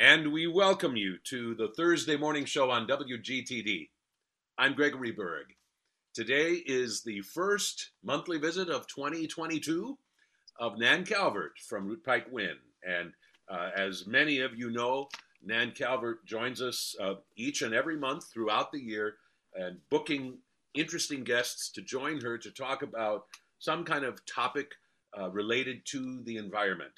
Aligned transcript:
And 0.00 0.32
we 0.32 0.46
welcome 0.46 0.94
you 0.94 1.16
to 1.24 1.56
the 1.56 1.72
Thursday 1.76 2.16
morning 2.16 2.44
show 2.44 2.70
on 2.70 2.86
WGTD. 2.86 3.88
I'm 4.56 4.74
Gregory 4.74 5.10
Berg. 5.10 5.46
Today 6.14 6.52
is 6.52 7.02
the 7.02 7.20
first 7.22 7.90
monthly 8.04 8.38
visit 8.38 8.68
of 8.68 8.86
2022 8.86 9.98
of 10.60 10.78
Nan 10.78 11.04
Calvert 11.04 11.58
from 11.68 11.88
Root 11.88 12.04
Pike 12.04 12.28
Win. 12.30 12.54
And 12.86 13.10
uh, 13.50 13.70
as 13.74 14.06
many 14.06 14.38
of 14.38 14.56
you 14.56 14.70
know, 14.70 15.08
Nan 15.44 15.72
Calvert 15.72 16.24
joins 16.24 16.62
us 16.62 16.94
uh, 17.02 17.14
each 17.36 17.62
and 17.62 17.74
every 17.74 17.96
month 17.96 18.26
throughout 18.32 18.70
the 18.70 18.80
year 18.80 19.14
and 19.56 19.78
booking 19.90 20.38
interesting 20.74 21.24
guests 21.24 21.72
to 21.72 21.82
join 21.82 22.20
her 22.20 22.38
to 22.38 22.52
talk 22.52 22.82
about 22.82 23.24
some 23.58 23.82
kind 23.82 24.04
of 24.04 24.24
topic 24.26 24.70
uh, 25.20 25.28
related 25.30 25.84
to 25.86 26.22
the 26.22 26.36
environment. 26.36 26.92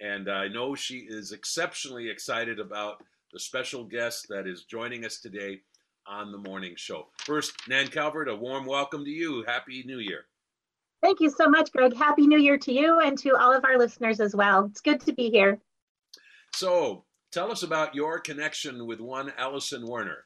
And 0.00 0.30
I 0.30 0.48
know 0.48 0.74
she 0.74 1.06
is 1.08 1.32
exceptionally 1.32 2.10
excited 2.10 2.58
about 2.58 3.02
the 3.32 3.40
special 3.40 3.84
guest 3.84 4.26
that 4.28 4.46
is 4.46 4.64
joining 4.64 5.04
us 5.04 5.20
today 5.20 5.60
on 6.06 6.30
the 6.30 6.38
morning 6.38 6.74
show. 6.76 7.08
First, 7.18 7.54
Nan 7.68 7.88
Calvert, 7.88 8.28
a 8.28 8.34
warm 8.34 8.66
welcome 8.66 9.04
to 9.04 9.10
you. 9.10 9.44
Happy 9.46 9.82
New 9.86 9.98
Year. 9.98 10.26
Thank 11.02 11.20
you 11.20 11.30
so 11.30 11.48
much, 11.48 11.70
Greg. 11.72 11.94
Happy 11.96 12.26
New 12.26 12.38
Year 12.38 12.58
to 12.58 12.72
you 12.72 13.00
and 13.00 13.18
to 13.18 13.36
all 13.36 13.52
of 13.52 13.64
our 13.64 13.78
listeners 13.78 14.20
as 14.20 14.34
well. 14.34 14.66
It's 14.66 14.80
good 14.80 15.00
to 15.02 15.12
be 15.12 15.30
here. 15.30 15.60
So, 16.54 17.04
tell 17.32 17.50
us 17.50 17.62
about 17.62 17.94
your 17.94 18.20
connection 18.20 18.86
with 18.86 19.00
one 19.00 19.32
Allison 19.36 19.86
Werner. 19.86 20.24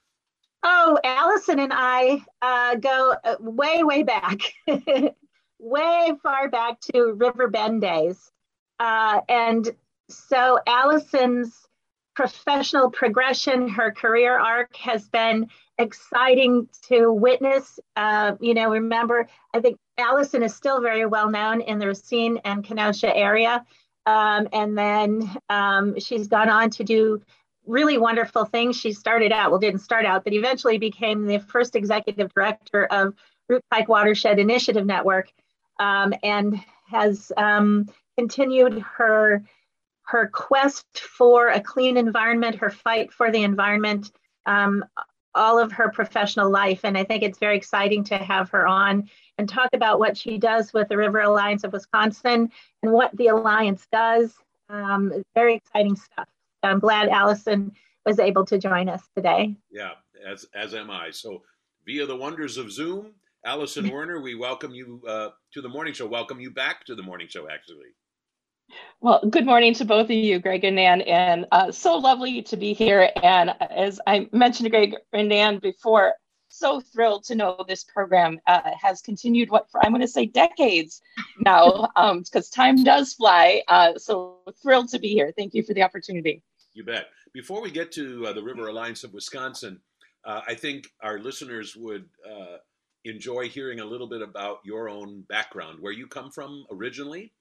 Oh, 0.62 0.98
Allison 1.04 1.60
and 1.60 1.72
I 1.74 2.20
uh, 2.42 2.74
go 2.76 3.14
uh, 3.24 3.36
way, 3.40 3.82
way 3.84 4.02
back, 4.02 4.40
way 5.58 6.12
far 6.22 6.48
back 6.48 6.80
to 6.92 7.12
River 7.12 7.48
Bend 7.48 7.80
days. 7.80 8.30
Uh, 8.78 9.20
and 9.28 9.70
so 10.08 10.58
Allison's 10.66 11.66
professional 12.14 12.90
progression, 12.90 13.68
her 13.68 13.92
career 13.92 14.38
arc 14.38 14.74
has 14.76 15.08
been 15.08 15.48
exciting 15.78 16.68
to 16.88 17.12
witness. 17.12 17.78
Uh, 17.94 18.32
you 18.40 18.54
know, 18.54 18.70
remember, 18.70 19.28
I 19.54 19.60
think 19.60 19.78
Allison 19.98 20.42
is 20.42 20.54
still 20.54 20.80
very 20.80 21.06
well 21.06 21.30
known 21.30 21.60
in 21.60 21.78
the 21.78 21.86
Racine 21.86 22.40
and 22.44 22.64
Kenosha 22.64 23.16
area. 23.16 23.64
Um, 24.06 24.48
and 24.52 24.76
then 24.76 25.30
um, 25.48 26.00
she's 26.00 26.28
gone 26.28 26.48
on 26.48 26.70
to 26.70 26.84
do 26.84 27.22
really 27.66 27.98
wonderful 27.98 28.46
things. 28.46 28.76
She 28.76 28.92
started 28.92 29.30
out, 29.30 29.50
well, 29.50 29.60
didn't 29.60 29.80
start 29.80 30.06
out, 30.06 30.24
but 30.24 30.32
eventually 30.32 30.78
became 30.78 31.26
the 31.26 31.38
first 31.38 31.76
executive 31.76 32.32
director 32.34 32.86
of 32.86 33.14
Root 33.48 33.62
Pike 33.70 33.88
Watershed 33.88 34.38
Initiative 34.38 34.86
Network 34.86 35.30
um, 35.78 36.14
and 36.22 36.58
has 36.90 37.30
um, 37.36 37.86
continued 38.18 38.80
her 38.80 39.44
her 40.02 40.28
quest 40.32 40.86
for 40.98 41.48
a 41.48 41.60
clean 41.60 41.98
environment, 41.98 42.56
her 42.56 42.70
fight 42.70 43.12
for 43.12 43.30
the 43.30 43.42
environment, 43.42 44.10
um, 44.46 44.82
all 45.34 45.58
of 45.58 45.70
her 45.70 45.90
professional 45.90 46.50
life. 46.50 46.80
And 46.82 46.96
I 46.96 47.04
think 47.04 47.22
it's 47.22 47.38
very 47.38 47.56
exciting 47.58 48.04
to 48.04 48.16
have 48.16 48.48
her 48.50 48.66
on 48.66 49.10
and 49.36 49.46
talk 49.46 49.68
about 49.74 49.98
what 49.98 50.16
she 50.16 50.38
does 50.38 50.72
with 50.72 50.88
the 50.88 50.96
River 50.96 51.20
Alliance 51.20 51.62
of 51.62 51.74
Wisconsin 51.74 52.50
and 52.82 52.92
what 52.92 53.14
the 53.18 53.26
Alliance 53.28 53.86
does. 53.92 54.34
Um, 54.70 55.22
very 55.34 55.56
exciting 55.56 55.94
stuff. 55.94 56.26
I'm 56.62 56.80
glad 56.80 57.10
Allison 57.10 57.72
was 58.06 58.18
able 58.18 58.46
to 58.46 58.58
join 58.58 58.88
us 58.88 59.02
today. 59.14 59.56
Yeah, 59.70 59.92
as, 60.26 60.46
as 60.54 60.74
am 60.74 60.90
I. 60.90 61.10
So, 61.10 61.42
via 61.84 62.06
the 62.06 62.16
wonders 62.16 62.56
of 62.56 62.72
Zoom, 62.72 63.12
Allison 63.44 63.88
Werner, 63.90 64.20
we 64.20 64.34
welcome 64.34 64.74
you 64.74 65.02
uh, 65.06 65.28
to 65.52 65.60
the 65.60 65.68
morning 65.68 65.94
show. 65.94 66.06
Welcome 66.06 66.40
you 66.40 66.50
back 66.50 66.84
to 66.86 66.94
the 66.94 67.02
morning 67.02 67.28
show, 67.28 67.48
actually. 67.48 67.88
Well, 69.00 69.20
good 69.30 69.46
morning 69.46 69.74
to 69.74 69.84
both 69.84 70.06
of 70.06 70.10
you, 70.10 70.40
Greg 70.40 70.64
and 70.64 70.74
Nan, 70.74 71.02
and 71.02 71.46
uh, 71.52 71.70
so 71.70 71.96
lovely 71.96 72.42
to 72.42 72.56
be 72.56 72.72
here. 72.72 73.10
And 73.22 73.54
as 73.70 74.00
I 74.08 74.28
mentioned 74.32 74.64
to 74.64 74.70
Greg 74.70 74.96
and 75.12 75.28
Nan 75.28 75.60
before, 75.60 76.14
so 76.48 76.80
thrilled 76.80 77.22
to 77.26 77.36
know 77.36 77.64
this 77.68 77.84
program 77.84 78.40
uh, 78.48 78.70
has 78.80 79.00
continued 79.00 79.50
what 79.50 79.70
for 79.70 79.84
I'm 79.84 79.92
going 79.92 80.00
to 80.00 80.08
say 80.08 80.26
decades 80.26 81.00
now, 81.38 81.88
because 81.94 82.26
um, 82.48 82.52
time 82.52 82.82
does 82.82 83.12
fly. 83.12 83.62
Uh, 83.68 83.96
so 83.98 84.38
thrilled 84.60 84.88
to 84.88 84.98
be 84.98 85.10
here. 85.10 85.32
Thank 85.36 85.54
you 85.54 85.62
for 85.62 85.74
the 85.74 85.82
opportunity. 85.82 86.42
You 86.72 86.84
bet. 86.84 87.06
Before 87.32 87.62
we 87.62 87.70
get 87.70 87.92
to 87.92 88.26
uh, 88.26 88.32
the 88.32 88.42
River 88.42 88.66
Alliance 88.66 89.04
of 89.04 89.12
Wisconsin, 89.12 89.80
uh, 90.24 90.40
I 90.48 90.54
think 90.54 90.88
our 91.02 91.20
listeners 91.20 91.76
would 91.76 92.06
uh, 92.28 92.56
enjoy 93.04 93.48
hearing 93.48 93.78
a 93.78 93.84
little 93.84 94.08
bit 94.08 94.22
about 94.22 94.58
your 94.64 94.88
own 94.88 95.24
background, 95.28 95.78
where 95.80 95.92
you 95.92 96.08
come 96.08 96.32
from 96.32 96.66
originally 96.72 97.32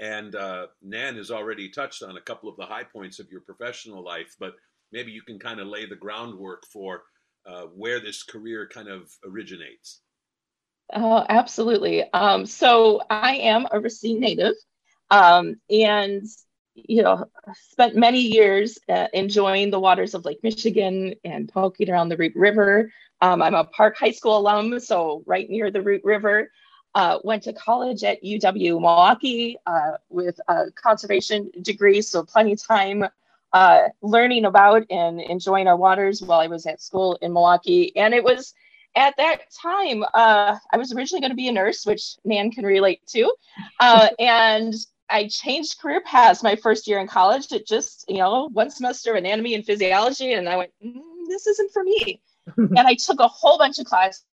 and 0.00 0.34
uh, 0.34 0.66
Nan 0.82 1.16
has 1.16 1.30
already 1.30 1.68
touched 1.68 2.02
on 2.02 2.16
a 2.16 2.20
couple 2.22 2.48
of 2.48 2.56
the 2.56 2.64
high 2.64 2.84
points 2.84 3.20
of 3.20 3.30
your 3.30 3.42
professional 3.42 4.02
life, 4.02 4.34
but 4.40 4.54
maybe 4.92 5.12
you 5.12 5.22
can 5.22 5.38
kind 5.38 5.60
of 5.60 5.68
lay 5.68 5.86
the 5.86 5.94
groundwork 5.94 6.64
for 6.72 7.02
uh, 7.46 7.64
where 7.76 8.00
this 8.00 8.22
career 8.22 8.68
kind 8.72 8.88
of 8.88 9.10
originates. 9.24 10.00
Oh, 10.92 11.24
absolutely. 11.28 12.10
Um, 12.12 12.46
so 12.46 13.02
I 13.10 13.36
am 13.36 13.66
a 13.70 13.78
Racine 13.78 14.20
native, 14.20 14.54
um, 15.10 15.56
and 15.68 16.26
you 16.74 17.02
know, 17.02 17.26
spent 17.54 17.94
many 17.94 18.20
years 18.20 18.78
uh, 18.88 19.08
enjoying 19.12 19.70
the 19.70 19.80
waters 19.80 20.14
of 20.14 20.24
Lake 20.24 20.42
Michigan 20.42 21.14
and 21.24 21.48
poking 21.48 21.90
around 21.90 22.08
the 22.08 22.16
Root 22.16 22.32
River. 22.34 22.90
Um, 23.20 23.42
I'm 23.42 23.54
a 23.54 23.64
Park 23.64 23.98
High 23.98 24.12
School 24.12 24.38
alum, 24.38 24.80
so 24.80 25.22
right 25.26 25.48
near 25.50 25.70
the 25.70 25.82
Root 25.82 26.02
River. 26.04 26.50
Uh, 26.94 27.18
went 27.22 27.44
to 27.44 27.52
college 27.52 28.02
at 28.02 28.20
UW 28.24 28.80
Milwaukee 28.80 29.56
uh, 29.64 29.92
with 30.08 30.40
a 30.48 30.72
conservation 30.72 31.48
degree, 31.62 32.02
so 32.02 32.24
plenty 32.24 32.52
of 32.52 32.60
time 32.60 33.04
uh, 33.52 33.82
learning 34.02 34.44
about 34.44 34.84
and 34.90 35.20
enjoying 35.20 35.66
our 35.66 35.76
waters 35.76 36.22
while 36.22 36.40
I 36.40 36.46
was 36.46 36.66
at 36.66 36.80
school 36.80 37.18
in 37.22 37.32
Milwaukee. 37.32 37.94
And 37.96 38.14
it 38.14 38.24
was 38.24 38.54
at 38.96 39.16
that 39.16 39.42
time, 39.50 40.02
uh, 40.14 40.56
I 40.72 40.76
was 40.76 40.92
originally 40.92 41.20
going 41.20 41.30
to 41.30 41.36
be 41.36 41.48
a 41.48 41.52
nurse, 41.52 41.86
which 41.86 42.16
Nan 42.24 42.50
can 42.50 42.64
relate 42.64 43.06
to. 43.08 43.32
Uh, 43.78 44.08
and 44.18 44.74
I 45.08 45.28
changed 45.28 45.80
career 45.80 46.00
paths 46.00 46.42
my 46.42 46.56
first 46.56 46.86
year 46.86 46.98
in 47.00 47.08
college. 47.08 47.50
It 47.52 47.66
just, 47.66 48.04
you 48.08 48.18
know, 48.18 48.48
one 48.52 48.70
semester 48.70 49.12
of 49.12 49.16
anatomy 49.16 49.54
and 49.54 49.64
physiology, 49.64 50.32
and 50.32 50.48
I 50.48 50.56
went, 50.56 50.70
mm, 50.84 51.00
this 51.28 51.46
isn't 51.46 51.72
for 51.72 51.82
me. 51.82 52.20
and 52.56 52.80
I 52.80 52.94
took 52.94 53.20
a 53.20 53.28
whole 53.28 53.58
bunch 53.58 53.78
of 53.78 53.86
classes 53.86 54.24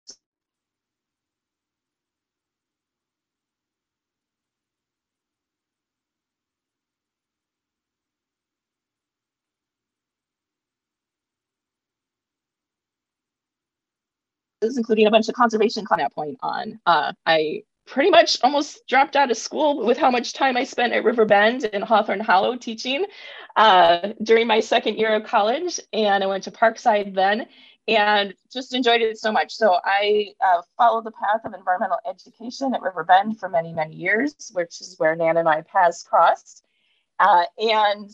including 14.77 15.07
a 15.07 15.11
bunch 15.11 15.29
of 15.29 15.35
conservation 15.35 15.87
at 15.91 15.99
that 15.99 16.15
point 16.15 16.39
on. 16.43 16.81
Uh, 16.87 17.13
I 17.25 17.63
pretty 17.87 18.11
much 18.11 18.39
almost 18.43 18.87
dropped 18.89 19.17
out 19.17 19.31
of 19.31 19.37
school 19.37 19.87
with 19.87 19.97
how 19.97 20.11
much 20.11 20.33
time 20.33 20.57
I 20.57 20.65
spent 20.65 20.93
at 20.93 21.05
River 21.05 21.25
Bend 21.25 21.69
and 21.73 21.85
Hawthorne 21.85 22.21
Hollow 22.21 22.57
teaching 22.57 23.07
uh, 23.55 24.13
during 24.23 24.47
my 24.47 24.61
second 24.61 24.97
year 24.97 25.15
of 25.15 25.25
college. 25.25 25.81
And 25.93 26.23
I 26.23 26.27
went 26.27 26.45
to 26.45 26.51
Parkside 26.51 27.15
then 27.15 27.47
and 27.89 28.35
just 28.53 28.75
enjoyed 28.75 29.01
it 29.01 29.19
so 29.19 29.31
much. 29.31 29.55
So 29.55 29.79
I 29.85 30.35
uh, 30.45 30.63
followed 30.77 31.05
the 31.05 31.13
path 31.13 31.43
of 31.45 31.55
environmental 31.55 31.99
education 32.09 32.75
at 32.75 32.83
River 32.83 33.05
Bend 33.05 33.39
for 33.39 33.49
many, 33.49 33.73
many 33.73 33.95
years, 33.95 34.51
which 34.53 34.81
is 34.81 34.97
where 34.99 35.15
Nan 35.15 35.37
and 35.37 35.45
my 35.45 35.63
paths 35.63 36.03
crossed. 36.03 36.65
Uh, 37.21 37.45
and 37.59 38.11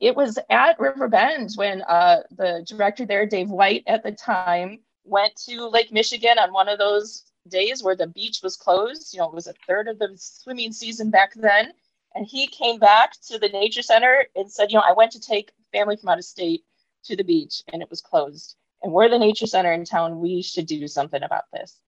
it 0.00 0.16
was 0.16 0.38
at 0.50 0.80
River 0.80 1.06
Bend 1.06 1.50
when 1.54 1.82
uh, 1.82 2.22
the 2.32 2.64
director 2.66 3.06
there, 3.06 3.24
Dave 3.24 3.50
White, 3.50 3.84
at 3.86 4.02
the 4.02 4.10
time, 4.10 4.80
went 5.04 5.36
to 5.48 5.68
Lake 5.68 5.92
Michigan 5.92 6.38
on 6.38 6.52
one 6.52 6.68
of 6.68 6.78
those 6.78 7.24
days 7.48 7.82
where 7.82 7.96
the 7.96 8.06
beach 8.06 8.40
was 8.42 8.56
closed. 8.56 9.12
You 9.12 9.20
know, 9.20 9.28
it 9.28 9.34
was 9.34 9.46
a 9.46 9.54
third 9.66 9.88
of 9.88 9.98
the 9.98 10.12
swimming 10.16 10.72
season 10.72 11.10
back 11.10 11.34
then. 11.34 11.72
And 12.14 12.26
he 12.26 12.46
came 12.46 12.78
back 12.78 13.12
to 13.28 13.38
the 13.38 13.48
nature 13.48 13.82
center 13.82 14.26
and 14.36 14.50
said, 14.50 14.70
You 14.70 14.78
know, 14.78 14.84
I 14.86 14.92
went 14.92 15.12
to 15.12 15.20
take 15.20 15.52
family 15.72 15.96
from 15.96 16.10
out 16.10 16.18
of 16.18 16.24
state 16.24 16.62
to 17.04 17.16
the 17.16 17.24
beach 17.24 17.62
and 17.72 17.82
it 17.82 17.90
was 17.90 18.00
closed. 18.00 18.56
And 18.82 18.92
we're 18.92 19.08
the 19.08 19.18
nature 19.18 19.46
center 19.46 19.72
in 19.72 19.84
town. 19.84 20.20
We 20.20 20.42
should 20.42 20.66
do 20.66 20.86
something 20.88 21.22
about 21.22 21.44
this. 21.52 21.80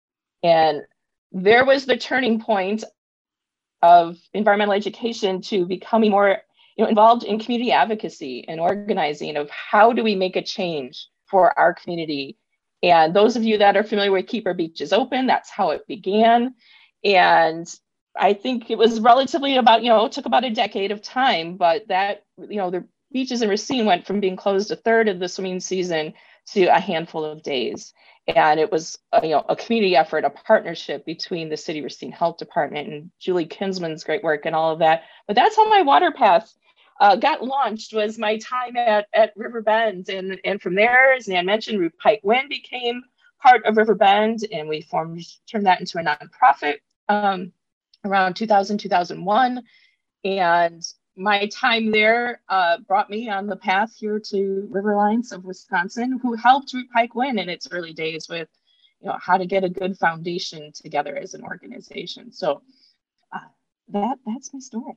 And 0.43 0.83
there 1.33 1.65
was 1.65 1.85
the 1.85 1.97
turning 1.97 2.41
point 2.41 2.85
of 3.83 4.17
environmental 4.33 4.75
education 4.75 5.43
to 5.43 5.67
becoming 5.67 6.11
more 6.11 6.39
you 6.77 6.85
know, 6.85 6.89
involved 6.89 7.25
in 7.25 7.39
community 7.39 7.73
advocacy 7.73 8.47
and 8.49 8.61
organizing 8.61 9.37
of 9.37 9.50
how 9.50 9.93
do 9.93 10.03
we 10.03 10.15
make 10.15 10.37
a 10.37 10.43
change 10.43 11.09
for 11.27 11.56
our 11.59 11.75
community 11.75 12.37
and 12.85 13.15
those 13.15 13.35
of 13.35 13.45
you 13.45 13.59
that 13.59 13.77
are 13.79 13.83
familiar 13.83 14.13
with 14.13 14.27
Keeper 14.27 14.53
Beaches 14.53 14.93
Open, 14.93 15.27
that's 15.27 15.49
how 15.49 15.71
it 15.71 15.87
began. 15.87 16.55
And 17.03 17.67
I 18.15 18.35
think 18.35 18.71
it 18.71 18.77
was 18.77 19.01
relatively 19.01 19.57
about, 19.57 19.83
you 19.83 19.89
know, 19.89 20.05
it 20.05 20.13
took 20.13 20.27
about 20.27 20.45
a 20.45 20.51
decade 20.51 20.93
of 20.93 21.01
time, 21.01 21.57
but 21.57 21.89
that, 21.89 22.25
you 22.37 22.57
know, 22.57 22.71
the 22.71 22.85
beaches 23.11 23.41
in 23.41 23.49
Racine 23.49 23.87
went 23.87 24.07
from 24.07 24.21
being 24.21 24.37
closed 24.37 24.71
a 24.71 24.77
third 24.77 25.09
of 25.09 25.19
the 25.19 25.29
swimming 25.29 25.61
season 25.61 26.13
to 26.53 26.67
a 26.67 26.79
handful 26.79 27.25
of 27.25 27.43
days. 27.43 27.95
And 28.27 28.61
it 28.61 28.71
was, 28.71 28.99
a, 29.13 29.25
you 29.25 29.33
know, 29.33 29.45
a 29.49 29.57
community 29.57 29.97
effort, 29.97 30.25
a 30.25 30.31
partnership 30.31 31.07
between 31.07 31.49
the 31.49 31.57
City 31.57 31.81
Racine 31.81 32.13
Health 32.13 32.37
Department 32.37 32.89
and 32.89 33.11
Julie 33.19 33.47
Kinzelman's 33.47 34.05
great 34.05 34.23
work 34.23 34.45
and 34.45 34.55
all 34.55 34.73
of 34.73 34.81
that. 34.81 35.05
But 35.27 35.37
that's 35.37 35.57
how 35.57 35.69
my 35.71 35.83
water 35.83 36.13
path 36.13 36.55
uh, 37.00 37.17
got 37.17 37.43
launched 37.43 37.93
was 37.93 38.19
my 38.19 38.38
time 38.38 38.76
at, 38.76 39.06
at 39.12 39.32
Riverbend. 39.37 40.08
And, 40.08 40.41
and 40.44 40.61
from 40.61 40.75
there, 40.75 41.14
as 41.14 41.29
Nan 41.29 41.46
mentioned, 41.46 41.81
Root 41.81 41.94
Pike 41.99 42.20
Win 42.23 42.49
became 42.49 43.02
part 43.43 43.64
of 43.67 43.76
Riverbend, 43.76 44.46
and 44.52 44.69
we 44.69 44.81
formed, 44.81 45.25
turned 45.50 45.67
that 45.67 45.81
into 45.81 45.99
a 45.99 46.02
nonprofit 46.02 46.76
um, 47.08 47.52
around 48.05 48.35
2000, 48.35 48.79
2001. 48.79 49.62
And 50.25 50.82
my 51.17 51.46
time 51.49 51.91
there 51.91 52.41
uh, 52.49 52.79
brought 52.79 53.11
me 53.11 53.29
on 53.29 53.46
the 53.46 53.56
path 53.56 53.94
here 53.94 54.20
to 54.31 54.67
River 54.70 54.93
Alliance 54.93 55.32
of 55.32 55.44
Wisconsin, 55.44 56.19
who 56.23 56.35
helped 56.35 56.73
Root 56.73 56.87
Pike 56.93 57.14
Win 57.14 57.38
in 57.38 57.49
its 57.49 57.69
early 57.70 57.93
days 57.93 58.29
with, 58.29 58.49
you 59.00 59.08
know, 59.08 59.19
how 59.20 59.37
to 59.37 59.46
get 59.46 59.64
a 59.64 59.69
good 59.69 59.96
foundation 59.99 60.73
together 60.73 61.17
as 61.17 61.35
an 61.35 61.43
organization. 61.43 62.32
So 62.32 62.62
that 63.89 64.19
that's 64.27 64.53
my 64.53 64.61
story. 64.61 64.95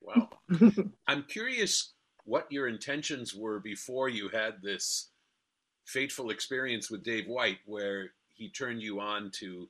Wow. 0.00 0.30
I'm 1.08 1.24
curious 1.24 1.92
what 2.24 2.50
your 2.50 2.68
intentions 2.68 3.34
were 3.34 3.58
before 3.60 4.08
you 4.08 4.28
had 4.28 4.62
this 4.62 5.10
fateful 5.86 6.30
experience 6.30 6.90
with 6.90 7.02
Dave 7.02 7.26
White, 7.26 7.58
where 7.64 8.10
he 8.34 8.50
turned 8.50 8.82
you 8.82 9.00
on 9.00 9.30
to 9.40 9.68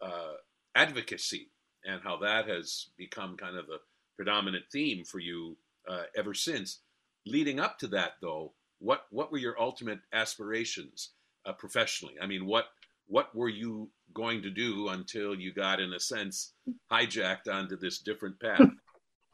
uh, 0.00 0.32
advocacy 0.74 1.50
and 1.84 2.00
how 2.02 2.16
that 2.18 2.48
has 2.48 2.88
become 2.96 3.36
kind 3.36 3.56
of 3.56 3.66
the 3.66 3.78
predominant 4.16 4.64
theme 4.72 5.04
for 5.04 5.18
you 5.18 5.56
uh, 5.88 6.02
ever 6.16 6.34
since. 6.34 6.80
Leading 7.26 7.60
up 7.60 7.78
to 7.78 7.86
that, 7.88 8.12
though, 8.22 8.52
what 8.78 9.04
what 9.10 9.30
were 9.30 9.38
your 9.38 9.60
ultimate 9.60 10.00
aspirations 10.12 11.10
uh, 11.44 11.52
professionally? 11.52 12.14
I 12.20 12.26
mean, 12.26 12.46
what 12.46 12.66
what 13.10 13.34
were 13.34 13.48
you 13.48 13.90
going 14.14 14.40
to 14.42 14.50
do 14.50 14.88
until 14.88 15.34
you 15.34 15.52
got, 15.52 15.80
in 15.80 15.92
a 15.92 16.00
sense, 16.00 16.54
hijacked 16.90 17.52
onto 17.52 17.76
this 17.76 17.98
different 17.98 18.40
path? 18.40 18.60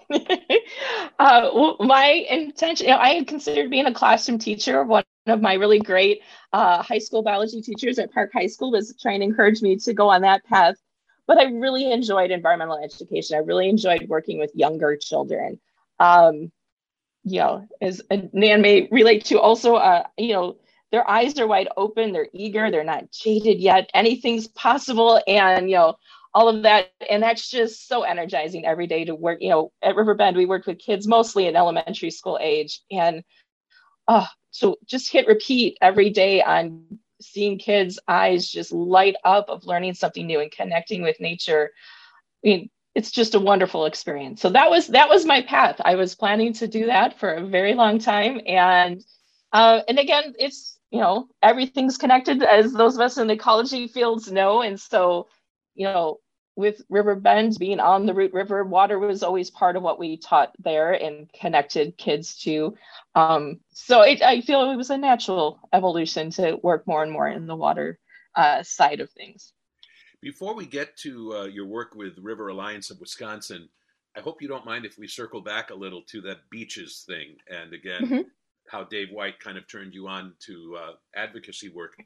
uh, 1.18 1.50
well, 1.54 1.76
my 1.80 2.26
intention, 2.30 2.86
you 2.86 2.92
know, 2.92 2.98
I 2.98 3.14
had 3.14 3.26
considered 3.26 3.70
being 3.70 3.86
a 3.86 3.94
classroom 3.94 4.38
teacher. 4.38 4.82
One 4.82 5.04
of 5.26 5.40
my 5.40 5.54
really 5.54 5.78
great 5.78 6.22
uh, 6.52 6.82
high 6.82 6.98
school 6.98 7.22
biology 7.22 7.60
teachers 7.60 7.98
at 7.98 8.12
Park 8.12 8.30
High 8.32 8.46
School 8.46 8.72
was 8.72 8.94
trying 9.00 9.20
to 9.20 9.26
encourage 9.26 9.62
me 9.62 9.76
to 9.76 9.92
go 9.92 10.08
on 10.08 10.22
that 10.22 10.44
path. 10.44 10.76
But 11.26 11.38
I 11.38 11.44
really 11.44 11.90
enjoyed 11.92 12.30
environmental 12.30 12.78
education. 12.78 13.36
I 13.36 13.40
really 13.40 13.68
enjoyed 13.68 14.08
working 14.08 14.38
with 14.38 14.52
younger 14.54 14.96
children. 14.96 15.60
Um, 15.98 16.52
you 17.24 17.40
know, 17.40 17.66
as 17.82 18.00
Nan 18.32 18.62
may 18.62 18.88
relate 18.92 19.24
to 19.26 19.40
also, 19.40 19.74
uh, 19.74 20.04
you 20.16 20.32
know, 20.32 20.56
their 20.92 21.08
eyes 21.08 21.38
are 21.38 21.46
wide 21.46 21.68
open, 21.76 22.12
they're 22.12 22.28
eager, 22.32 22.70
they're 22.70 22.84
not 22.84 23.10
jaded 23.10 23.58
yet, 23.58 23.90
anything's 23.94 24.48
possible. 24.48 25.20
And, 25.26 25.68
you 25.68 25.76
know, 25.76 25.96
all 26.34 26.48
of 26.48 26.62
that. 26.62 26.90
And 27.08 27.22
that's 27.22 27.50
just 27.50 27.88
so 27.88 28.02
energizing 28.02 28.66
every 28.66 28.86
day 28.86 29.04
to 29.04 29.14
work. 29.14 29.38
You 29.40 29.50
know, 29.50 29.72
at 29.82 29.96
Riverbend, 29.96 30.36
we 30.36 30.46
worked 30.46 30.66
with 30.66 30.78
kids 30.78 31.06
mostly 31.06 31.46
in 31.46 31.56
elementary 31.56 32.10
school 32.10 32.38
age. 32.40 32.82
And 32.90 33.24
uh, 34.06 34.26
so 34.50 34.76
just 34.86 35.10
hit 35.10 35.26
repeat 35.26 35.78
every 35.80 36.10
day 36.10 36.42
on 36.42 36.98
seeing 37.20 37.58
kids' 37.58 37.98
eyes 38.06 38.50
just 38.50 38.72
light 38.72 39.16
up 39.24 39.48
of 39.48 39.64
learning 39.64 39.94
something 39.94 40.26
new 40.26 40.40
and 40.40 40.50
connecting 40.50 41.02
with 41.02 41.18
nature. 41.20 41.70
I 42.44 42.48
mean, 42.48 42.70
it's 42.94 43.10
just 43.10 43.34
a 43.34 43.40
wonderful 43.40 43.86
experience. 43.86 44.40
So 44.40 44.50
that 44.50 44.70
was 44.70 44.88
that 44.88 45.08
was 45.08 45.26
my 45.26 45.42
path. 45.42 45.80
I 45.84 45.96
was 45.96 46.14
planning 46.14 46.52
to 46.54 46.66
do 46.66 46.86
that 46.86 47.18
for 47.18 47.32
a 47.32 47.46
very 47.46 47.74
long 47.74 47.98
time, 47.98 48.40
and 48.46 49.04
uh, 49.52 49.80
and 49.88 49.98
again, 49.98 50.34
it's 50.38 50.75
you 50.96 51.02
know 51.02 51.28
everything's 51.42 51.98
connected 51.98 52.42
as 52.42 52.72
those 52.72 52.94
of 52.94 53.02
us 53.02 53.18
in 53.18 53.26
the 53.26 53.34
ecology 53.34 53.86
fields 53.86 54.32
know, 54.32 54.62
and 54.62 54.80
so 54.80 55.28
you 55.74 55.84
know 55.84 56.20
with 56.56 56.80
Riverbend 56.88 57.58
being 57.58 57.80
on 57.80 58.06
the 58.06 58.14
Root 58.14 58.32
River, 58.32 58.64
water 58.64 58.98
was 58.98 59.22
always 59.22 59.50
part 59.50 59.76
of 59.76 59.82
what 59.82 59.98
we 59.98 60.16
taught 60.16 60.54
there 60.58 60.94
and 60.94 61.30
connected 61.34 61.98
kids 61.98 62.34
to. 62.38 62.74
Um, 63.14 63.60
so 63.74 64.00
it, 64.00 64.22
I 64.22 64.40
feel 64.40 64.70
it 64.70 64.76
was 64.76 64.88
a 64.88 64.96
natural 64.96 65.60
evolution 65.74 66.30
to 66.30 66.58
work 66.62 66.86
more 66.86 67.02
and 67.02 67.12
more 67.12 67.28
in 67.28 67.46
the 67.46 67.54
water 67.54 67.98
uh, 68.34 68.62
side 68.62 69.00
of 69.00 69.10
things. 69.10 69.52
Before 70.22 70.54
we 70.54 70.64
get 70.64 70.96
to 71.00 71.34
uh, 71.34 71.44
your 71.44 71.66
work 71.66 71.94
with 71.94 72.16
River 72.22 72.48
Alliance 72.48 72.90
of 72.90 73.00
Wisconsin, 73.00 73.68
I 74.16 74.20
hope 74.20 74.40
you 74.40 74.48
don't 74.48 74.64
mind 74.64 74.86
if 74.86 74.96
we 74.96 75.06
circle 75.06 75.42
back 75.42 75.68
a 75.68 75.74
little 75.74 76.00
to 76.04 76.22
that 76.22 76.48
beaches 76.50 77.04
thing. 77.06 77.36
And 77.50 77.74
again, 77.74 78.02
mm-hmm. 78.02 78.20
How 78.70 78.84
Dave 78.84 79.08
White 79.10 79.40
kind 79.40 79.56
of 79.58 79.68
turned 79.68 79.94
you 79.94 80.08
on 80.08 80.34
to 80.46 80.76
uh, 80.80 80.92
advocacy 81.14 81.68
work. 81.68 81.96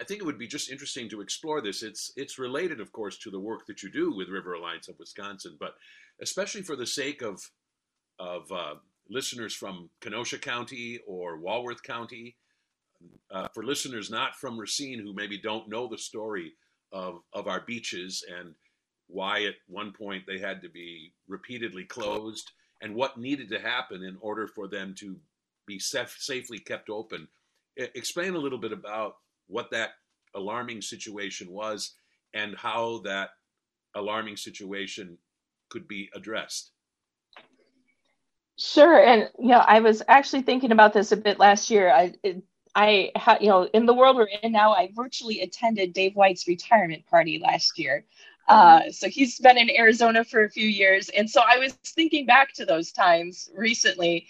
I 0.00 0.04
think 0.04 0.20
it 0.20 0.24
would 0.26 0.38
be 0.38 0.48
just 0.48 0.70
interesting 0.70 1.08
to 1.10 1.20
explore 1.20 1.60
this. 1.60 1.82
It's 1.82 2.12
it's 2.16 2.38
related, 2.38 2.80
of 2.80 2.92
course, 2.92 3.18
to 3.18 3.30
the 3.30 3.40
work 3.40 3.66
that 3.66 3.82
you 3.82 3.90
do 3.90 4.14
with 4.14 4.28
River 4.28 4.54
Alliance 4.54 4.88
of 4.88 4.98
Wisconsin, 4.98 5.56
but 5.60 5.74
especially 6.20 6.62
for 6.62 6.76
the 6.76 6.86
sake 6.86 7.22
of 7.22 7.40
of 8.18 8.50
uh, 8.50 8.74
listeners 9.08 9.54
from 9.54 9.90
Kenosha 10.00 10.38
County 10.38 11.00
or 11.06 11.38
Walworth 11.38 11.82
County, 11.82 12.36
uh, 13.30 13.48
for 13.54 13.64
listeners 13.64 14.10
not 14.10 14.34
from 14.34 14.58
Racine 14.58 14.98
who 14.98 15.14
maybe 15.14 15.38
don't 15.38 15.68
know 15.68 15.86
the 15.86 15.98
story 15.98 16.54
of 16.92 17.20
of 17.32 17.46
our 17.46 17.60
beaches 17.60 18.24
and 18.28 18.54
why 19.06 19.44
at 19.44 19.54
one 19.66 19.92
point 19.92 20.24
they 20.26 20.38
had 20.38 20.62
to 20.62 20.68
be 20.68 21.12
repeatedly 21.28 21.84
closed 21.84 22.50
and 22.80 22.94
what 22.94 23.18
needed 23.18 23.48
to 23.50 23.60
happen 23.60 24.02
in 24.02 24.16
order 24.20 24.46
for 24.46 24.66
them 24.66 24.94
to 24.98 25.16
be 25.66 25.78
saf- 25.78 26.18
safely 26.18 26.58
kept 26.58 26.90
open. 26.90 27.28
explain 27.76 28.34
a 28.34 28.38
little 28.38 28.58
bit 28.58 28.72
about 28.72 29.16
what 29.46 29.70
that 29.70 29.90
alarming 30.34 30.82
situation 30.82 31.50
was 31.50 31.94
and 32.34 32.56
how 32.56 33.00
that 33.04 33.30
alarming 33.94 34.36
situation 34.36 35.18
could 35.70 35.88
be 35.88 36.10
addressed. 36.14 36.72
Sure, 38.58 39.02
and 39.02 39.30
you 39.38 39.48
know, 39.48 39.64
I 39.66 39.80
was 39.80 40.02
actually 40.08 40.42
thinking 40.42 40.72
about 40.72 40.92
this 40.92 41.12
a 41.12 41.16
bit 41.16 41.38
last 41.38 41.70
year. 41.70 41.90
I, 41.90 42.12
it, 42.22 42.42
I, 42.74 43.10
ha, 43.16 43.38
you 43.40 43.48
know, 43.48 43.64
in 43.74 43.86
the 43.86 43.94
world 43.94 44.16
we're 44.16 44.28
in 44.42 44.52
now, 44.52 44.72
I 44.72 44.90
virtually 44.94 45.40
attended 45.40 45.92
Dave 45.92 46.14
White's 46.14 46.46
retirement 46.46 47.04
party 47.06 47.40
last 47.42 47.78
year. 47.78 48.04
Uh, 48.48 48.90
so 48.90 49.08
he's 49.08 49.38
been 49.38 49.56
in 49.56 49.70
Arizona 49.70 50.24
for 50.24 50.44
a 50.44 50.50
few 50.50 50.66
years, 50.66 51.08
and 51.10 51.28
so 51.28 51.40
I 51.40 51.58
was 51.58 51.72
thinking 51.72 52.26
back 52.26 52.52
to 52.54 52.66
those 52.66 52.92
times 52.92 53.50
recently, 53.56 54.26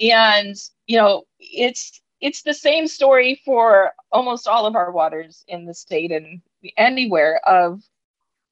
and 0.00 0.56
you 0.86 0.98
know, 0.98 1.24
it's 1.38 2.00
it's 2.20 2.42
the 2.42 2.54
same 2.54 2.86
story 2.86 3.40
for 3.44 3.92
almost 4.10 4.48
all 4.48 4.66
of 4.66 4.76
our 4.76 4.90
waters 4.90 5.44
in 5.48 5.66
the 5.66 5.74
state 5.74 6.10
and 6.12 6.40
anywhere 6.76 7.40
of 7.46 7.82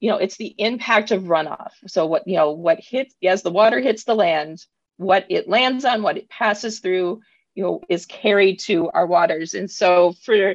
you 0.01 0.11
know 0.11 0.17
it's 0.17 0.37
the 0.37 0.55
impact 0.59 1.11
of 1.11 1.25
runoff. 1.25 1.73
So 1.87 2.07
what 2.07 2.27
you 2.27 2.37
know 2.37 2.53
what 2.53 2.81
hits 2.81 3.15
as 3.25 3.43
the 3.43 3.51
water 3.51 3.81
hits 3.81 4.05
the 4.05 4.15
land 4.15 4.65
what 4.99 5.27
it 5.29 5.49
lands 5.49 5.85
on 5.85 6.03
what 6.03 6.17
it 6.17 6.29
passes 6.29 6.81
through 6.81 7.21
you 7.55 7.63
know 7.63 7.83
is 7.89 8.07
carried 8.07 8.59
to 8.61 8.91
our 8.91 9.07
waters. 9.07 9.55
And 9.55 9.71
so 9.71 10.13
for 10.23 10.55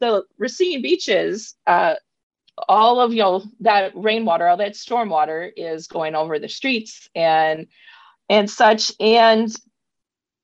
the 0.00 0.24
racine 0.38 0.82
beaches 0.82 1.54
uh, 1.66 1.94
all 2.68 3.00
of 3.00 3.12
you 3.12 3.22
know 3.22 3.44
that 3.60 3.92
rainwater 3.94 4.46
all 4.46 4.56
that 4.56 4.72
stormwater 4.72 5.50
is 5.56 5.86
going 5.86 6.14
over 6.14 6.38
the 6.38 6.48
streets 6.48 7.08
and 7.14 7.66
and 8.28 8.50
such. 8.50 8.92
And 9.00 9.54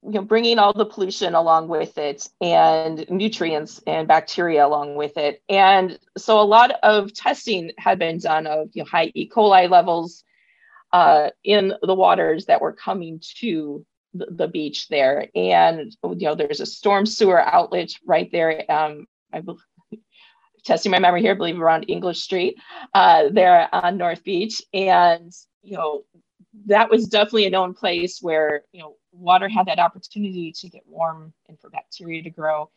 you 0.04 0.12
know, 0.12 0.22
bringing 0.22 0.58
all 0.58 0.72
the 0.72 0.84
pollution 0.84 1.34
along 1.34 1.68
with 1.68 1.96
it 1.96 2.28
and 2.40 3.06
nutrients 3.08 3.80
and 3.86 4.08
bacteria 4.08 4.66
along 4.66 4.96
with 4.96 5.16
it. 5.16 5.42
And 5.48 5.98
so 6.16 6.40
a 6.40 6.42
lot 6.42 6.72
of 6.82 7.14
testing 7.14 7.70
had 7.78 7.98
been 7.98 8.18
done 8.18 8.46
of 8.46 8.70
you 8.72 8.82
know, 8.82 8.88
high 8.88 9.12
E. 9.14 9.28
coli 9.28 9.70
levels 9.70 10.24
uh, 10.92 11.30
in 11.44 11.74
the 11.82 11.94
waters 11.94 12.46
that 12.46 12.60
were 12.60 12.72
coming 12.72 13.20
to 13.38 13.86
the, 14.14 14.48
beach 14.48 14.88
there. 14.88 15.28
And, 15.34 15.96
you 16.04 16.26
know, 16.26 16.34
there's 16.34 16.60
a 16.60 16.66
storm 16.66 17.06
sewer 17.06 17.40
outlet 17.40 17.92
right 18.04 18.30
there. 18.30 18.70
Um, 18.70 19.06
I 19.32 19.40
believe, 19.40 19.60
testing 20.64 20.92
my 20.92 20.98
memory 20.98 21.22
here, 21.22 21.32
I 21.32 21.36
believe 21.36 21.60
around 21.60 21.86
English 21.88 22.20
Street 22.20 22.56
uh, 22.92 23.30
there 23.32 23.68
on 23.74 23.96
North 23.96 24.22
Beach. 24.22 24.62
And, 24.74 25.32
you 25.62 25.76
know, 25.76 26.02
that 26.66 26.90
was 26.90 27.08
definitely 27.08 27.46
a 27.46 27.50
known 27.50 27.72
place 27.72 28.18
where, 28.20 28.62
you 28.72 28.80
know, 28.80 28.96
water 29.12 29.48
had 29.48 29.66
that 29.66 29.78
opportunity 29.78 30.52
to 30.52 30.68
get 30.68 30.82
warm 30.86 31.32
and 31.48 31.58
for 31.60 31.70
bacteria 31.70 32.22
to 32.22 32.30
grow. 32.30 32.70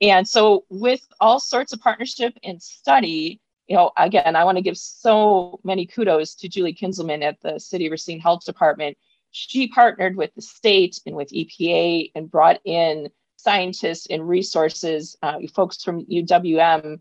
And 0.00 0.26
so, 0.26 0.64
with 0.68 1.06
all 1.20 1.38
sorts 1.38 1.72
of 1.72 1.80
partnership 1.80 2.34
and 2.42 2.60
study, 2.60 3.40
you 3.68 3.76
know, 3.76 3.92
again, 3.96 4.34
I 4.34 4.44
want 4.44 4.58
to 4.58 4.62
give 4.62 4.76
so 4.76 5.60
many 5.64 5.86
kudos 5.86 6.34
to 6.36 6.48
Julie 6.48 6.74
Kinzelman 6.74 7.22
at 7.22 7.40
the 7.40 7.60
City 7.60 7.86
of 7.86 7.92
Racine 7.92 8.20
Health 8.20 8.44
Department. 8.44 8.96
She 9.30 9.68
partnered 9.68 10.16
with 10.16 10.34
the 10.34 10.42
state 10.42 11.00
and 11.06 11.14
with 11.14 11.30
EPA 11.30 12.10
and 12.14 12.30
brought 12.30 12.60
in 12.64 13.08
scientists 13.36 14.06
and 14.10 14.28
resources, 14.28 15.16
uh, 15.22 15.38
folks 15.54 15.82
from 15.82 16.04
UWM, 16.06 17.00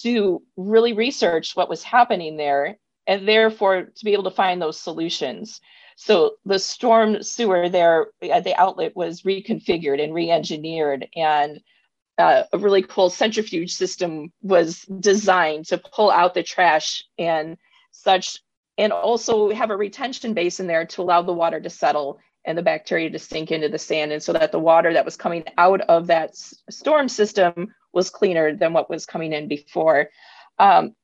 to 0.00 0.42
really 0.56 0.92
research 0.92 1.54
what 1.54 1.68
was 1.68 1.82
happening 1.82 2.36
there 2.36 2.78
and 3.06 3.26
therefore 3.26 3.84
to 3.94 4.04
be 4.04 4.12
able 4.12 4.24
to 4.24 4.30
find 4.30 4.60
those 4.60 4.78
solutions. 4.78 5.60
So 5.96 6.36
the 6.44 6.58
storm 6.58 7.22
sewer 7.22 7.68
there 7.68 8.08
at 8.22 8.44
the 8.44 8.54
outlet 8.54 8.96
was 8.96 9.22
reconfigured 9.22 10.02
and 10.02 10.14
re-engineered, 10.14 11.08
and 11.14 11.60
uh, 12.18 12.44
a 12.52 12.58
really 12.58 12.82
cool 12.82 13.10
centrifuge 13.10 13.72
system 13.72 14.32
was 14.42 14.82
designed 15.00 15.66
to 15.66 15.78
pull 15.78 16.10
out 16.10 16.34
the 16.34 16.42
trash 16.42 17.04
and 17.18 17.56
such, 17.90 18.38
and 18.78 18.92
also 18.92 19.50
have 19.50 19.70
a 19.70 19.76
retention 19.76 20.34
basin 20.34 20.66
there 20.66 20.86
to 20.86 21.02
allow 21.02 21.22
the 21.22 21.32
water 21.32 21.60
to 21.60 21.70
settle 21.70 22.18
and 22.44 22.58
the 22.58 22.62
bacteria 22.62 23.08
to 23.08 23.18
sink 23.18 23.52
into 23.52 23.68
the 23.68 23.78
sand, 23.78 24.12
and 24.12 24.22
so 24.22 24.32
that 24.32 24.50
the 24.50 24.58
water 24.58 24.92
that 24.92 25.04
was 25.04 25.16
coming 25.16 25.44
out 25.58 25.80
of 25.82 26.08
that 26.08 26.30
s- 26.30 26.54
storm 26.70 27.08
system 27.08 27.72
was 27.92 28.10
cleaner 28.10 28.56
than 28.56 28.72
what 28.72 28.90
was 28.90 29.06
coming 29.06 29.32
in 29.32 29.46
before. 29.46 30.10
Um, 30.58 30.94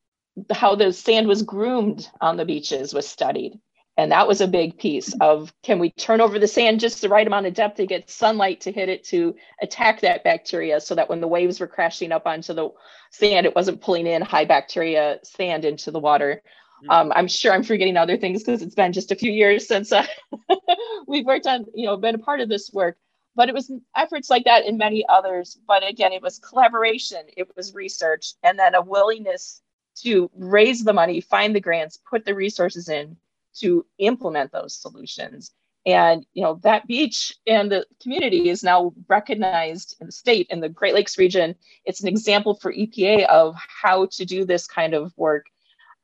how 0.50 0.74
the 0.74 0.92
sand 0.92 1.28
was 1.28 1.42
groomed 1.42 2.08
on 2.20 2.36
the 2.36 2.44
beaches 2.44 2.94
was 2.94 3.06
studied. 3.06 3.60
And 3.98 4.12
that 4.12 4.28
was 4.28 4.40
a 4.40 4.46
big 4.46 4.78
piece 4.78 5.12
of 5.20 5.52
can 5.64 5.80
we 5.80 5.90
turn 5.90 6.20
over 6.20 6.38
the 6.38 6.46
sand 6.46 6.78
just 6.78 7.00
the 7.00 7.08
right 7.08 7.26
amount 7.26 7.46
of 7.46 7.54
depth 7.54 7.78
to 7.78 7.86
get 7.86 8.08
sunlight 8.08 8.60
to 8.60 8.70
hit 8.70 8.88
it 8.88 9.02
to 9.06 9.34
attack 9.60 10.00
that 10.02 10.22
bacteria 10.22 10.80
so 10.80 10.94
that 10.94 11.08
when 11.08 11.20
the 11.20 11.26
waves 11.26 11.58
were 11.58 11.66
crashing 11.66 12.12
up 12.12 12.24
onto 12.24 12.54
the 12.54 12.70
sand, 13.10 13.44
it 13.44 13.56
wasn't 13.56 13.80
pulling 13.80 14.06
in 14.06 14.22
high 14.22 14.44
bacteria 14.44 15.18
sand 15.24 15.64
into 15.64 15.90
the 15.90 15.98
water. 15.98 16.40
Hmm. 16.84 16.90
Um, 16.90 17.12
I'm 17.16 17.26
sure 17.26 17.52
I'm 17.52 17.64
forgetting 17.64 17.96
other 17.96 18.16
things 18.16 18.44
because 18.44 18.62
it's 18.62 18.76
been 18.76 18.92
just 18.92 19.10
a 19.10 19.16
few 19.16 19.32
years 19.32 19.66
since 19.66 19.90
uh, 19.90 20.06
we've 21.08 21.26
worked 21.26 21.48
on, 21.48 21.66
you 21.74 21.86
know, 21.86 21.96
been 21.96 22.14
a 22.14 22.18
part 22.18 22.38
of 22.38 22.48
this 22.48 22.70
work. 22.72 22.96
But 23.34 23.48
it 23.48 23.54
was 23.54 23.68
efforts 23.96 24.30
like 24.30 24.44
that 24.44 24.64
and 24.64 24.78
many 24.78 25.04
others. 25.08 25.58
But 25.66 25.84
again, 25.84 26.12
it 26.12 26.22
was 26.22 26.38
collaboration, 26.38 27.22
it 27.36 27.48
was 27.56 27.74
research, 27.74 28.34
and 28.44 28.56
then 28.56 28.76
a 28.76 28.80
willingness 28.80 29.60
to 30.02 30.30
raise 30.36 30.84
the 30.84 30.92
money, 30.92 31.20
find 31.20 31.52
the 31.52 31.60
grants, 31.60 31.98
put 32.08 32.24
the 32.24 32.34
resources 32.36 32.88
in 32.88 33.16
to 33.60 33.84
implement 33.98 34.52
those 34.52 34.74
solutions. 34.74 35.52
And 35.86 36.26
you 36.34 36.42
know 36.42 36.60
that 36.64 36.86
beach 36.86 37.32
and 37.46 37.70
the 37.72 37.86
community 38.02 38.50
is 38.50 38.62
now 38.62 38.92
recognized 39.08 39.96
in 40.00 40.06
the 40.06 40.12
state 40.12 40.46
in 40.50 40.60
the 40.60 40.68
Great 40.68 40.92
Lakes 40.92 41.16
region. 41.16 41.54
It's 41.84 42.02
an 42.02 42.08
example 42.08 42.54
for 42.54 42.72
EPA 42.72 43.26
of 43.26 43.56
how 43.56 44.06
to 44.12 44.24
do 44.24 44.44
this 44.44 44.66
kind 44.66 44.92
of 44.92 45.12
work, 45.16 45.46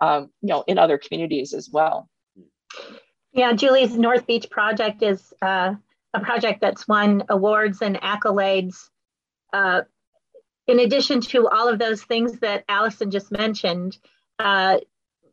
um, 0.01 0.31
you 0.41 0.49
know, 0.49 0.65
in 0.67 0.79
other 0.79 0.97
communities 0.97 1.53
as 1.53 1.69
well. 1.71 2.09
Yeah, 3.33 3.53
Julie's 3.53 3.97
North 3.99 4.27
Beach 4.27 4.49
project 4.49 5.03
is 5.03 5.35
uh, 5.43 5.75
a 6.15 6.21
project 6.21 6.61
that's 6.61 6.87
won 6.87 7.25
awards 7.29 7.83
and 7.83 8.01
accolades. 8.01 8.89
Uh, 9.53 9.83
in 10.67 10.81
addition 10.81 11.21
to 11.21 11.49
all 11.49 11.69
of 11.69 11.79
those 11.79 12.03
things 12.03 12.39
that 12.39 12.65
Allison 12.69 13.11
just 13.11 13.31
mentioned, 13.31 13.99
uh, 14.39 14.79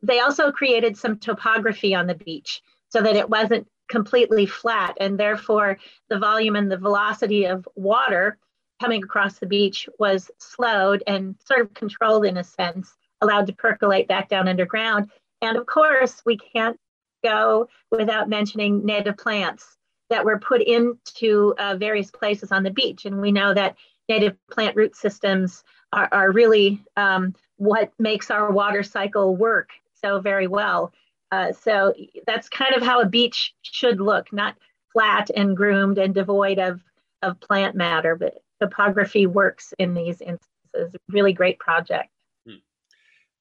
they 0.02 0.20
also 0.20 0.50
created 0.50 0.96
some 0.96 1.18
topography 1.18 1.94
on 1.94 2.06
the 2.06 2.14
beach 2.14 2.62
so 2.88 3.00
that 3.00 3.16
it 3.16 3.30
wasn't 3.30 3.66
completely 3.88 4.46
flat 4.46 4.96
and 5.00 5.18
therefore 5.18 5.78
the 6.08 6.18
volume 6.18 6.56
and 6.56 6.70
the 6.70 6.76
velocity 6.76 7.44
of 7.44 7.68
water 7.74 8.38
coming 8.80 9.02
across 9.02 9.38
the 9.38 9.46
beach 9.46 9.88
was 9.98 10.30
slowed 10.38 11.02
and 11.06 11.36
sort 11.44 11.60
of 11.60 11.74
controlled 11.74 12.24
in 12.24 12.36
a 12.36 12.44
sense 12.44 12.96
allowed 13.20 13.46
to 13.46 13.52
percolate 13.52 14.08
back 14.08 14.28
down 14.28 14.48
underground. 14.48 15.10
And 15.40 15.56
of 15.56 15.66
course 15.66 16.22
we 16.24 16.36
can't 16.36 16.76
go 17.22 17.68
without 17.90 18.28
mentioning 18.28 18.84
native 18.84 19.16
plants 19.16 19.76
that 20.10 20.24
were 20.24 20.38
put 20.38 20.62
into 20.62 21.54
uh, 21.58 21.76
various 21.76 22.10
places 22.10 22.50
on 22.50 22.64
the 22.64 22.70
beach. 22.70 23.04
And 23.04 23.20
we 23.20 23.30
know 23.30 23.54
that 23.54 23.76
native 24.08 24.36
plant 24.50 24.76
root 24.76 24.96
systems 24.96 25.62
are, 25.92 26.08
are 26.10 26.32
really 26.32 26.82
um, 26.96 27.34
what 27.56 27.92
makes 27.98 28.30
our 28.30 28.50
water 28.50 28.82
cycle 28.82 29.36
work 29.36 29.70
so 30.04 30.20
very 30.20 30.46
well. 30.46 30.92
Uh, 31.30 31.52
so 31.52 31.94
that's 32.26 32.48
kind 32.48 32.74
of 32.74 32.82
how 32.82 33.00
a 33.00 33.06
beach 33.06 33.54
should 33.62 34.00
look, 34.00 34.32
not 34.32 34.56
flat 34.92 35.30
and 35.34 35.56
groomed 35.56 35.98
and 35.98 36.14
devoid 36.14 36.58
of, 36.58 36.80
of 37.22 37.40
plant 37.40 37.74
matter, 37.74 38.14
but 38.14 38.34
topography 38.60 39.26
works 39.26 39.72
in 39.78 39.94
these 39.94 40.20
instances. 40.20 40.96
Really 41.08 41.32
great 41.32 41.58
project. 41.58 42.10
Hmm. 42.46 42.56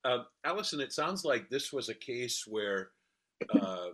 Uh, 0.06 0.24
Allison, 0.46 0.80
it 0.80 0.94
sounds 0.94 1.26
like 1.26 1.50
this 1.50 1.74
was 1.74 1.90
a 1.90 1.94
case 1.94 2.46
where 2.48 2.92
uh, 3.62 3.88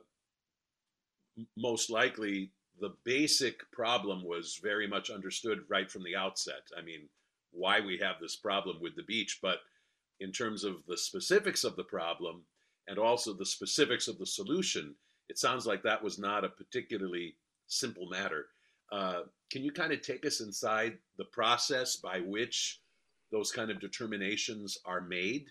most 1.56 1.90
likely 1.90 2.52
the 2.80 2.94
basic 3.04 3.70
problem 3.72 4.24
was 4.24 4.60
very 4.62 4.88
much 4.88 5.10
understood 5.10 5.62
right 5.70 5.90
from 5.90 6.04
the 6.04 6.16
outset. 6.16 6.62
I 6.78 6.82
mean, 6.82 7.10
why 7.52 7.80
we 7.80 7.98
have 8.02 8.16
this 8.22 8.36
problem 8.36 8.78
with 8.80 8.96
the 8.96 9.04
beach, 9.04 9.40
but 9.42 9.58
in 10.20 10.32
terms 10.32 10.64
of 10.64 10.86
the 10.88 10.98
specifics 10.98 11.64
of 11.64 11.76
the 11.76 11.84
problem, 11.84 12.44
and 12.88 12.98
also 12.98 13.34
the 13.34 13.46
specifics 13.46 14.08
of 14.08 14.18
the 14.18 14.26
solution, 14.26 14.96
it 15.30 15.38
sounds 15.38 15.66
like 15.66 15.84
that 15.84 16.04
was 16.04 16.18
not 16.18 16.46
a 16.46 16.50
particularly 16.50 17.36
simple 17.68 18.08
matter. 18.10 18.48
Uh, 18.92 19.22
can 19.52 19.64
you 19.64 19.72
kind 19.72 19.92
of 19.92 20.02
take 20.02 20.26
us 20.26 20.40
inside 20.40 20.98
the 21.18 21.26
process 21.26 21.98
by 21.98 22.20
which 22.20 22.80
those 23.32 23.52
kind 23.52 23.70
of 23.70 23.80
determinations 23.80 24.78
are 24.86 25.02
made? 25.02 25.48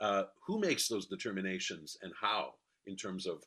Uh, 0.00 0.24
who 0.44 0.58
makes 0.58 0.88
those 0.88 1.06
determinations 1.06 1.96
and 2.02 2.12
how, 2.20 2.54
in 2.86 2.96
terms 2.96 3.26
of 3.26 3.44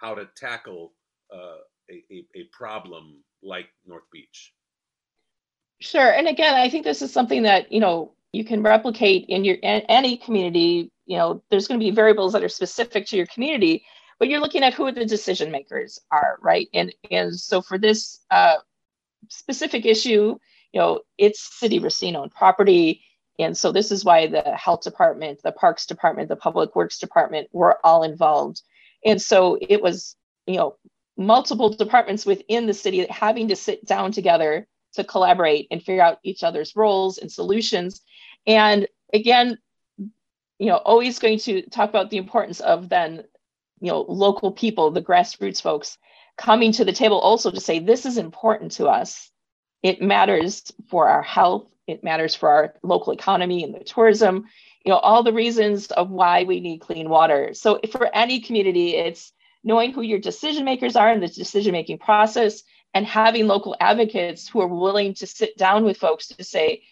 how 0.00 0.14
to 0.14 0.26
tackle 0.34 0.92
uh, 1.34 1.58
a, 1.90 2.02
a, 2.10 2.24
a 2.34 2.44
problem 2.52 3.22
like 3.42 3.66
North 3.86 4.10
Beach? 4.10 4.54
Sure. 5.80 6.10
And 6.12 6.28
again, 6.28 6.54
I 6.54 6.70
think 6.70 6.84
this 6.84 7.02
is 7.02 7.12
something 7.12 7.42
that, 7.42 7.70
you 7.70 7.80
know, 7.80 8.12
you 8.32 8.44
can 8.44 8.62
replicate 8.62 9.26
in 9.28 9.44
your 9.44 9.56
any 9.62 10.16
community 10.16 10.90
you 11.10 11.16
know 11.16 11.42
there's 11.50 11.66
going 11.66 11.80
to 11.80 11.84
be 11.84 11.90
variables 11.90 12.32
that 12.32 12.44
are 12.44 12.48
specific 12.48 13.04
to 13.06 13.16
your 13.16 13.26
community 13.26 13.84
but 14.20 14.28
you're 14.28 14.38
looking 14.38 14.62
at 14.62 14.74
who 14.74 14.92
the 14.92 15.04
decision 15.04 15.50
makers 15.50 15.98
are 16.12 16.38
right? 16.40 16.68
And 16.72 16.94
and 17.10 17.34
so 17.34 17.60
for 17.60 17.78
this 17.78 18.20
uh, 18.30 18.56
specific 19.28 19.84
issue 19.84 20.38
you 20.72 20.80
know 20.80 21.00
it's 21.18 21.58
city 21.58 21.80
racine 21.80 22.14
owned 22.14 22.32
property. 22.32 23.02
And 23.40 23.56
so 23.56 23.72
this 23.72 23.90
is 23.90 24.04
why 24.04 24.26
the 24.26 24.54
health 24.54 24.82
department 24.82 25.40
the 25.42 25.50
parks 25.50 25.86
department 25.86 26.28
the 26.28 26.36
public 26.36 26.76
works 26.76 26.98
department 26.98 27.48
were 27.52 27.84
all 27.84 28.04
involved. 28.04 28.62
And 29.04 29.20
so 29.20 29.58
it 29.60 29.82
was 29.82 30.14
you 30.46 30.56
know 30.56 30.76
multiple 31.16 31.70
departments 31.70 32.24
within 32.24 32.66
the 32.66 32.74
city 32.74 33.04
having 33.10 33.48
to 33.48 33.56
sit 33.56 33.84
down 33.84 34.12
together 34.12 34.68
to 34.94 35.04
collaborate 35.04 35.66
and 35.70 35.82
figure 35.82 36.02
out 36.02 36.18
each 36.22 36.44
other's 36.44 36.76
roles 36.76 37.18
and 37.18 37.32
solutions. 37.32 38.02
And 38.46 38.86
again 39.12 39.58
you 40.60 40.66
know 40.66 40.76
always 40.76 41.18
going 41.18 41.38
to 41.38 41.62
talk 41.70 41.88
about 41.88 42.10
the 42.10 42.18
importance 42.18 42.60
of 42.60 42.88
then 42.88 43.24
you 43.80 43.90
know 43.90 44.02
local 44.02 44.52
people 44.52 44.90
the 44.90 45.02
grassroots 45.02 45.60
folks 45.60 45.98
coming 46.36 46.70
to 46.72 46.84
the 46.84 46.92
table 46.92 47.18
also 47.18 47.50
to 47.50 47.60
say 47.60 47.80
this 47.80 48.06
is 48.06 48.16
important 48.16 48.72
to 48.72 48.86
us. 48.86 49.30
It 49.82 50.00
matters 50.00 50.70
for 50.88 51.08
our 51.08 51.22
health. 51.22 51.66
It 51.86 52.04
matters 52.04 52.34
for 52.34 52.48
our 52.48 52.74
local 52.82 53.12
economy 53.12 53.64
and 53.64 53.74
the 53.74 53.82
tourism. 53.82 54.44
You 54.84 54.92
know 54.92 54.98
all 54.98 55.22
the 55.22 55.32
reasons 55.32 55.86
of 55.86 56.10
why 56.10 56.44
we 56.44 56.60
need 56.60 56.82
clean 56.82 57.08
water. 57.08 57.54
So 57.54 57.80
for 57.90 58.14
any 58.14 58.40
community 58.40 58.96
it's 58.96 59.32
knowing 59.64 59.92
who 59.92 60.02
your 60.02 60.18
decision 60.18 60.64
makers 60.66 60.94
are 60.94 61.10
in 61.10 61.20
the 61.20 61.28
decision 61.28 61.72
making 61.72 61.98
process 61.98 62.62
and 62.92 63.06
having 63.06 63.46
local 63.46 63.76
advocates 63.80 64.48
who 64.48 64.60
are 64.60 64.66
willing 64.66 65.14
to 65.14 65.26
sit 65.26 65.56
down 65.56 65.84
with 65.84 65.96
folks 65.96 66.28
to 66.28 66.44
say 66.44 66.82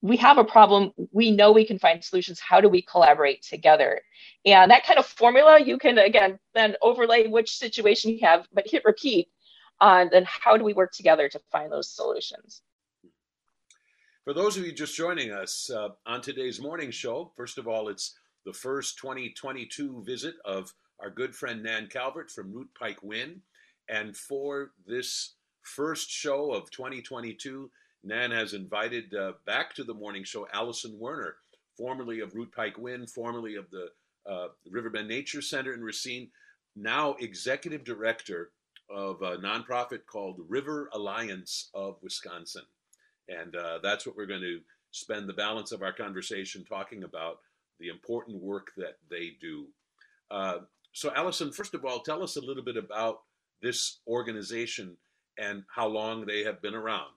we 0.00 0.16
have 0.18 0.38
a 0.38 0.44
problem. 0.44 0.92
We 1.12 1.30
know 1.30 1.52
we 1.52 1.66
can 1.66 1.78
find 1.78 2.02
solutions. 2.02 2.38
How 2.40 2.60
do 2.60 2.68
we 2.68 2.82
collaborate 2.82 3.42
together? 3.42 4.00
And 4.44 4.70
that 4.70 4.84
kind 4.84 4.98
of 4.98 5.06
formula 5.06 5.60
you 5.60 5.78
can 5.78 5.98
again 5.98 6.38
then 6.54 6.76
overlay 6.82 7.26
which 7.26 7.56
situation 7.56 8.12
you 8.12 8.20
have 8.22 8.46
but 8.52 8.68
hit 8.68 8.84
repeat 8.84 9.28
on 9.80 10.08
then 10.12 10.24
how 10.26 10.56
do 10.56 10.64
we 10.64 10.72
work 10.72 10.92
together 10.92 11.28
to 11.28 11.40
find 11.50 11.72
those 11.72 11.90
solutions? 11.90 12.62
For 14.24 14.34
those 14.34 14.56
of 14.56 14.64
you 14.64 14.72
just 14.72 14.94
joining 14.94 15.30
us 15.32 15.70
uh, 15.70 15.88
on 16.06 16.20
today's 16.20 16.60
morning 16.60 16.90
show 16.90 17.32
first 17.36 17.58
of 17.58 17.66
all 17.66 17.88
it's 17.88 18.14
the 18.44 18.52
first 18.52 18.98
2022 18.98 20.02
visit 20.04 20.34
of 20.44 20.72
our 21.00 21.10
good 21.10 21.34
friend 21.34 21.62
nan 21.62 21.88
calvert 21.88 22.30
from 22.30 22.52
root 22.52 22.68
pike 22.78 23.02
win 23.02 23.40
and 23.88 24.16
for 24.16 24.72
this 24.86 25.34
first 25.62 26.10
show 26.10 26.52
of 26.52 26.70
2022 26.70 27.70
Nan 28.04 28.30
has 28.30 28.54
invited 28.54 29.14
uh, 29.14 29.32
back 29.46 29.74
to 29.74 29.84
the 29.84 29.94
morning 29.94 30.24
show 30.24 30.46
Allison 30.52 30.98
Werner, 30.98 31.36
formerly 31.76 32.20
of 32.20 32.34
Root 32.34 32.52
Pike 32.54 32.78
Win, 32.78 33.06
formerly 33.06 33.56
of 33.56 33.70
the 33.70 33.88
uh, 34.30 34.48
Riverbend 34.70 35.08
Nature 35.08 35.42
Center 35.42 35.72
in 35.72 35.82
Racine, 35.82 36.30
now 36.76 37.14
executive 37.20 37.84
director 37.84 38.50
of 38.90 39.22
a 39.22 39.36
nonprofit 39.38 40.06
called 40.06 40.40
River 40.48 40.88
Alliance 40.92 41.70
of 41.74 41.96
Wisconsin. 42.02 42.62
And 43.28 43.54
uh, 43.54 43.78
that's 43.82 44.06
what 44.06 44.16
we're 44.16 44.26
going 44.26 44.40
to 44.40 44.60
spend 44.90 45.28
the 45.28 45.34
balance 45.34 45.72
of 45.72 45.82
our 45.82 45.92
conversation 45.92 46.64
talking 46.64 47.04
about 47.04 47.40
the 47.80 47.88
important 47.88 48.40
work 48.42 48.68
that 48.76 48.96
they 49.10 49.32
do. 49.40 49.66
Uh, 50.30 50.58
so, 50.92 51.12
Allison, 51.14 51.52
first 51.52 51.74
of 51.74 51.84
all, 51.84 52.00
tell 52.00 52.22
us 52.22 52.36
a 52.36 52.40
little 52.40 52.64
bit 52.64 52.76
about 52.76 53.20
this 53.60 53.98
organization 54.06 54.96
and 55.38 55.64
how 55.74 55.86
long 55.86 56.26
they 56.26 56.42
have 56.42 56.62
been 56.62 56.74
around. 56.74 57.10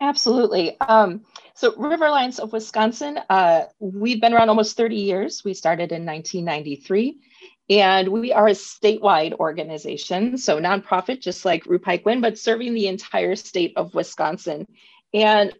Absolutely. 0.00 0.78
Um, 0.80 1.24
so, 1.54 1.74
River 1.76 2.06
Alliance 2.06 2.38
of 2.38 2.52
Wisconsin, 2.52 3.18
uh, 3.28 3.64
we've 3.80 4.20
been 4.20 4.32
around 4.32 4.48
almost 4.48 4.76
30 4.76 4.94
years. 4.94 5.42
We 5.44 5.54
started 5.54 5.90
in 5.90 6.06
1993, 6.06 7.18
and 7.70 8.08
we 8.08 8.32
are 8.32 8.46
a 8.46 8.52
statewide 8.52 9.32
organization, 9.34 10.38
so 10.38 10.60
nonprofit, 10.60 11.20
just 11.20 11.44
like 11.44 11.66
Root 11.66 11.82
but 12.20 12.38
serving 12.38 12.74
the 12.74 12.86
entire 12.86 13.34
state 13.34 13.72
of 13.76 13.92
Wisconsin. 13.92 14.66
And 15.12 15.52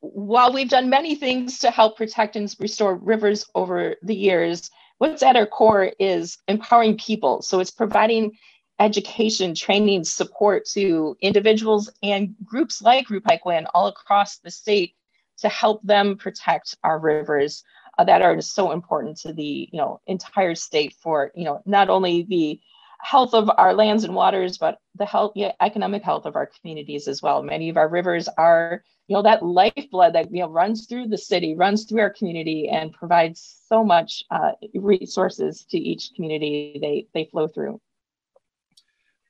while 0.00 0.52
we've 0.52 0.68
done 0.68 0.90
many 0.90 1.14
things 1.14 1.60
to 1.60 1.70
help 1.70 1.96
protect 1.96 2.36
and 2.36 2.54
restore 2.60 2.96
rivers 2.96 3.46
over 3.54 3.96
the 4.02 4.14
years, 4.14 4.70
what's 4.98 5.22
at 5.22 5.36
our 5.36 5.46
core 5.46 5.90
is 5.98 6.36
empowering 6.48 6.98
people. 6.98 7.40
So, 7.40 7.60
it's 7.60 7.70
providing 7.70 8.32
education, 8.80 9.54
training, 9.54 10.02
support 10.04 10.64
to 10.64 11.16
individuals 11.20 11.90
and 12.02 12.34
groups 12.44 12.82
like 12.82 13.08
WIN 13.10 13.66
all 13.74 13.86
across 13.86 14.38
the 14.38 14.50
state 14.50 14.94
to 15.38 15.48
help 15.48 15.82
them 15.82 16.16
protect 16.16 16.76
our 16.82 16.98
rivers 16.98 17.62
uh, 17.98 18.04
that 18.04 18.22
are 18.22 18.40
so 18.40 18.72
important 18.72 19.18
to 19.18 19.32
the 19.32 19.68
you 19.70 19.78
know 19.78 20.00
entire 20.06 20.54
state 20.54 20.94
for 21.02 21.30
you 21.34 21.44
know 21.44 21.62
not 21.66 21.88
only 21.90 22.22
the 22.22 22.60
health 23.02 23.34
of 23.34 23.50
our 23.56 23.74
lands 23.74 24.04
and 24.04 24.14
waters, 24.14 24.58
but 24.58 24.78
the 24.94 25.06
health, 25.06 25.32
yeah, 25.34 25.52
economic 25.60 26.02
health 26.02 26.26
of 26.26 26.36
our 26.36 26.46
communities 26.46 27.08
as 27.08 27.22
well. 27.22 27.42
Many 27.42 27.68
of 27.68 27.76
our 27.76 27.88
rivers 27.88 28.28
are, 28.36 28.84
you 29.08 29.14
know, 29.14 29.22
that 29.22 29.42
lifeblood 29.42 30.14
that 30.14 30.32
you 30.32 30.40
know 30.40 30.50
runs 30.50 30.86
through 30.86 31.08
the 31.08 31.18
city, 31.18 31.54
runs 31.54 31.84
through 31.84 32.00
our 32.00 32.10
community, 32.10 32.68
and 32.68 32.92
provides 32.92 33.62
so 33.68 33.84
much 33.84 34.24
uh, 34.30 34.52
resources 34.74 35.64
to 35.70 35.78
each 35.78 36.10
community 36.14 36.78
they 36.80 37.06
they 37.14 37.28
flow 37.30 37.48
through. 37.48 37.80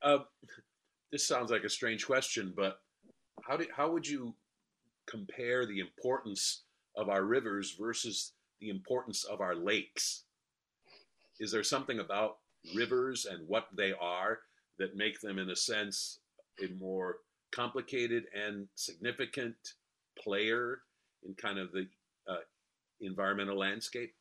Uh, 0.02 0.18
this 1.12 1.26
sounds 1.26 1.50
like 1.50 1.64
a 1.64 1.68
strange 1.68 2.06
question, 2.06 2.52
but 2.56 2.80
how 3.42 3.56
do 3.56 3.66
how 3.74 3.90
would 3.90 4.06
you 4.06 4.34
compare 5.06 5.66
the 5.66 5.80
importance 5.80 6.62
of 6.96 7.08
our 7.08 7.24
rivers 7.24 7.76
versus 7.78 8.32
the 8.60 8.68
importance 8.68 9.24
of 9.24 9.40
our 9.40 9.54
lakes? 9.54 10.24
Is 11.38 11.50
there 11.50 11.64
something 11.64 11.98
about 11.98 12.38
rivers 12.74 13.26
and 13.26 13.46
what 13.48 13.68
they 13.76 13.92
are 14.00 14.40
that 14.78 14.96
make 14.96 15.20
them, 15.20 15.38
in 15.38 15.50
a 15.50 15.56
sense, 15.56 16.20
a 16.62 16.72
more 16.78 17.16
complicated 17.52 18.24
and 18.34 18.68
significant 18.74 19.56
player 20.18 20.82
in 21.24 21.34
kind 21.34 21.58
of 21.58 21.72
the 21.72 21.86
uh, 22.28 22.36
environmental 23.00 23.58
landscape? 23.58 24.14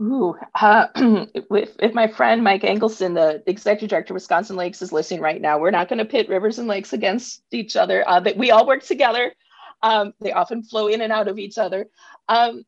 Ooh, 0.00 0.36
uh, 0.54 0.88
if, 0.96 1.70
if 1.78 1.94
my 1.94 2.06
friend 2.06 2.44
Mike 2.44 2.62
Engleson, 2.62 3.14
the 3.14 3.42
executive 3.50 3.88
director 3.88 4.12
of 4.12 4.16
Wisconsin 4.16 4.56
Lakes, 4.56 4.82
is 4.82 4.92
listening 4.92 5.20
right 5.20 5.40
now, 5.40 5.58
we're 5.58 5.70
not 5.70 5.88
going 5.88 5.98
to 5.98 6.04
pit 6.04 6.28
rivers 6.28 6.58
and 6.58 6.68
lakes 6.68 6.92
against 6.92 7.42
each 7.50 7.76
other. 7.76 8.06
Uh, 8.06 8.20
that 8.20 8.36
we 8.36 8.50
all 8.50 8.66
work 8.66 8.82
together. 8.82 9.32
Um, 9.82 10.12
they 10.20 10.32
often 10.32 10.62
flow 10.62 10.88
in 10.88 11.00
and 11.00 11.12
out 11.12 11.28
of 11.28 11.38
each 11.38 11.56
other. 11.56 11.86
Um, 12.28 12.64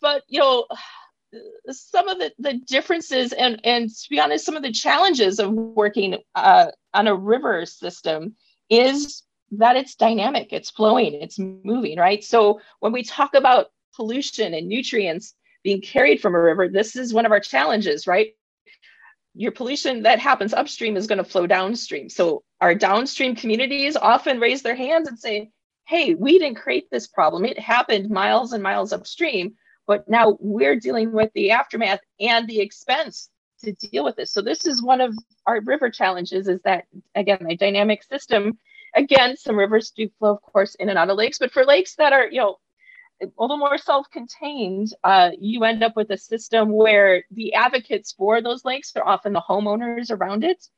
but 0.00 0.22
you 0.28 0.40
know, 0.40 0.66
some 1.70 2.08
of 2.08 2.18
the, 2.18 2.32
the 2.38 2.54
differences 2.54 3.32
and 3.32 3.60
and 3.64 3.90
to 3.90 4.08
be 4.08 4.20
honest, 4.20 4.46
some 4.46 4.56
of 4.56 4.62
the 4.62 4.72
challenges 4.72 5.38
of 5.38 5.52
working 5.52 6.16
uh, 6.34 6.68
on 6.94 7.06
a 7.06 7.14
river 7.14 7.66
system 7.66 8.34
is 8.70 9.24
that 9.52 9.76
it's 9.76 9.94
dynamic, 9.94 10.52
it's 10.52 10.70
flowing, 10.70 11.14
it's 11.14 11.38
moving, 11.38 11.98
right? 11.98 12.24
So 12.24 12.60
when 12.80 12.92
we 12.92 13.02
talk 13.02 13.34
about 13.34 13.70
pollution 13.94 14.54
and 14.54 14.68
nutrients 14.68 15.34
being 15.66 15.80
carried 15.80 16.20
from 16.20 16.36
a 16.36 16.40
river, 16.40 16.68
this 16.68 16.94
is 16.94 17.12
one 17.12 17.26
of 17.26 17.32
our 17.32 17.40
challenges, 17.40 18.06
right? 18.06 18.28
Your 19.34 19.50
pollution 19.50 20.04
that 20.04 20.20
happens 20.20 20.54
upstream 20.54 20.96
is 20.96 21.08
going 21.08 21.18
to 21.18 21.24
flow 21.24 21.44
downstream. 21.44 22.08
So 22.08 22.44
our 22.60 22.72
downstream 22.72 23.34
communities 23.34 23.96
often 23.96 24.38
raise 24.38 24.62
their 24.62 24.76
hands 24.76 25.08
and 25.08 25.18
say, 25.18 25.50
hey, 25.88 26.14
we 26.14 26.38
didn't 26.38 26.58
create 26.58 26.88
this 26.88 27.08
problem. 27.08 27.44
It 27.44 27.58
happened 27.58 28.10
miles 28.10 28.52
and 28.52 28.62
miles 28.62 28.92
upstream, 28.92 29.54
but 29.88 30.08
now 30.08 30.36
we're 30.38 30.78
dealing 30.78 31.10
with 31.10 31.32
the 31.34 31.50
aftermath 31.50 31.98
and 32.20 32.46
the 32.46 32.60
expense 32.60 33.28
to 33.64 33.72
deal 33.72 34.04
with 34.04 34.14
this. 34.14 34.32
So 34.32 34.42
this 34.42 34.66
is 34.66 34.84
one 34.84 35.00
of 35.00 35.18
our 35.48 35.60
river 35.62 35.90
challenges 35.90 36.46
is 36.46 36.60
that 36.62 36.84
again, 37.16 37.44
a 37.50 37.56
dynamic 37.56 38.04
system. 38.04 38.56
Again, 38.94 39.36
some 39.36 39.58
rivers 39.58 39.90
do 39.90 40.08
flow, 40.20 40.34
of 40.34 40.42
course, 40.42 40.76
in 40.76 40.90
and 40.90 40.96
out 40.96 41.10
of 41.10 41.16
lakes, 41.16 41.38
but 41.38 41.50
for 41.50 41.64
lakes 41.64 41.96
that 41.96 42.12
are, 42.12 42.28
you 42.28 42.40
know, 42.40 42.58
a 43.22 43.26
little 43.38 43.58
more 43.58 43.78
self-contained, 43.78 44.92
uh, 45.04 45.30
you 45.38 45.64
end 45.64 45.82
up 45.82 45.96
with 45.96 46.10
a 46.10 46.18
system 46.18 46.70
where 46.70 47.24
the 47.30 47.54
advocates 47.54 48.12
for 48.12 48.42
those 48.42 48.64
lakes 48.64 48.92
are 48.96 49.06
often 49.06 49.32
the 49.32 49.40
homeowners 49.40 50.10
around 50.10 50.44
it, 50.44 50.68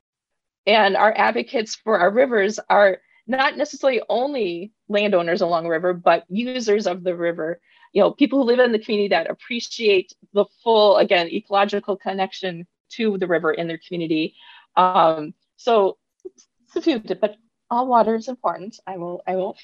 and 0.66 0.96
our 0.96 1.12
advocates 1.16 1.74
for 1.74 1.98
our 1.98 2.10
rivers 2.10 2.60
are 2.68 2.98
not 3.26 3.56
necessarily 3.56 4.00
only 4.08 4.72
landowners 4.88 5.40
along 5.40 5.64
the 5.64 5.70
river, 5.70 5.92
but 5.92 6.24
users 6.28 6.86
of 6.86 7.04
the 7.04 7.14
river. 7.14 7.60
You 7.92 8.02
know, 8.02 8.12
people 8.12 8.38
who 8.38 8.44
live 8.44 8.58
in 8.58 8.72
the 8.72 8.78
community 8.78 9.08
that 9.08 9.30
appreciate 9.30 10.12
the 10.32 10.44
full, 10.62 10.96
again, 10.98 11.28
ecological 11.28 11.96
connection 11.96 12.66
to 12.92 13.18
the 13.18 13.26
river 13.26 13.52
in 13.52 13.68
their 13.68 13.80
community. 13.86 14.34
Um, 14.76 15.34
so 15.56 15.98
it's 16.24 16.76
a 16.76 16.80
few, 16.80 17.00
but 17.00 17.36
all 17.70 17.86
water 17.86 18.14
is 18.14 18.28
important. 18.28 18.80
I 18.86 18.96
will 18.96 19.22
I 19.26 19.36
will 19.36 19.56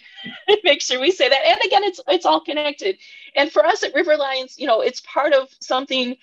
make 0.65 0.81
sure 0.83 1.01
we 1.01 1.11
say 1.11 1.29
that. 1.29 1.47
And 1.47 1.61
again, 1.65 1.85
it's 1.85 2.01
it's 2.09 2.27
all 2.27 2.41
connected. 2.41 2.99
And 3.35 3.51
for 3.51 3.65
us 3.65 3.83
at 3.83 3.95
River 3.95 4.13
Alliance, 4.13 4.59
you 4.59 4.67
know, 4.67 4.81
it's 4.81 5.01
part 5.01 5.33
of 5.33 5.49
something 5.61 6.17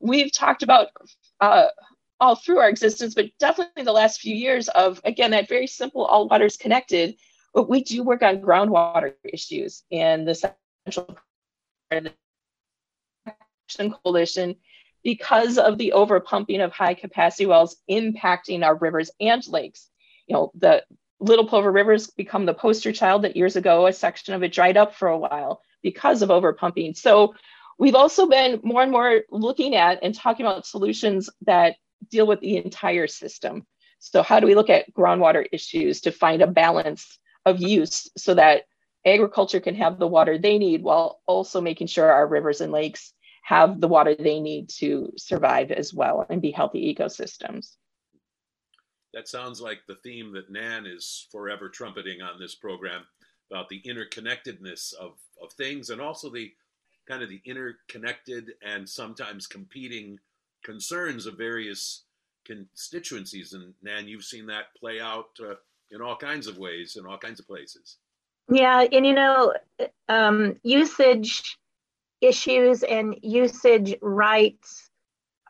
we've 0.00 0.32
talked 0.32 0.62
about 0.62 0.88
uh, 1.40 1.66
all 2.20 2.34
through 2.34 2.58
our 2.58 2.68
existence, 2.68 3.14
but 3.14 3.26
definitely 3.38 3.84
the 3.84 3.92
last 3.92 4.20
few 4.20 4.34
years 4.34 4.68
of 4.68 5.00
again 5.04 5.30
that 5.32 5.48
very 5.48 5.66
simple 5.66 6.04
all 6.04 6.28
water 6.28 6.46
is 6.46 6.56
connected. 6.56 7.16
But 7.54 7.68
we 7.68 7.82
do 7.82 8.02
work 8.02 8.22
on 8.22 8.40
groundwater 8.40 9.14
issues 9.24 9.82
in 9.90 10.24
the 10.24 10.34
central 10.34 11.16
coalition 14.02 14.56
because 15.02 15.58
of 15.58 15.78
the 15.78 15.92
overpumping 15.94 16.62
of 16.62 16.72
high 16.72 16.94
capacity 16.94 17.46
wells 17.46 17.76
impacting 17.90 18.64
our 18.64 18.74
rivers 18.74 19.10
and 19.20 19.46
lakes. 19.48 19.88
You 20.26 20.34
know, 20.34 20.52
the 20.54 20.84
Little 21.20 21.46
Plover 21.46 21.72
River's 21.72 22.08
become 22.08 22.46
the 22.46 22.54
poster 22.54 22.92
child 22.92 23.22
that 23.22 23.36
years 23.36 23.56
ago 23.56 23.86
a 23.86 23.92
section 23.92 24.34
of 24.34 24.42
it 24.42 24.52
dried 24.52 24.76
up 24.76 24.94
for 24.94 25.08
a 25.08 25.18
while 25.18 25.62
because 25.82 26.22
of 26.22 26.28
overpumping. 26.28 26.96
So 26.96 27.34
we've 27.78 27.94
also 27.94 28.26
been 28.26 28.60
more 28.62 28.82
and 28.82 28.92
more 28.92 29.22
looking 29.30 29.74
at 29.74 29.98
and 30.02 30.14
talking 30.14 30.46
about 30.46 30.66
solutions 30.66 31.28
that 31.46 31.76
deal 32.10 32.26
with 32.26 32.40
the 32.40 32.56
entire 32.56 33.06
system. 33.06 33.66
So 33.98 34.22
how 34.22 34.38
do 34.38 34.46
we 34.46 34.54
look 34.54 34.70
at 34.70 34.92
groundwater 34.94 35.44
issues 35.50 36.02
to 36.02 36.12
find 36.12 36.40
a 36.40 36.46
balance 36.46 37.18
of 37.44 37.60
use 37.60 38.08
so 38.16 38.34
that 38.34 38.62
agriculture 39.04 39.60
can 39.60 39.74
have 39.74 39.98
the 39.98 40.06
water 40.06 40.38
they 40.38 40.58
need 40.58 40.82
while 40.82 41.20
also 41.26 41.60
making 41.60 41.88
sure 41.88 42.10
our 42.10 42.26
rivers 42.26 42.60
and 42.60 42.72
lakes 42.72 43.12
have 43.42 43.80
the 43.80 43.88
water 43.88 44.14
they 44.14 44.40
need 44.40 44.68
to 44.68 45.12
survive 45.16 45.70
as 45.72 45.94
well 45.94 46.26
and 46.28 46.42
be 46.42 46.50
healthy 46.50 46.94
ecosystems 46.94 47.76
that 49.14 49.28
sounds 49.28 49.60
like 49.60 49.80
the 49.86 49.96
theme 49.96 50.32
that 50.32 50.50
Nan 50.50 50.86
is 50.86 51.26
forever 51.30 51.68
trumpeting 51.68 52.20
on 52.20 52.38
this 52.38 52.54
program 52.54 53.04
about 53.50 53.68
the 53.68 53.80
interconnectedness 53.82 54.94
of, 54.94 55.12
of 55.42 55.52
things 55.52 55.90
and 55.90 56.00
also 56.00 56.30
the 56.30 56.52
kind 57.08 57.22
of 57.22 57.30
the 57.30 57.40
interconnected 57.44 58.52
and 58.62 58.88
sometimes 58.88 59.46
competing 59.46 60.18
concerns 60.62 61.24
of 61.24 61.38
various 61.38 62.04
constituencies. 62.44 63.54
And 63.54 63.72
Nan, 63.82 64.08
you've 64.08 64.24
seen 64.24 64.46
that 64.46 64.74
play 64.78 65.00
out 65.00 65.30
uh, 65.40 65.54
in 65.90 66.02
all 66.02 66.16
kinds 66.16 66.46
of 66.46 66.58
ways 66.58 66.96
in 66.96 67.06
all 67.06 67.18
kinds 67.18 67.40
of 67.40 67.46
places. 67.46 67.96
Yeah, 68.50 68.86
and 68.92 69.06
you 69.06 69.14
know, 69.14 69.54
um, 70.08 70.56
usage 70.62 71.58
issues 72.20 72.82
and 72.82 73.16
usage 73.22 73.94
rights 74.00 74.90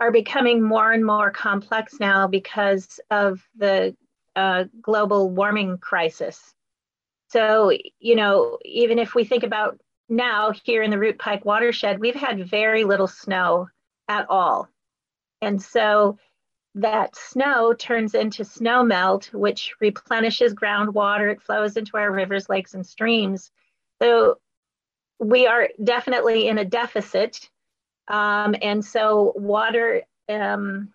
are 0.01 0.13
becoming 0.13 0.63
more 0.63 0.93
and 0.93 1.05
more 1.05 1.31
complex 1.31 1.99
now 2.01 2.27
because 2.27 3.01
of 3.11 3.43
the 3.57 3.97
uh, 4.37 4.65
global 4.81 5.31
warming 5.31 5.79
crisis. 5.79 6.55
So, 7.29 7.73
you 7.99 8.15
know, 8.15 8.59
even 8.65 8.99
if 8.99 9.15
we 9.15 9.25
think 9.25 9.43
about 9.43 9.79
now 10.09 10.53
here 10.65 10.83
in 10.83 10.91
the 10.91 10.99
Root 10.99 11.19
Pike 11.19 11.45
watershed, 11.45 12.01
we've 12.01 12.15
had 12.15 12.49
very 12.49 12.85
little 12.85 13.07
snow 13.07 13.69
at 14.09 14.27
all. 14.31 14.69
And 15.43 15.61
so 15.61 16.19
that 16.75 17.17
snow 17.17 17.75
turns 17.75 18.15
into 18.15 18.45
snow 18.45 18.83
melt, 18.83 19.31
which 19.33 19.75
replenishes 19.81 20.55
groundwater. 20.55 21.33
It 21.33 21.43
flows 21.43 21.77
into 21.77 21.97
our 21.97 22.11
rivers, 22.11 22.49
lakes, 22.49 22.75
and 22.75 22.87
streams. 22.87 23.51
So 24.01 24.39
we 25.19 25.47
are 25.47 25.69
definitely 25.83 26.49
in 26.49 26.59
a 26.59 26.65
deficit 26.65 27.51
um, 28.09 28.55
and 28.62 28.85
so 28.85 29.33
water 29.37 30.03
um, 30.29 30.92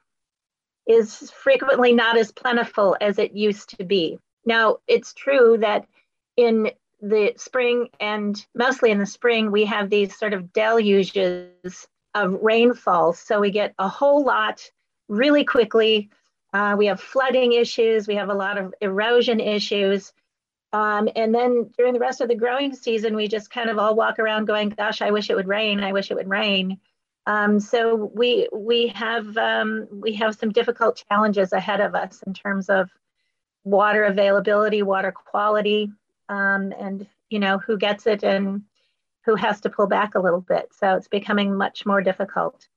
is 0.88 1.32
frequently 1.32 1.93
not 1.93 2.17
as 2.17 2.32
plentiful 2.32 2.97
as 2.99 3.19
it 3.19 3.34
used 3.34 3.78
to 3.78 3.84
be. 3.84 4.19
Now, 4.45 4.78
it's 4.88 5.13
true 5.13 5.58
that 5.62 5.88
in 6.36 6.71
the 7.02 7.34
spring 7.38 7.89
and 7.99 8.45
mostly 8.56 8.91
in 8.91 8.99
the 8.99 9.06
spring, 9.06 9.52
we 9.52 9.65
have 9.65 9.89
these 9.89 10.17
sort 10.17 10.34
of 10.34 10.52
deluges 10.54 11.88
of 12.15 12.41
rainfall. 12.41 13.13
So 13.13 13.39
we 13.39 13.52
get 13.52 13.73
a 13.78 13.88
whole 13.88 14.23
lot 14.23 14.69
really 15.08 15.45
quickly. 15.45 16.10
Uh, 16.54 16.76
we 16.78 16.86
have 16.88 16.99
flooding 16.99 17.54
issues, 17.54 18.08
we 18.08 18.15
have 18.15 18.30
a 18.30 18.34
lot 18.34 18.58
of 18.58 18.73
erosion 18.82 19.39
issues. 19.39 20.13
Um, 20.71 21.08
and 21.15 21.34
then 21.34 21.71
during 21.78 21.93
the 21.93 21.99
rest 21.99 22.21
of 22.21 22.28
the 22.28 22.36
growing 22.36 22.73
season, 22.73 23.15
we 23.15 23.28
just 23.28 23.52
kind 23.52 23.69
of 23.69 23.78
all 23.78 23.95
walk 23.95 24.17
around 24.17 24.45
going, 24.45 24.69
Gosh, 24.69 25.02
I 25.02 25.12
wish 25.12 25.30
it 25.30 25.36
would 25.36 25.47
rain. 25.47 25.84
I 25.84 25.93
wish 25.93 26.10
it 26.10 26.15
would 26.15 26.30
rain. 26.30 26.80
Um, 27.25 27.59
so 27.59 28.12
we 28.13 28.47
we 28.51 28.88
have 28.89 29.38
um, 29.38 29.88
we 29.91 30.13
have 30.15 30.36
some 30.36 30.51
difficult 30.51 31.01
challenges 31.09 31.53
ahead 31.53 31.79
of 31.79 31.95
us 31.95 32.21
in 32.27 32.33
terms 32.33 32.69
of 32.69 32.89
water 33.63 34.03
availability, 34.03 34.83
water 34.83 35.12
quality, 35.12 35.89
um, 36.27 36.73
and 36.77 37.07
you 37.29 37.39
know 37.39 37.59
who 37.59 37.77
gets 37.77 38.07
it 38.07 38.23
and 38.23 38.63
who 39.25 39.36
has 39.36 39.62
to 39.62 39.69
pull 39.69 39.88
back 39.88 40.15
a 40.15 40.19
little 40.19 40.41
bit. 40.41 40.67
So 40.77 40.95
it's 40.95 41.07
becoming 41.07 41.55
much 41.55 41.86
more 41.86 42.01
difficult. 42.01 42.67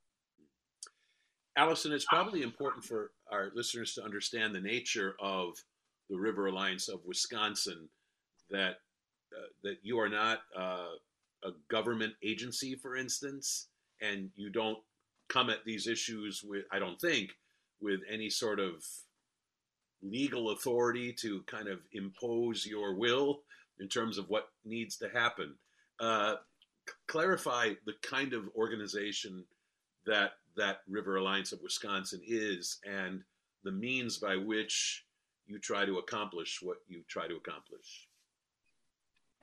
Allison, 1.56 1.92
it's 1.92 2.04
probably 2.04 2.42
important 2.42 2.84
for 2.84 3.10
our 3.32 3.50
listeners 3.54 3.94
to 3.94 4.04
understand 4.04 4.54
the 4.54 4.60
nature 4.60 5.16
of 5.20 5.54
the 6.08 6.16
River 6.16 6.46
Alliance 6.46 6.88
of 6.88 7.00
Wisconsin. 7.04 7.88
That 8.50 8.76
uh, 9.36 9.48
that 9.64 9.78
you 9.82 9.98
are 9.98 10.08
not 10.08 10.38
uh, 10.56 10.94
a 11.42 11.50
government 11.68 12.12
agency, 12.22 12.76
for 12.76 12.94
instance, 12.94 13.66
and 14.00 14.30
you 14.34 14.50
don't 14.50 14.78
come 15.28 15.50
at 15.50 15.64
these 15.64 15.86
issues 15.86 16.42
with, 16.44 16.64
I 16.72 16.78
don't 16.78 17.00
think, 17.00 17.30
with 17.80 18.00
any 18.10 18.30
sort 18.30 18.60
of 18.60 18.84
legal 20.02 20.50
authority 20.50 21.12
to 21.20 21.42
kind 21.42 21.68
of 21.68 21.80
impose 21.92 22.66
your 22.66 22.94
will 22.94 23.40
in 23.80 23.88
terms 23.88 24.18
of 24.18 24.28
what 24.28 24.48
needs 24.64 24.96
to 24.98 25.08
happen. 25.08 25.54
Uh, 26.00 26.36
c- 26.86 26.94
clarify 27.06 27.70
the 27.84 27.94
kind 28.02 28.32
of 28.32 28.48
organization 28.56 29.44
that 30.06 30.32
that 30.56 30.78
River 30.88 31.16
Alliance 31.16 31.52
of 31.52 31.60
Wisconsin 31.62 32.20
is 32.26 32.78
and 32.84 33.22
the 33.62 33.72
means 33.72 34.16
by 34.16 34.36
which 34.36 35.04
you 35.46 35.58
try 35.58 35.84
to 35.84 35.98
accomplish 35.98 36.60
what 36.62 36.78
you 36.88 37.02
try 37.08 37.28
to 37.28 37.36
accomplish. 37.36 38.05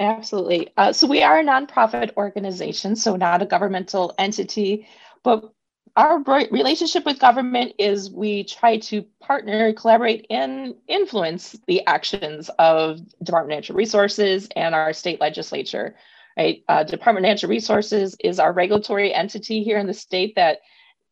Absolutely. 0.03 0.69
Uh, 0.75 0.91
so 0.91 1.07
we 1.07 1.23
are 1.23 1.39
a 1.39 1.43
nonprofit 1.43 2.11
organization, 2.17 2.95
so 2.95 3.15
not 3.15 3.41
a 3.41 3.45
governmental 3.45 4.13
entity, 4.17 4.85
but 5.23 5.53
our 5.95 6.21
relationship 6.51 7.05
with 7.05 7.19
government 7.19 7.73
is 7.77 8.11
we 8.11 8.43
try 8.43 8.77
to 8.79 9.03
partner, 9.21 9.71
collaborate, 9.73 10.25
and 10.29 10.75
influence 10.87 11.55
the 11.67 11.85
actions 11.85 12.49
of 12.59 12.99
Department 13.23 13.53
of 13.53 13.57
Natural 13.59 13.77
Resources 13.77 14.49
and 14.55 14.75
our 14.75 14.91
state 14.91 15.21
legislature. 15.21 15.95
Right, 16.35 16.63
uh, 16.67 16.83
Department 16.83 17.25
of 17.25 17.29
Natural 17.29 17.51
Resources 17.51 18.17
is 18.19 18.39
our 18.39 18.51
regulatory 18.51 19.13
entity 19.13 19.63
here 19.63 19.77
in 19.77 19.87
the 19.87 19.93
state 19.93 20.33
that 20.35 20.59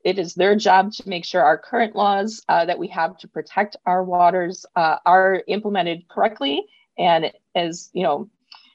it 0.03 0.17
is 0.17 0.33
their 0.33 0.55
job 0.55 0.91
to 0.93 1.07
make 1.07 1.23
sure 1.23 1.43
our 1.43 1.59
current 1.59 1.95
laws 1.95 2.41
uh, 2.49 2.65
that 2.65 2.79
we 2.79 2.87
have 2.87 3.17
to 3.19 3.27
protect 3.27 3.77
our 3.85 4.03
waters 4.03 4.65
uh, 4.75 4.97
are 5.05 5.43
implemented 5.47 6.07
correctly 6.09 6.65
and 6.97 7.31
as 7.53 7.89
you 7.93 8.01
know 8.01 8.27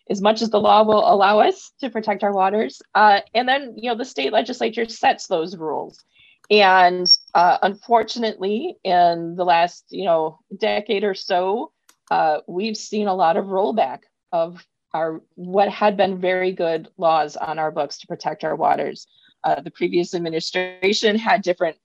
as 0.09 0.21
much 0.21 0.42
as 0.42 0.51
the 0.51 0.61
law 0.61 0.83
will 0.83 1.11
allow 1.11 1.40
us 1.40 1.73
to 1.81 1.90
protect 1.90 2.23
our 2.23 2.33
waters. 2.33 2.81
Uh, 2.95 3.21
and 3.35 3.49
then, 3.49 3.75
you 3.77 3.90
know, 3.90 3.97
the 3.97 4.05
state 4.05 4.33
legislature 4.33 4.88
sets 4.88 5.27
those 5.27 5.57
rules. 5.57 6.05
And 6.51 7.09
uh, 7.35 7.59
unfortunately, 7.62 8.77
in 8.85 9.35
the 9.35 9.45
last, 9.45 9.85
you 9.90 10.05
know, 10.05 10.38
decade 10.57 11.03
or 11.03 11.14
so, 11.14 11.73
uh, 12.11 12.38
we've 12.47 12.77
seen 12.77 13.09
a 13.09 13.14
lot 13.14 13.37
of 13.37 13.47
rollback 13.47 14.01
of 14.33 14.64
our 14.95 15.21
what 15.35 15.69
had 15.69 15.97
been 15.97 16.21
very 16.21 16.53
good 16.53 16.88
laws 16.97 17.37
on 17.37 17.59
our 17.59 17.71
books 17.71 17.99
to 17.99 18.07
protect 18.07 18.45
our 18.45 18.55
waters. 18.55 19.09
Uh, 19.42 19.61
the 19.61 19.71
previous 19.71 20.14
administration 20.14 21.19
had 21.19 21.42
different 21.42 21.77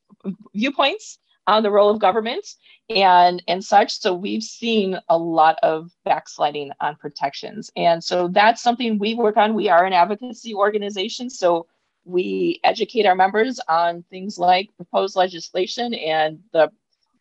viewpoints 0.53 1.17
on 1.47 1.63
the 1.63 1.71
role 1.71 1.89
of 1.89 1.99
government 1.99 2.45
and 2.89 3.41
and 3.47 3.63
such. 3.63 3.99
So 3.99 4.13
we've 4.13 4.43
seen 4.43 4.99
a 5.09 5.17
lot 5.17 5.57
of 5.63 5.91
backsliding 6.05 6.71
on 6.79 6.95
protections. 6.95 7.71
And 7.75 8.03
so 8.03 8.27
that's 8.27 8.61
something 8.61 8.99
we 8.99 9.13
work 9.15 9.37
on. 9.37 9.53
We 9.53 9.69
are 9.69 9.85
an 9.85 9.93
advocacy 9.93 10.53
organization 10.53 11.29
so 11.29 11.67
we 12.05 12.59
educate 12.63 13.05
our 13.05 13.15
members 13.15 13.59
on 13.67 14.03
things 14.09 14.39
like 14.39 14.75
proposed 14.75 15.15
legislation 15.15 15.93
and 15.93 16.39
the 16.51 16.71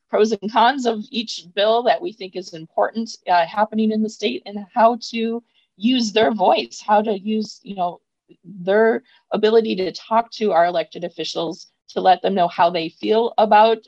pros 0.08 0.32
and 0.32 0.50
cons 0.50 0.86
of 0.86 1.04
each 1.10 1.46
bill 1.54 1.82
that 1.82 2.00
we 2.00 2.12
think 2.12 2.34
is 2.34 2.54
important 2.54 3.16
uh, 3.28 3.46
happening 3.46 3.92
in 3.92 4.02
the 4.02 4.08
state 4.08 4.42
and 4.46 4.58
how 4.74 4.98
to 5.00 5.42
use 5.76 6.12
their 6.12 6.32
voice 6.32 6.82
how 6.84 7.00
to 7.00 7.18
use 7.18 7.60
you 7.62 7.74
know 7.74 8.00
their 8.44 9.02
ability 9.32 9.76
to 9.76 9.92
talk 9.92 10.30
to 10.30 10.52
our 10.52 10.66
elected 10.66 11.04
officials 11.04 11.68
to 11.88 12.00
let 12.00 12.22
them 12.22 12.34
know 12.34 12.48
how 12.48 12.70
they 12.70 12.88
feel 12.88 13.34
about 13.38 13.78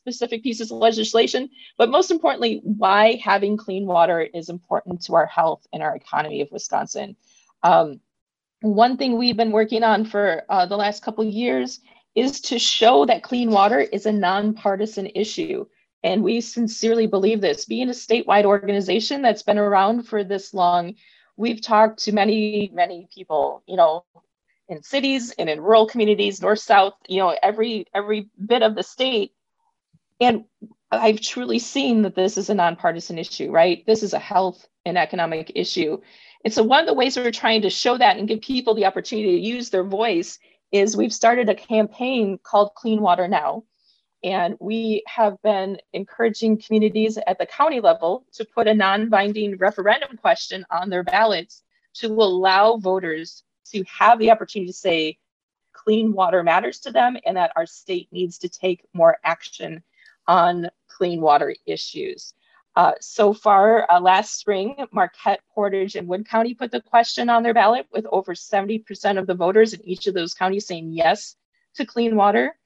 specific 0.00 0.42
pieces 0.42 0.70
of 0.70 0.78
legislation, 0.78 1.50
but 1.76 1.90
most 1.90 2.10
importantly, 2.10 2.60
why 2.64 3.20
having 3.22 3.56
clean 3.56 3.86
water 3.86 4.20
is 4.22 4.48
important 4.48 5.02
to 5.02 5.14
our 5.14 5.26
health 5.26 5.66
and 5.72 5.82
our 5.82 5.94
economy 5.94 6.40
of 6.40 6.48
Wisconsin. 6.50 7.16
Um, 7.62 8.00
one 8.62 8.96
thing 8.96 9.16
we've 9.16 9.36
been 9.36 9.52
working 9.52 9.82
on 9.82 10.04
for 10.04 10.42
uh, 10.48 10.66
the 10.66 10.76
last 10.76 11.02
couple 11.02 11.24
years 11.24 11.80
is 12.14 12.40
to 12.40 12.58
show 12.58 13.06
that 13.06 13.22
clean 13.22 13.50
water 13.50 13.80
is 13.80 14.06
a 14.06 14.12
nonpartisan 14.12 15.06
issue. 15.14 15.66
And 16.02 16.22
we 16.22 16.40
sincerely 16.40 17.06
believe 17.06 17.40
this. 17.42 17.66
Being 17.66 17.90
a 17.90 17.92
statewide 17.92 18.46
organization 18.46 19.20
that's 19.22 19.42
been 19.42 19.58
around 19.58 20.08
for 20.08 20.24
this 20.24 20.54
long, 20.54 20.94
we've 21.36 21.60
talked 21.60 22.02
to 22.04 22.12
many, 22.12 22.70
many 22.72 23.06
people, 23.14 23.62
you 23.66 23.76
know, 23.76 24.04
in 24.70 24.82
cities 24.82 25.32
and 25.38 25.50
in 25.50 25.60
rural 25.60 25.86
communities, 25.86 26.40
north, 26.40 26.60
south, 26.60 26.94
you 27.08 27.18
know, 27.18 27.36
every 27.42 27.86
every 27.94 28.28
bit 28.46 28.62
of 28.62 28.74
the 28.74 28.82
state. 28.82 29.32
And 30.20 30.44
I've 30.90 31.20
truly 31.20 31.58
seen 31.58 32.02
that 32.02 32.14
this 32.14 32.36
is 32.36 32.50
a 32.50 32.54
nonpartisan 32.54 33.18
issue, 33.18 33.50
right? 33.50 33.84
This 33.86 34.02
is 34.02 34.12
a 34.12 34.18
health 34.18 34.68
and 34.84 34.98
economic 34.98 35.52
issue. 35.54 35.98
And 36.44 36.52
so, 36.52 36.62
one 36.62 36.80
of 36.80 36.86
the 36.86 36.94
ways 36.94 37.16
we're 37.16 37.30
trying 37.30 37.62
to 37.62 37.70
show 37.70 37.96
that 37.98 38.16
and 38.16 38.28
give 38.28 38.40
people 38.40 38.74
the 38.74 38.86
opportunity 38.86 39.36
to 39.36 39.46
use 39.46 39.70
their 39.70 39.84
voice 39.84 40.38
is 40.72 40.96
we've 40.96 41.12
started 41.12 41.48
a 41.48 41.54
campaign 41.54 42.38
called 42.42 42.74
Clean 42.74 43.00
Water 43.00 43.28
Now. 43.28 43.64
And 44.22 44.56
we 44.60 45.02
have 45.06 45.40
been 45.42 45.78
encouraging 45.94 46.60
communities 46.60 47.18
at 47.26 47.38
the 47.38 47.46
county 47.46 47.80
level 47.80 48.26
to 48.34 48.44
put 48.44 48.68
a 48.68 48.74
non 48.74 49.08
binding 49.08 49.56
referendum 49.56 50.16
question 50.16 50.64
on 50.70 50.90
their 50.90 51.02
ballots 51.02 51.62
to 51.94 52.08
allow 52.08 52.76
voters 52.76 53.42
to 53.72 53.82
have 53.84 54.18
the 54.18 54.30
opportunity 54.30 54.70
to 54.70 54.76
say 54.76 55.18
clean 55.72 56.12
water 56.12 56.42
matters 56.42 56.80
to 56.80 56.90
them 56.90 57.16
and 57.24 57.36
that 57.36 57.52
our 57.56 57.66
state 57.66 58.08
needs 58.12 58.38
to 58.38 58.48
take 58.48 58.84
more 58.92 59.16
action 59.24 59.82
on 60.26 60.68
clean 60.88 61.20
water 61.20 61.54
issues. 61.66 62.34
Uh, 62.76 62.92
so 63.00 63.32
far, 63.32 63.90
uh, 63.90 64.00
last 64.00 64.38
spring, 64.38 64.76
Marquette, 64.92 65.40
Portage, 65.54 65.96
and 65.96 66.06
Wood 66.06 66.28
County 66.28 66.54
put 66.54 66.70
the 66.70 66.80
question 66.80 67.28
on 67.28 67.42
their 67.42 67.54
ballot 67.54 67.86
with 67.92 68.06
over 68.12 68.32
70% 68.34 69.18
of 69.18 69.26
the 69.26 69.34
voters 69.34 69.74
in 69.74 69.86
each 69.86 70.06
of 70.06 70.14
those 70.14 70.34
counties 70.34 70.66
saying 70.66 70.92
yes 70.92 71.36
to 71.74 71.84
clean 71.84 72.14
water. 72.14 72.56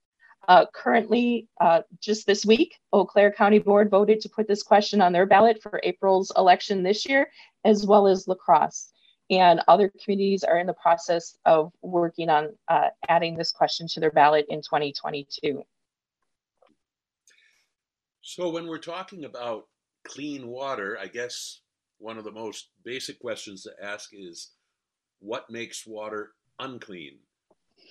Uh, 0.47 0.67
currently, 0.75 1.49
uh, 1.61 1.81
just 2.01 2.27
this 2.27 2.45
week, 2.45 2.79
Eau 2.93 3.07
Claire 3.07 3.33
County 3.33 3.59
Board 3.59 3.91
voted 3.91 4.21
to 4.21 4.29
put 4.29 4.47
this 4.47 4.63
question 4.63 5.01
on 5.01 5.13
their 5.13 5.25
ballot 5.25 5.63
for 5.63 5.81
April's 5.83 6.31
election 6.37 6.83
this 6.83 7.09
year, 7.09 7.31
as 7.65 7.87
well 7.87 8.07
as 8.07 8.29
La 8.29 8.35
Crosse. 8.35 8.91
And 9.31 9.63
other 9.69 9.91
communities 10.03 10.45
are 10.45 10.59
in 10.59 10.67
the 10.67 10.75
process 10.75 11.39
of 11.47 11.73
working 11.81 12.29
on 12.29 12.51
uh, 12.69 12.89
adding 13.09 13.37
this 13.37 13.53
question 13.53 13.89
to 13.89 14.01
their 14.01 14.11
ballot 14.11 14.45
in 14.51 14.61
2022. 14.61 15.65
So, 18.27 18.49
when 18.49 18.67
we're 18.67 18.79
talking 18.79 19.27
about 19.27 19.67
clean 20.07 20.47
water, 20.47 20.97
I 20.99 21.09
guess 21.09 21.61
one 21.99 22.17
of 22.17 22.25
the 22.25 22.33
most 22.33 22.69
basic 22.83 23.21
questions 23.21 23.65
to 23.65 23.73
ask 23.85 24.09
is 24.15 24.53
what 25.19 25.51
makes 25.51 25.87
water 25.87 26.33
unclean? 26.59 27.19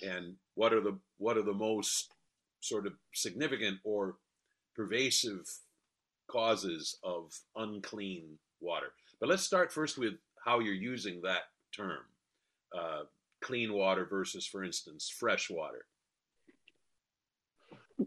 And 0.04 0.34
what 0.56 0.72
are 0.72 0.80
the 0.80 0.98
what 1.18 1.36
are 1.38 1.44
the 1.44 1.54
most 1.54 2.14
sort 2.58 2.88
of 2.88 2.94
significant 3.14 3.78
or 3.84 4.16
pervasive 4.74 5.48
causes 6.28 6.98
of 7.04 7.32
unclean 7.54 8.36
water? 8.60 8.88
But 9.20 9.28
let's 9.28 9.44
start 9.44 9.72
first 9.72 9.98
with 9.98 10.14
how 10.44 10.58
you're 10.58 10.74
using 10.74 11.20
that 11.22 11.44
term. 11.72 12.00
Uh, 12.76 13.02
clean 13.40 13.72
water 13.72 14.04
versus, 14.04 14.44
for 14.44 14.64
instance, 14.64 15.08
fresh 15.08 15.48
water. 15.48 15.86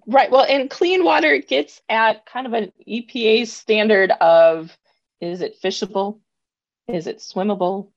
Right. 0.06 0.30
Well, 0.30 0.46
and 0.48 0.70
clean 0.70 1.04
water 1.04 1.38
gets 1.40 1.82
at 1.88 2.26
kind 2.26 2.46
of 2.46 2.54
an 2.54 2.72
EPA 2.88 3.48
standard 3.48 4.12
of 4.12 4.78
is 5.22 5.42
it 5.42 5.62
fishable? 5.62 6.20
Is 6.88 7.08
it 7.08 7.18
swimmable? 7.20 7.90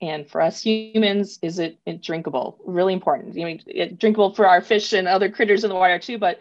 And 0.00 0.28
for 0.28 0.40
us 0.40 0.62
humans, 0.62 1.38
is 1.42 1.58
it 1.58 1.78
drinkable? 2.02 2.58
Really 2.64 2.92
important. 2.92 3.38
I 3.38 3.44
mean, 3.44 3.62
it, 3.66 3.98
drinkable 3.98 4.34
for 4.34 4.46
our 4.46 4.60
fish 4.60 4.92
and 4.92 5.08
other 5.08 5.28
critters 5.28 5.64
in 5.64 5.70
the 5.70 5.76
water 5.76 5.98
too, 5.98 6.18
but 6.18 6.40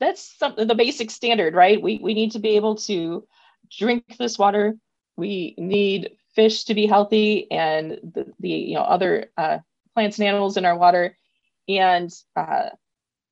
that's 0.00 0.36
something 0.38 0.66
the 0.66 0.74
basic 0.74 1.10
standard, 1.10 1.54
right? 1.54 1.80
We 1.80 1.98
we 2.02 2.14
need 2.14 2.32
to 2.32 2.38
be 2.40 2.56
able 2.56 2.76
to 2.76 3.26
drink 3.76 4.16
this 4.18 4.38
water. 4.38 4.76
We 5.16 5.54
need 5.58 6.16
fish 6.34 6.64
to 6.64 6.74
be 6.74 6.86
healthy 6.86 7.50
and 7.50 7.92
the, 8.02 8.32
the 8.40 8.48
you 8.48 8.74
know 8.74 8.82
other 8.82 9.30
uh, 9.36 9.58
plants 9.94 10.18
and 10.18 10.26
animals 10.28 10.56
in 10.56 10.64
our 10.64 10.76
water. 10.76 11.16
And 11.68 12.10
uh, 12.36 12.70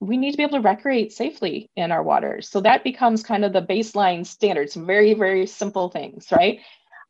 we 0.00 0.16
need 0.16 0.30
to 0.30 0.36
be 0.38 0.42
able 0.42 0.60
to 0.60 0.68
recreate 0.68 1.12
safely 1.12 1.70
in 1.76 1.92
our 1.92 2.02
waters. 2.02 2.48
So 2.48 2.60
that 2.62 2.82
becomes 2.82 3.22
kind 3.22 3.44
of 3.44 3.52
the 3.52 3.62
baseline 3.62 4.26
standard, 4.26 4.70
some 4.70 4.86
very, 4.86 5.12
very 5.12 5.46
simple 5.46 5.90
things, 5.90 6.32
right? 6.32 6.60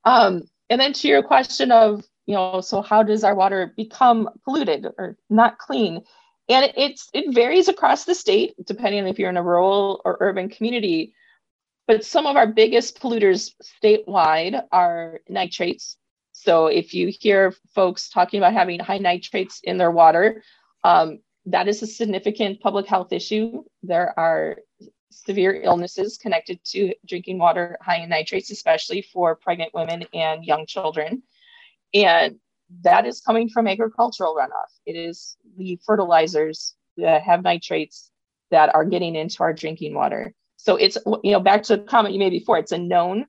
Um, 0.04 0.42
and 0.68 0.80
then 0.80 0.92
to 0.94 1.08
your 1.08 1.22
question 1.22 1.70
of, 1.70 2.04
you 2.26 2.34
know, 2.34 2.60
so 2.60 2.82
how 2.82 3.02
does 3.02 3.24
our 3.24 3.34
water 3.34 3.72
become 3.76 4.28
polluted 4.44 4.86
or 4.98 5.16
not 5.28 5.58
clean? 5.58 6.02
And 6.48 6.72
it's 6.76 7.08
it 7.14 7.32
varies 7.32 7.68
across 7.68 8.04
the 8.04 8.14
state, 8.14 8.54
depending 8.66 9.02
on 9.02 9.06
if 9.06 9.18
you're 9.18 9.30
in 9.30 9.36
a 9.36 9.42
rural 9.42 10.02
or 10.04 10.16
urban 10.20 10.48
community. 10.48 11.14
But 11.86 12.04
some 12.04 12.26
of 12.26 12.36
our 12.36 12.46
biggest 12.46 13.00
polluters 13.00 13.52
statewide 13.82 14.62
are 14.72 15.20
nitrates. 15.28 15.96
So 16.32 16.66
if 16.66 16.94
you 16.94 17.08
hear 17.08 17.54
folks 17.74 18.08
talking 18.08 18.38
about 18.38 18.52
having 18.52 18.80
high 18.80 18.98
nitrates 18.98 19.60
in 19.62 19.78
their 19.78 19.90
water, 19.90 20.42
um, 20.82 21.20
that 21.52 21.68
is 21.68 21.82
a 21.82 21.86
significant 21.86 22.60
public 22.60 22.86
health 22.86 23.12
issue. 23.12 23.62
There 23.82 24.18
are 24.18 24.58
severe 25.10 25.60
illnesses 25.62 26.18
connected 26.18 26.60
to 26.64 26.94
drinking 27.06 27.38
water 27.38 27.76
high 27.80 27.98
in 27.98 28.08
nitrates, 28.08 28.50
especially 28.50 29.02
for 29.02 29.34
pregnant 29.36 29.74
women 29.74 30.04
and 30.14 30.44
young 30.44 30.66
children. 30.66 31.22
And 31.92 32.36
that 32.82 33.06
is 33.06 33.20
coming 33.20 33.48
from 33.48 33.66
agricultural 33.66 34.36
runoff. 34.36 34.72
It 34.86 34.94
is 34.94 35.36
the 35.56 35.78
fertilizers 35.84 36.74
that 36.96 37.22
have 37.22 37.42
nitrates 37.42 38.10
that 38.50 38.74
are 38.74 38.84
getting 38.84 39.16
into 39.16 39.42
our 39.42 39.52
drinking 39.52 39.94
water. 39.94 40.32
So 40.56 40.76
it's, 40.76 40.98
you 41.24 41.32
know, 41.32 41.40
back 41.40 41.62
to 41.64 41.76
the 41.76 41.82
comment 41.82 42.14
you 42.14 42.20
made 42.20 42.30
before, 42.30 42.58
it's 42.58 42.72
a 42.72 42.78
known 42.78 43.26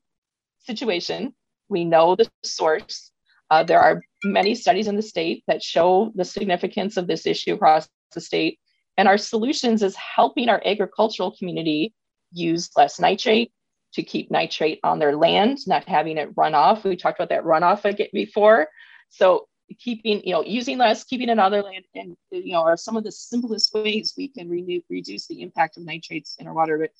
situation. 0.60 1.34
We 1.70 1.86
know 1.86 2.16
the 2.16 2.30
source. 2.44 3.11
Uh, 3.52 3.64
there 3.64 3.82
are 3.82 4.02
many 4.24 4.56
studies 4.56 4.88
in 4.88 4.96
the 4.96 5.02
state 5.02 5.44
that 5.46 5.62
show 5.62 6.10
the 6.16 6.24
significance 6.24 6.96
of 6.96 7.06
this 7.06 7.28
issue 7.28 7.54
across 7.54 7.90
the 8.14 8.22
state. 8.22 8.58
And 8.98 9.10
our 9.10 9.18
solutions 9.18 9.84
is 9.84 9.96
helping 9.96 10.48
our 10.48 10.62
agricultural 10.66 11.36
community 11.38 11.94
use 12.32 12.70
less 12.78 12.98
nitrate 12.98 13.52
to 13.94 14.04
keep 14.04 14.32
nitrate 14.32 14.80
on 14.86 15.00
their 15.00 15.18
land, 15.18 15.60
not 15.68 15.84
having 15.84 16.18
it 16.18 16.30
run 16.38 16.56
off. 16.56 16.86
We 16.86 16.96
talked 16.96 17.20
about 17.20 17.28
that 17.28 17.44
runoff 17.44 17.84
again 17.84 18.08
before. 18.14 18.70
So 19.10 19.48
keeping, 19.80 20.22
you 20.24 20.32
know, 20.32 20.46
using 20.46 20.78
less, 20.78 21.04
keeping 21.04 21.28
it 21.28 21.38
on 21.38 21.52
their 21.52 21.64
land, 21.64 21.84
and 21.94 22.16
you 22.32 22.54
know, 22.54 22.62
are 22.62 22.78
some 22.78 22.96
of 22.96 23.04
the 23.04 23.12
simplest 23.12 23.74
ways 23.74 24.14
we 24.18 24.30
can 24.30 24.50
re- 24.50 24.84
reduce 24.90 25.28
the 25.28 25.42
impact 25.42 25.76
of 25.76 25.84
nitrates 25.84 26.38
in 26.40 26.48
our 26.48 26.54
water. 26.54 26.78
But 26.78 26.92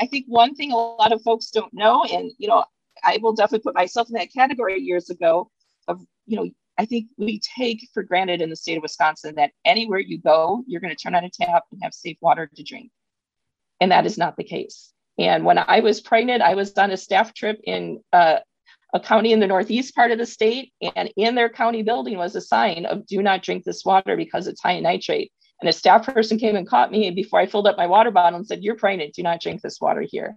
I 0.00 0.06
think 0.06 0.26
one 0.28 0.54
thing 0.54 0.70
a 0.70 0.76
lot 0.76 1.12
of 1.12 1.20
folks 1.22 1.50
don't 1.50 1.74
know, 1.74 2.04
and 2.04 2.30
you 2.38 2.46
know, 2.46 2.64
I 3.02 3.18
will 3.20 3.32
definitely 3.32 3.64
put 3.64 3.74
myself 3.74 4.08
in 4.08 4.14
that 4.14 4.32
category 4.32 4.80
years 4.80 5.10
ago 5.10 5.50
of, 5.88 6.00
you 6.26 6.36
know, 6.36 6.50
I 6.78 6.84
think 6.84 7.06
we 7.16 7.40
take 7.40 7.88
for 7.94 8.02
granted 8.02 8.42
in 8.42 8.50
the 8.50 8.56
state 8.56 8.76
of 8.76 8.82
Wisconsin 8.82 9.34
that 9.36 9.52
anywhere 9.64 9.98
you 9.98 10.18
go, 10.18 10.62
you're 10.66 10.80
going 10.80 10.94
to 10.94 11.02
turn 11.02 11.14
on 11.14 11.24
a 11.24 11.30
tap 11.30 11.64
and 11.72 11.82
have 11.82 11.94
safe 11.94 12.18
water 12.20 12.50
to 12.54 12.62
drink. 12.62 12.90
And 13.80 13.92
that 13.92 14.06
is 14.06 14.18
not 14.18 14.36
the 14.36 14.44
case. 14.44 14.92
And 15.18 15.44
when 15.44 15.58
I 15.58 15.80
was 15.80 16.00
pregnant, 16.00 16.42
I 16.42 16.54
was 16.54 16.72
on 16.74 16.90
a 16.90 16.96
staff 16.96 17.32
trip 17.32 17.60
in 17.64 18.00
uh, 18.12 18.38
a 18.92 19.00
county 19.00 19.32
in 19.32 19.40
the 19.40 19.46
northeast 19.46 19.94
part 19.94 20.10
of 20.10 20.18
the 20.18 20.26
state, 20.26 20.72
and 20.94 21.10
in 21.16 21.34
their 21.34 21.48
county 21.48 21.82
building 21.82 22.18
was 22.18 22.36
a 22.36 22.40
sign 22.40 22.86
of 22.86 23.06
"Do 23.06 23.22
not 23.22 23.42
drink 23.42 23.64
this 23.64 23.84
water 23.84 24.16
because 24.16 24.46
it's 24.46 24.62
high 24.62 24.72
in 24.72 24.82
nitrate." 24.82 25.32
And 25.60 25.68
a 25.68 25.72
staff 25.72 26.06
person 26.06 26.38
came 26.38 26.56
and 26.56 26.68
caught 26.68 26.92
me 26.92 27.10
before 27.10 27.40
I 27.40 27.46
filled 27.46 27.66
up 27.66 27.78
my 27.78 27.86
water 27.86 28.10
bottle 28.10 28.38
and 28.38 28.46
said, 28.46 28.62
"You're 28.62 28.76
pregnant. 28.76 29.14
Do 29.14 29.22
not 29.22 29.40
drink 29.40 29.62
this 29.62 29.80
water 29.80 30.02
here." 30.02 30.36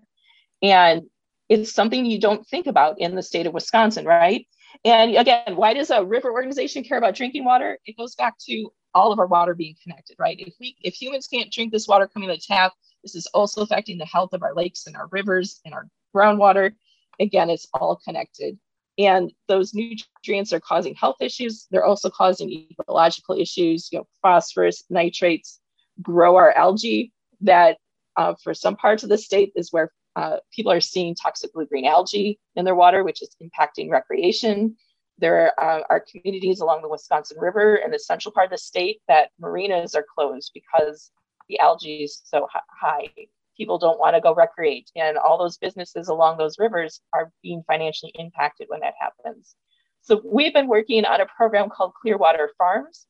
And 0.61 1.03
it's 1.49 1.73
something 1.73 2.05
you 2.05 2.19
don't 2.19 2.47
think 2.47 2.67
about 2.67 2.99
in 2.99 3.15
the 3.15 3.23
state 3.23 3.47
of 3.47 3.53
Wisconsin, 3.53 4.05
right? 4.05 4.47
And 4.85 5.15
again, 5.15 5.55
why 5.55 5.73
does 5.73 5.89
a 5.89 6.03
river 6.03 6.31
organization 6.31 6.83
care 6.83 6.97
about 6.97 7.15
drinking 7.15 7.45
water? 7.45 7.77
It 7.85 7.97
goes 7.97 8.15
back 8.15 8.37
to 8.47 8.71
all 8.93 9.11
of 9.11 9.19
our 9.19 9.27
water 9.27 9.53
being 9.53 9.75
connected, 9.83 10.15
right? 10.19 10.39
If 10.39 10.55
we 10.59 10.75
if 10.81 10.93
humans 10.93 11.27
can't 11.27 11.51
drink 11.51 11.71
this 11.71 11.87
water 11.87 12.07
coming 12.07 12.29
out 12.29 12.37
the 12.37 12.41
tap, 12.41 12.73
this 13.03 13.15
is 13.15 13.27
also 13.27 13.61
affecting 13.61 13.97
the 13.97 14.05
health 14.05 14.33
of 14.33 14.43
our 14.43 14.53
lakes 14.55 14.87
and 14.87 14.95
our 14.95 15.07
rivers 15.11 15.59
and 15.65 15.73
our 15.73 15.87
groundwater. 16.15 16.73
Again, 17.19 17.49
it's 17.49 17.67
all 17.73 17.99
connected. 18.03 18.57
And 18.97 19.31
those 19.47 19.73
nutrients 19.73 20.51
are 20.51 20.59
causing 20.59 20.95
health 20.95 21.17
issues. 21.21 21.67
They're 21.71 21.85
also 21.85 22.09
causing 22.09 22.51
ecological 22.51 23.35
issues. 23.39 23.89
You 23.91 23.99
know, 23.99 24.07
phosphorus, 24.21 24.83
nitrates 24.89 25.59
grow 26.01 26.35
our 26.35 26.51
algae. 26.51 27.13
That 27.41 27.77
uh, 28.17 28.35
for 28.43 28.53
some 28.53 28.75
parts 28.75 29.03
of 29.03 29.09
the 29.09 29.17
state 29.17 29.53
is 29.55 29.71
where 29.71 29.91
uh, 30.15 30.37
people 30.53 30.71
are 30.71 30.81
seeing 30.81 31.15
toxic 31.15 31.53
blue 31.53 31.65
green 31.65 31.85
algae 31.85 32.39
in 32.55 32.65
their 32.65 32.75
water, 32.75 33.03
which 33.03 33.21
is 33.21 33.35
impacting 33.41 33.89
recreation. 33.89 34.75
There 35.17 35.53
uh, 35.59 35.81
are 35.89 36.03
communities 36.09 36.61
along 36.61 36.81
the 36.81 36.89
Wisconsin 36.89 37.37
River 37.39 37.75
in 37.75 37.91
the 37.91 37.99
central 37.99 38.31
part 38.31 38.45
of 38.45 38.51
the 38.51 38.57
state 38.57 39.01
that 39.07 39.31
marinas 39.39 39.95
are 39.95 40.05
closed 40.15 40.51
because 40.53 41.11
the 41.49 41.59
algae 41.59 42.03
is 42.03 42.21
so 42.23 42.47
high. 42.69 43.09
People 43.57 43.77
don't 43.77 43.99
want 43.99 44.15
to 44.15 44.21
go 44.21 44.33
recreate, 44.33 44.89
and 44.95 45.17
all 45.17 45.37
those 45.37 45.57
businesses 45.57 46.07
along 46.07 46.37
those 46.37 46.57
rivers 46.57 47.01
are 47.13 47.31
being 47.43 47.63
financially 47.67 48.13
impacted 48.15 48.67
when 48.69 48.79
that 48.79 48.93
happens. 48.99 49.55
So, 50.01 50.21
we've 50.23 50.53
been 50.53 50.67
working 50.67 51.03
on 51.03 51.19
a 51.19 51.25
program 51.25 51.69
called 51.69 51.93
Clearwater 52.01 52.51
Farms, 52.57 53.05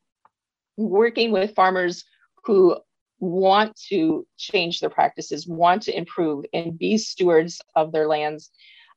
working 0.76 1.30
with 1.30 1.54
farmers 1.54 2.04
who 2.44 2.76
want 3.20 3.76
to 3.88 4.26
change 4.36 4.80
their 4.80 4.90
practices, 4.90 5.46
want 5.46 5.82
to 5.82 5.96
improve, 5.96 6.44
and 6.52 6.78
be 6.78 6.98
stewards 6.98 7.60
of 7.76 7.92
their 7.92 8.08
lands 8.08 8.50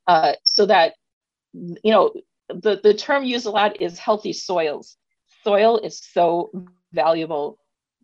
uh, 0.08 0.34
so 0.44 0.66
that, 0.66 0.94
you 1.54 1.92
know, 1.92 2.14
the, 2.50 2.80
the 2.82 2.94
term 2.94 3.24
used 3.24 3.46
a 3.46 3.52
lot 3.52 3.82
is 3.82 4.00
healthy 4.00 4.34
soils. 4.34 4.98
Soil 5.44 5.78
is 5.78 6.02
so 6.02 6.52
valuable 6.94 7.60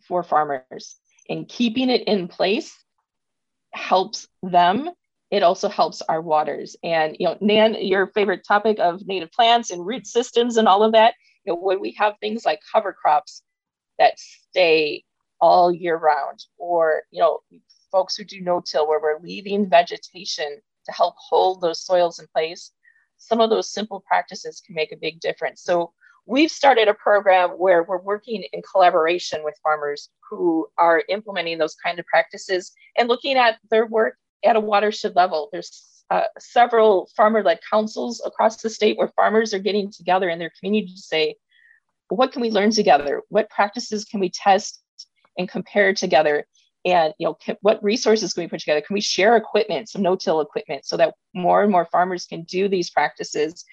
for 0.08 0.24
farmers, 0.24 0.98
and 1.30 1.48
keeping 1.48 1.90
it 1.90 2.04
in 2.08 2.28
place 2.28 2.76
helps 3.74 4.28
them. 4.44 4.90
It 5.32 5.44
also 5.44 5.70
helps 5.70 6.02
our 6.02 6.22
waters. 6.22 6.76
And, 6.84 7.16
you 7.20 7.28
know, 7.28 7.38
Nan, 7.40 7.76
your 7.86 8.08
favorite 8.08 8.44
topic 8.48 8.80
of 8.80 9.06
native 9.06 9.32
plants 9.32 9.70
and 9.70 9.86
root 9.86 10.08
systems 10.08 10.58
and 10.58 10.68
all 10.68 10.84
of 10.84 10.94
that, 10.94 11.14
you 11.46 11.54
know, 11.54 11.60
when 11.60 11.80
we 11.80 11.92
have 12.00 12.16
things 12.20 12.46
like 12.46 12.60
cover 12.74 12.94
crops 12.94 13.44
that 14.00 14.18
stay 14.18 15.04
all 15.42 15.74
year 15.74 15.98
round, 15.98 16.46
or 16.58 17.04
you 17.12 17.20
know, 17.20 17.40
folks 17.92 18.16
who 18.16 18.24
do 18.24 18.42
no-till 18.42 18.88
where 18.88 19.02
we're 19.02 19.20
leaving 19.22 19.70
vegetation 19.70 20.60
to 20.86 20.92
help 20.92 21.16
hold 21.18 21.62
those 21.62 21.86
soils 21.86 22.20
in 22.20 22.28
place. 22.34 22.72
Some 23.18 23.42
of 23.42 23.50
those 23.50 23.72
simple 23.72 24.04
practices 24.08 24.62
can 24.66 24.76
make 24.76 24.92
a 24.92 24.98
big 24.98 25.20
difference. 25.20 25.62
So 25.64 25.92
we've 26.26 26.52
started 26.52 26.88
a 26.88 26.94
program 26.94 27.52
where 27.52 27.84
we're 27.84 28.02
working 28.02 28.44
in 28.54 28.62
collaboration 28.72 29.44
with 29.44 29.60
farmers 29.64 30.10
who 30.30 30.68
are 30.78 31.04
implementing 31.10 31.58
those 31.58 31.76
kind 31.76 32.00
of 32.00 32.06
practices 32.06 32.72
and 32.98 33.10
looking 33.10 33.36
at 33.36 33.58
their 33.72 33.88
work 33.88 34.16
at 34.46 34.56
a 34.56 34.60
watershed 34.60 35.16
level. 35.16 35.50
There's 35.52 36.04
uh, 36.12 36.24
several 36.40 37.10
farmer-led 37.16 37.60
councils 37.70 38.22
across 38.26 38.62
the 38.62 38.70
state 38.70 38.98
where 38.98 39.12
farmers 39.16 39.54
are 39.54 39.60
getting 39.60 39.92
together 39.92 40.30
in 40.30 40.40
their 40.40 40.52
community 40.60 40.94
to 40.94 41.02
say, 41.02 41.36
what 42.10 42.32
can 42.32 42.42
we 42.42 42.52
learn 42.52 42.72
together? 42.72 43.22
What 43.30 43.50
practices 43.50 44.06
can 44.06 44.20
we 44.20 44.30
test 44.30 44.82
and 45.40 45.50
compare 45.50 45.94
together 45.94 46.46
and 46.86 47.14
you 47.18 47.26
know 47.26 47.34
can, 47.34 47.58
what 47.62 47.84
resources 47.84 48.34
can 48.34 48.44
we 48.44 48.48
put 48.48 48.60
together? 48.60 48.82
Can 48.82 48.94
we 48.94 49.02
share 49.02 49.36
equipment 49.36 49.90
some 49.90 50.02
no-till 50.02 50.42
equipment 50.42 50.86
so 50.86 50.98
that 50.98 51.16
more 51.34 51.64
and 51.64 51.72
more 51.72 51.88
farmers 51.92 52.26
can 52.26 52.44
do 52.44 52.70
these 52.70 52.90
practices? 52.92 53.66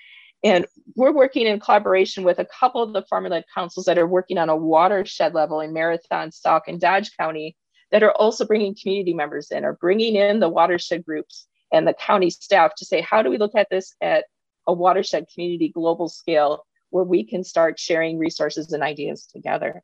And 0.42 0.66
we're 0.94 1.12
working 1.12 1.46
in 1.46 1.60
collaboration 1.60 2.24
with 2.24 2.38
a 2.38 2.46
couple 2.46 2.82
of 2.82 2.92
the 2.92 3.02
farmer-led 3.02 3.44
councils 3.52 3.86
that 3.86 3.98
are 3.98 4.06
working 4.06 4.38
on 4.38 4.48
a 4.48 4.56
watershed 4.56 5.34
level 5.34 5.60
in 5.60 5.72
marathon 5.72 6.30
stock 6.30 6.68
and 6.68 6.80
dodge 6.80 7.10
county 7.18 7.56
that 7.90 8.02
are 8.02 8.12
also 8.12 8.44
bringing 8.44 8.76
community 8.80 9.14
members 9.14 9.50
in 9.50 9.64
or 9.64 9.74
bringing 9.74 10.16
in 10.16 10.40
the 10.40 10.48
watershed 10.48 11.04
groups 11.04 11.46
and 11.72 11.86
the 11.86 11.94
county 11.94 12.30
staff 12.30 12.74
to 12.76 12.84
say 12.84 13.00
how 13.00 13.22
do 13.22 13.30
we 13.30 13.38
look 13.38 13.54
at 13.54 13.68
this 13.70 13.94
at 14.00 14.24
a 14.66 14.72
watershed 14.72 15.26
community 15.32 15.68
global 15.68 16.08
scale 16.08 16.64
where 16.90 17.04
we 17.04 17.24
can 17.24 17.42
start 17.42 17.78
sharing 17.78 18.18
resources 18.18 18.72
and 18.72 18.82
ideas 18.82 19.26
together 19.26 19.82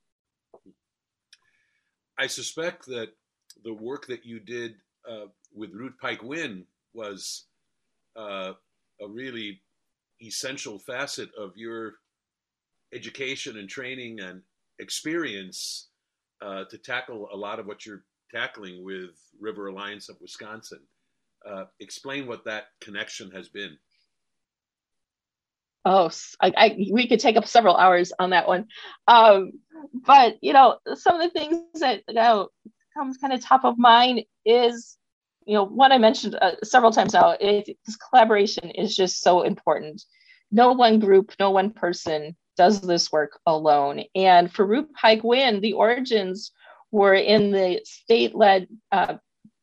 I 2.22 2.28
suspect 2.28 2.87
that 2.87 3.08
the 3.64 3.74
work 3.74 4.06
that 4.06 4.24
you 4.24 4.38
did 4.38 4.76
uh, 5.11 5.26
with 5.52 5.72
Root 5.72 5.94
Pike 6.00 6.22
Win 6.22 6.64
was 6.94 7.46
uh, 8.16 8.52
a 9.00 9.08
really 9.08 9.61
essential 10.22 10.78
facet 10.78 11.30
of 11.37 11.56
your 11.56 11.94
education 12.94 13.58
and 13.58 13.68
training 13.68 14.20
and 14.20 14.40
experience 14.78 15.88
uh, 16.40 16.62
to 16.70 16.78
tackle 16.78 17.28
a 17.32 17.37
lot 17.37 17.58
of 17.58 17.66
what 17.66 17.85
you're 17.85 18.04
tackling 18.32 18.85
with 18.85 19.18
River 19.40 19.66
Alliance 19.66 20.08
of 20.08 20.14
Wisconsin. 20.20 20.78
Uh, 21.44 21.64
explain 21.80 22.28
what 22.28 22.44
that 22.44 22.66
connection 22.80 23.32
has 23.32 23.48
been. 23.48 23.76
Oh, 25.85 26.08
I, 26.40 26.52
I, 26.56 26.87
we 26.92 27.08
could 27.08 27.18
take 27.18 27.37
up 27.37 27.48
several 27.48 27.76
hours 27.76 28.12
on 28.16 28.30
that 28.30 28.46
one. 28.46 28.68
Um, 29.08 29.54
but 29.92 30.37
you 30.40 30.53
know, 30.53 30.79
some 30.95 31.21
of 31.21 31.23
the 31.23 31.31
things 31.31 31.81
that 31.81 32.03
you 32.09 32.14
know 32.14 32.49
comes 32.95 33.16
kind 33.16 33.33
of 33.33 33.40
top 33.40 33.64
of 33.64 33.79
mind 33.79 34.23
is, 34.45 34.97
you 35.47 35.55
know, 35.55 35.64
one 35.64 35.92
I 35.92 35.99
mentioned 35.99 36.37
uh, 36.40 36.53
several 36.62 36.92
times 36.92 37.14
now. 37.14 37.37
It, 37.40 37.77
this 37.87 37.97
collaboration 37.97 38.71
is 38.71 38.95
just 38.95 39.21
so 39.21 39.42
important. 39.42 40.03
No 40.51 40.73
one 40.73 40.99
group, 40.99 41.33
no 41.40 41.51
one 41.51 41.71
person 41.71 42.37
does 42.57 42.81
this 42.83 43.11
work 43.11 43.38
alone. 43.47 44.05
And 44.14 44.53
for 44.53 44.66
Root 44.66 44.92
Pike 44.95 45.25
Win, 45.25 45.61
the 45.61 45.73
origins 45.73 46.53
were 46.90 47.14
in 47.14 47.51
the 47.51 47.81
state-led 47.85 48.68
uh, 48.90 49.14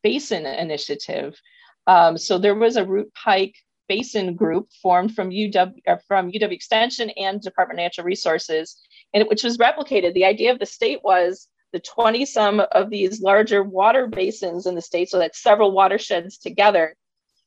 basin 0.02 0.46
initiative. 0.46 1.40
Um, 1.86 2.18
so 2.18 2.38
there 2.38 2.56
was 2.56 2.76
a 2.76 2.84
Root 2.84 3.12
Pike 3.14 3.54
basin 3.88 4.36
group 4.36 4.68
formed 4.82 5.14
from 5.14 5.30
UW 5.30 5.74
uh, 5.86 5.96
from 6.06 6.30
UW 6.30 6.52
Extension 6.52 7.10
and 7.10 7.40
Department 7.40 7.78
of 7.78 7.84
Natural 7.84 8.06
Resources, 8.06 8.76
and 9.14 9.26
which 9.28 9.44
was 9.44 9.58
replicated. 9.58 10.14
The 10.14 10.24
idea 10.24 10.52
of 10.52 10.58
the 10.58 10.66
state 10.66 11.00
was 11.02 11.48
the 11.72 11.80
20 11.80 12.24
some 12.26 12.62
of 12.72 12.90
these 12.90 13.20
larger 13.20 13.62
water 13.62 14.06
basins 14.06 14.66
in 14.66 14.74
the 14.74 14.82
state, 14.82 15.08
so 15.08 15.18
that's 15.18 15.42
several 15.42 15.72
watersheds 15.72 16.38
together. 16.38 16.96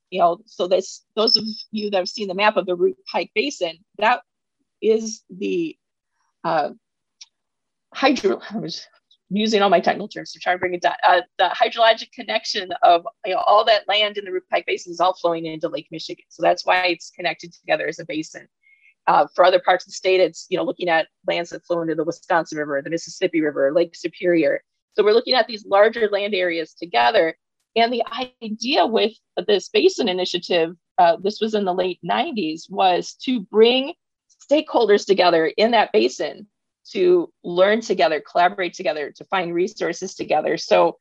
You 0.09 0.19
know, 0.19 0.37
so 0.45 0.67
this 0.67 1.03
those 1.15 1.35
of 1.35 1.43
you 1.71 1.89
that 1.89 1.97
have 1.97 2.09
seen 2.09 2.27
the 2.27 2.35
map 2.35 2.57
of 2.57 2.65
the 2.65 2.75
Root 2.75 2.97
Pike 3.11 3.31
Basin, 3.33 3.77
that 3.97 4.21
is 4.81 5.23
the 5.29 5.77
uh, 6.43 6.69
hydro 7.93 8.41
I'm 9.33 9.37
using 9.37 9.63
all 9.63 9.69
my 9.69 9.79
technical 9.79 10.07
terms 10.07 10.31
to 10.33 10.39
try 10.39 10.53
to 10.53 10.59
bring 10.59 10.75
it 10.75 10.81
down. 10.83 10.93
Uh, 11.03 11.21
the 11.39 11.45
hydrologic 11.45 12.11
connection 12.11 12.71
of 12.83 13.07
you 13.25 13.33
know, 13.33 13.39
all 13.47 13.65
that 13.65 13.87
land 13.87 14.19
in 14.19 14.25
the 14.25 14.31
Root 14.31 14.43
Pike 14.51 14.65
Basin 14.67 14.91
is 14.91 14.99
all 14.99 15.15
flowing 15.15 15.47
into 15.47 15.69
Lake 15.69 15.87
Michigan. 15.89 16.25
So 16.29 16.43
that's 16.43 16.65
why 16.65 16.85
it's 16.85 17.09
connected 17.09 17.51
together 17.51 17.87
as 17.87 17.97
a 17.97 18.05
basin. 18.05 18.47
Uh, 19.05 19.27
for 19.35 19.43
other 19.43 19.59
parts 19.59 19.85
of 19.85 19.89
the 19.89 19.95
state, 19.95 20.21
it's 20.21 20.45
you 20.49 20.57
know 20.57 20.63
looking 20.63 20.89
at 20.89 21.07
lands 21.27 21.49
that 21.49 21.65
flow 21.65 21.81
into 21.81 21.95
the 21.95 22.03
Wisconsin 22.03 22.57
River, 22.57 22.81
the 22.81 22.89
Mississippi 22.89 23.41
River, 23.41 23.71
Lake 23.73 23.95
Superior. 23.95 24.63
So 24.95 25.03
we're 25.03 25.13
looking 25.13 25.33
at 25.33 25.47
these 25.47 25.65
larger 25.65 26.07
land 26.09 26.33
areas 26.33 26.73
together. 26.73 27.35
And 27.75 27.91
the 27.91 28.03
idea 28.41 28.85
with 28.85 29.13
this 29.47 29.69
basin 29.69 30.07
initiative, 30.07 30.75
uh, 30.99 31.17
this 31.21 31.41
was 31.41 31.55
in 31.55 31.65
the 31.65 31.73
late 31.73 31.99
90s, 32.05 32.69
was 32.69 33.13
to 33.23 33.39
bring 33.41 33.93
stakeholders 34.51 35.05
together 35.05 35.51
in 35.57 35.71
that 35.71 35.91
basin 35.91 36.47
to 36.91 37.31
learn 37.43 37.81
together, 37.81 38.21
collaborate 38.21 38.73
together, 38.73 39.11
to 39.11 39.25
find 39.25 39.53
resources 39.53 40.15
together. 40.15 40.57
So 40.57 40.99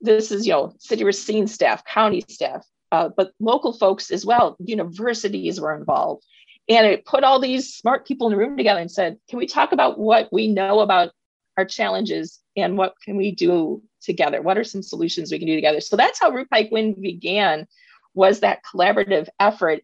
this 0.00 0.32
is, 0.32 0.46
you 0.46 0.52
know, 0.52 0.74
city 0.78 1.04
Racine 1.04 1.46
staff, 1.46 1.84
county 1.84 2.22
staff, 2.28 2.66
uh, 2.92 3.10
but 3.16 3.32
local 3.38 3.72
folks 3.72 4.10
as 4.10 4.24
well. 4.24 4.56
Universities 4.58 5.60
were 5.60 5.76
involved. 5.76 6.24
And 6.68 6.86
it 6.86 7.06
put 7.06 7.24
all 7.24 7.40
these 7.40 7.74
smart 7.74 8.06
people 8.06 8.26
in 8.26 8.32
the 8.32 8.38
room 8.38 8.56
together 8.56 8.80
and 8.80 8.90
said, 8.90 9.16
can 9.28 9.38
we 9.38 9.46
talk 9.46 9.72
about 9.72 9.98
what 9.98 10.28
we 10.32 10.48
know 10.48 10.80
about 10.80 11.12
our 11.56 11.64
challenges 11.64 12.40
and 12.56 12.76
what 12.76 12.94
can 13.04 13.16
we 13.16 13.32
do 13.32 13.82
together? 14.02 14.42
What 14.42 14.58
are 14.58 14.64
some 14.64 14.82
solutions 14.82 15.32
we 15.32 15.38
can 15.38 15.48
do 15.48 15.54
together? 15.54 15.80
So 15.80 15.96
that's 15.96 16.20
how 16.20 16.30
Root 16.30 16.50
Pike 16.50 16.68
Win 16.70 17.00
began, 17.00 17.66
was 18.14 18.40
that 18.40 18.60
collaborative 18.64 19.28
effort. 19.40 19.80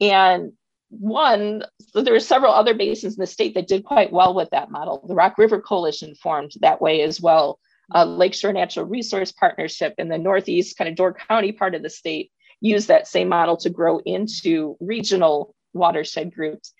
And 0.00 0.52
one, 0.90 1.64
so 1.80 2.02
there 2.02 2.12
were 2.12 2.20
several 2.20 2.52
other 2.52 2.74
basins 2.74 3.16
in 3.16 3.20
the 3.20 3.26
state 3.26 3.54
that 3.54 3.68
did 3.68 3.84
quite 3.84 4.12
well 4.12 4.34
with 4.34 4.50
that 4.50 4.70
model. 4.70 5.04
The 5.06 5.14
Rock 5.14 5.38
River 5.38 5.60
Coalition 5.60 6.14
formed 6.14 6.52
that 6.60 6.80
way 6.80 7.02
as 7.02 7.20
well. 7.20 7.58
Uh, 7.94 8.04
Lakeshore 8.04 8.52
Natural 8.52 8.86
Resource 8.86 9.30
Partnership 9.32 9.94
in 9.98 10.08
the 10.08 10.18
Northeast, 10.18 10.76
kind 10.76 10.88
of 10.88 10.96
Door 10.96 11.14
County 11.28 11.52
part 11.52 11.74
of 11.74 11.82
the 11.82 11.90
state, 11.90 12.32
used 12.60 12.88
that 12.88 13.06
same 13.06 13.28
model 13.28 13.56
to 13.58 13.70
grow 13.70 13.98
into 14.00 14.76
regional 14.80 15.54
watershed 15.74 16.34
groups. 16.34 16.72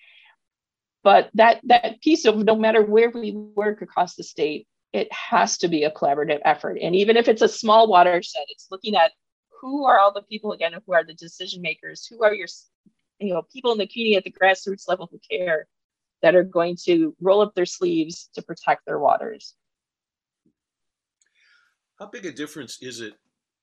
But 1.02 1.30
that 1.34 1.60
that 1.64 2.00
piece 2.00 2.24
of 2.24 2.36
no 2.38 2.56
matter 2.56 2.82
where 2.82 3.10
we 3.10 3.32
work 3.32 3.82
across 3.82 4.14
the 4.14 4.22
state, 4.22 4.66
it 4.92 5.12
has 5.12 5.58
to 5.58 5.68
be 5.68 5.84
a 5.84 5.90
collaborative 5.90 6.40
effort. 6.44 6.78
And 6.80 6.94
even 6.94 7.16
if 7.16 7.28
it's 7.28 7.42
a 7.42 7.48
small 7.48 7.88
watershed, 7.88 8.44
it's 8.48 8.68
looking 8.70 8.94
at 8.94 9.12
who 9.60 9.84
are 9.84 9.98
all 9.98 10.12
the 10.12 10.22
people 10.22 10.52
again 10.52 10.72
who 10.86 10.94
are 10.94 11.04
the 11.04 11.14
decision 11.14 11.60
makers, 11.60 12.06
who 12.06 12.22
are 12.22 12.34
your 12.34 12.48
you 13.18 13.34
know 13.34 13.42
people 13.52 13.72
in 13.72 13.78
the 13.78 13.86
community 13.86 14.16
at 14.16 14.24
the 14.24 14.32
grassroots 14.32 14.88
level 14.88 15.08
who 15.10 15.20
care 15.30 15.66
that 16.22 16.34
are 16.34 16.42
going 16.44 16.76
to 16.84 17.14
roll 17.20 17.42
up 17.42 17.54
their 17.54 17.66
sleeves 17.66 18.30
to 18.34 18.40
protect 18.40 18.86
their 18.86 18.98
waters. 18.98 19.54
How 21.98 22.06
big 22.06 22.24
a 22.24 22.32
difference 22.32 22.78
is 22.80 23.00
it 23.00 23.14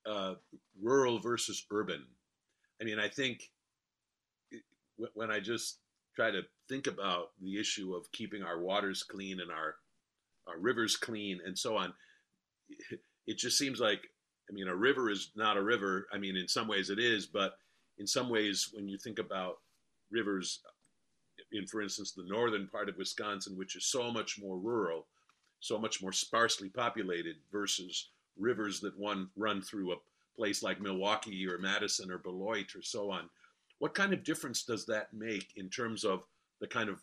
uh, 0.06 0.36
rural 0.80 1.20
versus 1.20 1.66
urban? 1.72 2.06
I 2.80 2.84
mean, 2.84 3.00
I 3.00 3.08
think 3.08 3.42
when 5.14 5.32
I 5.32 5.40
just 5.40 5.78
try 6.16 6.32
to 6.32 6.42
think 6.68 6.88
about 6.88 7.32
the 7.42 7.60
issue 7.60 7.96
of 7.96 8.12
keeping 8.12 8.44
our 8.44 8.60
waters 8.60 9.04
clean 9.04 9.40
and 9.40 9.52
our 9.52 9.76
our 10.48 10.60
rivers 10.60 10.98
clean 10.98 11.40
and 11.46 11.58
so 11.58 11.78
on, 11.78 11.94
it 13.28 13.38
just 13.38 13.58
seems 13.58 13.80
like 13.80 14.02
I 14.50 14.54
mean 14.54 14.68
a 14.68 14.76
river 14.76 15.10
is 15.10 15.32
not 15.36 15.58
a 15.58 15.64
river. 15.64 16.08
I 16.14 16.18
mean, 16.18 16.36
in 16.36 16.48
some 16.48 16.68
ways 16.68 16.90
it 16.90 17.00
is, 17.00 17.26
but 17.26 17.54
in 17.98 18.08
some 18.08 18.30
ways, 18.30 18.70
when 18.74 18.88
you 18.88 18.98
think 18.98 19.20
about 19.20 19.60
rivers 20.10 20.62
in, 21.52 21.68
for 21.68 21.82
instance, 21.82 22.12
the 22.12 22.26
northern 22.28 22.68
part 22.68 22.90
of 22.90 22.98
Wisconsin, 22.98 23.58
which 23.58 23.76
is 23.76 23.86
so 23.86 24.12
much 24.12 24.40
more 24.42 24.58
rural, 24.58 25.06
so 25.60 25.78
much 25.78 26.02
more 26.02 26.12
sparsely 26.12 26.70
populated, 26.70 27.36
versus 27.52 28.10
rivers 28.38 28.80
that 28.82 28.98
one 28.98 29.30
run 29.36 29.62
through 29.62 29.92
a 29.92 29.98
place 30.36 30.64
like 30.64 30.82
Milwaukee 30.82 31.48
or 31.48 31.58
Madison 31.58 32.10
or 32.10 32.18
Beloit 32.18 32.76
or 32.76 32.82
so 32.82 33.12
on. 33.12 33.30
What 33.82 33.96
kind 33.96 34.14
of 34.14 34.24
difference 34.24 34.64
does 34.64 34.86
that 34.86 35.12
make 35.12 35.54
in 35.56 35.68
terms 35.68 36.06
of 36.06 36.28
the 36.60 36.68
kind 36.68 36.88
of 36.88 37.02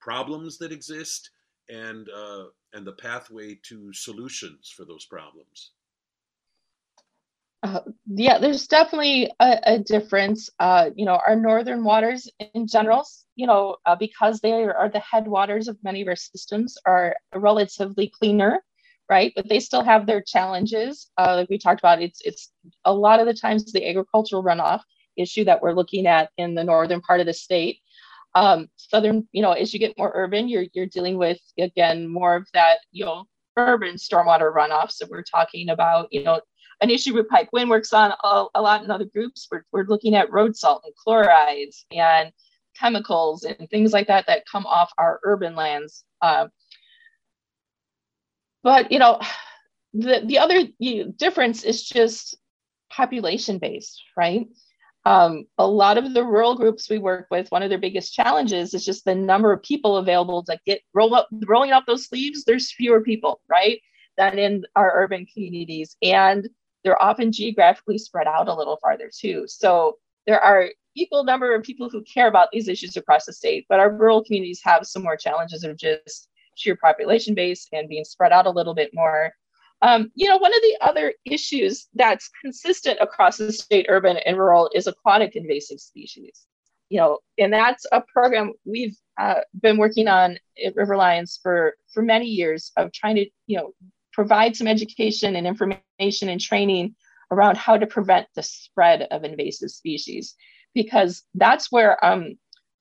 problems 0.00 0.58
that 0.58 0.72
exist 0.72 1.30
and 1.68 2.08
uh, 2.08 2.46
and 2.72 2.84
the 2.84 2.94
pathway 2.94 3.60
to 3.68 3.92
solutions 3.92 4.68
for 4.76 4.84
those 4.84 5.04
problems? 5.04 5.70
Uh, 7.62 7.78
yeah, 8.06 8.38
there's 8.38 8.66
definitely 8.66 9.30
a, 9.38 9.60
a 9.66 9.78
difference. 9.78 10.50
Uh, 10.58 10.90
you 10.96 11.04
know, 11.04 11.20
our 11.24 11.36
northern 11.36 11.84
waters 11.84 12.28
in 12.54 12.66
general, 12.66 13.06
you 13.36 13.46
know, 13.46 13.76
uh, 13.86 13.94
because 13.94 14.40
they 14.40 14.64
are 14.64 14.90
the 14.92 14.98
headwaters 15.08 15.68
of 15.68 15.78
many 15.84 16.02
of 16.02 16.08
our 16.08 16.16
systems, 16.16 16.76
are 16.86 17.14
relatively 17.36 18.08
cleaner, 18.08 18.64
right? 19.08 19.32
But 19.36 19.48
they 19.48 19.60
still 19.60 19.84
have 19.84 20.06
their 20.06 20.22
challenges. 20.22 21.08
Uh, 21.16 21.36
like 21.36 21.50
we 21.50 21.58
talked 21.58 21.80
about, 21.80 22.02
it's 22.02 22.20
it's 22.22 22.50
a 22.84 22.92
lot 22.92 23.20
of 23.20 23.26
the 23.26 23.34
times 23.34 23.72
the 23.72 23.88
agricultural 23.88 24.42
runoff 24.42 24.80
issue 25.16 25.44
that 25.44 25.62
we're 25.62 25.72
looking 25.72 26.06
at 26.06 26.30
in 26.36 26.54
the 26.54 26.64
northern 26.64 27.00
part 27.00 27.20
of 27.20 27.26
the 27.26 27.34
state. 27.34 27.80
Um, 28.34 28.68
southern, 28.76 29.26
you 29.32 29.40
know, 29.40 29.52
as 29.52 29.72
you 29.72 29.80
get 29.80 29.96
more 29.96 30.12
urban, 30.14 30.48
you're 30.48 30.66
you're 30.74 30.86
dealing 30.86 31.16
with 31.16 31.40
again 31.58 32.08
more 32.08 32.36
of 32.36 32.46
that, 32.52 32.78
you 32.92 33.04
know, 33.04 33.24
urban 33.56 33.96
stormwater 33.96 34.54
runoff. 34.54 34.90
So 34.90 35.06
we're 35.08 35.22
talking 35.22 35.70
about, 35.70 36.08
you 36.12 36.22
know, 36.22 36.40
an 36.80 36.90
issue 36.90 37.14
with 37.14 37.28
Pike 37.28 37.48
Win 37.52 37.68
works 37.68 37.92
on 37.92 38.12
a, 38.22 38.44
a 38.54 38.62
lot 38.62 38.84
in 38.84 38.90
other 38.90 39.06
groups. 39.06 39.48
We're, 39.50 39.64
we're 39.72 39.86
looking 39.86 40.14
at 40.14 40.30
road 40.30 40.56
salt 40.56 40.82
and 40.84 40.94
chlorides 40.94 41.86
and 41.90 42.30
chemicals 42.78 43.44
and 43.44 43.68
things 43.70 43.92
like 43.92 44.08
that 44.08 44.26
that 44.26 44.44
come 44.50 44.66
off 44.66 44.92
our 44.98 45.20
urban 45.24 45.56
lands. 45.56 46.04
Uh, 46.20 46.48
but 48.62 48.92
you 48.92 48.98
know, 48.98 49.20
the 49.94 50.22
the 50.24 50.38
other 50.38 50.60
you 50.78 51.04
know, 51.06 51.12
difference 51.12 51.64
is 51.64 51.82
just 51.82 52.36
population 52.90 53.58
based, 53.58 54.02
right? 54.16 54.46
Um, 55.06 55.46
a 55.56 55.66
lot 55.66 55.98
of 55.98 56.14
the 56.14 56.24
rural 56.24 56.56
groups 56.56 56.90
we 56.90 56.98
work 56.98 57.28
with, 57.30 57.48
one 57.50 57.62
of 57.62 57.70
their 57.70 57.78
biggest 57.78 58.12
challenges 58.12 58.74
is 58.74 58.84
just 58.84 59.04
the 59.04 59.14
number 59.14 59.52
of 59.52 59.62
people 59.62 59.98
available 59.98 60.42
to 60.42 60.58
get 60.66 60.80
roll 60.94 61.14
up 61.14 61.28
rolling 61.46 61.70
up 61.70 61.84
those 61.86 62.06
sleeves. 62.06 62.42
There's 62.42 62.72
fewer 62.72 63.00
people, 63.00 63.40
right, 63.48 63.80
than 64.18 64.36
in 64.36 64.64
our 64.74 64.92
urban 64.96 65.24
communities, 65.32 65.96
and 66.02 66.48
they're 66.82 67.00
often 67.00 67.30
geographically 67.30 67.98
spread 67.98 68.26
out 68.26 68.48
a 68.48 68.54
little 68.54 68.78
farther 68.82 69.08
too. 69.16 69.44
So 69.46 69.98
there 70.26 70.40
are 70.40 70.70
equal 70.96 71.22
number 71.22 71.54
of 71.54 71.62
people 71.62 71.88
who 71.88 72.02
care 72.02 72.26
about 72.26 72.48
these 72.50 72.66
issues 72.66 72.96
across 72.96 73.26
the 73.26 73.32
state, 73.32 73.66
but 73.68 73.78
our 73.78 73.92
rural 73.92 74.24
communities 74.24 74.60
have 74.64 74.88
some 74.88 75.04
more 75.04 75.16
challenges 75.16 75.62
of 75.62 75.76
just 75.76 76.28
sheer 76.56 76.74
population 76.74 77.32
base 77.32 77.68
and 77.72 77.88
being 77.88 78.04
spread 78.04 78.32
out 78.32 78.46
a 78.46 78.50
little 78.50 78.74
bit 78.74 78.90
more. 78.92 79.32
Um, 79.82 80.10
you 80.14 80.28
know, 80.28 80.38
one 80.38 80.54
of 80.54 80.60
the 80.62 80.78
other 80.80 81.12
issues 81.24 81.88
that's 81.94 82.30
consistent 82.42 82.98
across 83.00 83.36
the 83.36 83.52
state, 83.52 83.86
urban 83.88 84.16
and 84.18 84.38
rural, 84.38 84.70
is 84.74 84.86
aquatic 84.86 85.36
invasive 85.36 85.80
species. 85.80 86.46
You 86.88 86.98
know, 86.98 87.18
and 87.36 87.52
that's 87.52 87.84
a 87.92 88.00
program 88.00 88.52
we've 88.64 88.96
uh, 89.20 89.40
been 89.60 89.76
working 89.76 90.08
on 90.08 90.38
at 90.64 90.76
River 90.76 90.94
Alliance 90.94 91.38
for 91.42 91.74
for 91.92 92.02
many 92.02 92.26
years 92.26 92.72
of 92.76 92.92
trying 92.92 93.16
to, 93.16 93.26
you 93.46 93.58
know, 93.58 93.72
provide 94.12 94.56
some 94.56 94.66
education 94.66 95.36
and 95.36 95.46
information 95.46 96.28
and 96.28 96.40
training 96.40 96.94
around 97.30 97.56
how 97.56 97.76
to 97.76 97.86
prevent 97.86 98.26
the 98.34 98.42
spread 98.42 99.02
of 99.10 99.24
invasive 99.24 99.70
species 99.70 100.36
because 100.74 101.24
that's 101.34 101.72
where 101.72 102.02
um, 102.04 102.38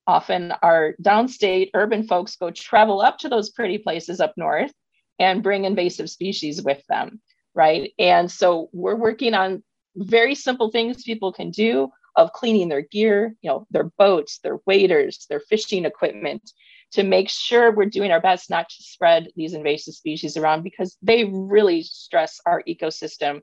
often 0.07 0.53
our 0.61 0.95
downstate 1.01 1.71
urban 1.73 2.07
folks 2.07 2.35
go 2.35 2.51
travel 2.51 3.01
up 3.01 3.17
to 3.17 3.29
those 3.29 3.49
pretty 3.49 3.77
places 3.77 4.19
up 4.19 4.33
north 4.37 4.71
and 5.19 5.43
bring 5.43 5.65
invasive 5.65 6.09
species 6.09 6.61
with 6.61 6.83
them 6.87 7.21
right 7.53 7.93
and 7.99 8.31
so 8.31 8.69
we're 8.73 8.95
working 8.95 9.33
on 9.33 9.63
very 9.95 10.35
simple 10.35 10.71
things 10.71 11.03
people 11.03 11.31
can 11.31 11.51
do 11.51 11.89
of 12.15 12.31
cleaning 12.33 12.69
their 12.69 12.81
gear 12.81 13.35
you 13.41 13.49
know 13.49 13.65
their 13.71 13.91
boats 13.97 14.39
their 14.39 14.59
waders 14.65 15.25
their 15.29 15.39
fishing 15.39 15.85
equipment 15.85 16.51
to 16.95 17.03
make 17.03 17.29
sure 17.29 17.71
we're 17.71 17.85
doing 17.85 18.11
our 18.11 18.21
best 18.21 18.49
not 18.49 18.69
to 18.69 18.83
spread 18.83 19.27
these 19.35 19.53
invasive 19.53 19.93
species 19.93 20.37
around 20.37 20.63
because 20.63 20.97
they 21.01 21.25
really 21.25 21.83
stress 21.83 22.39
our 22.45 22.63
ecosystem. 22.67 23.41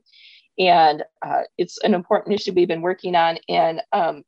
And 0.58 1.02
uh, 1.20 1.42
it's 1.58 1.76
an 1.84 1.92
important 1.92 2.34
issue 2.34 2.52
we've 2.54 2.66
been 2.66 2.80
working 2.80 3.14
on. 3.14 3.38
And 3.50 3.82
um, 3.92 4.22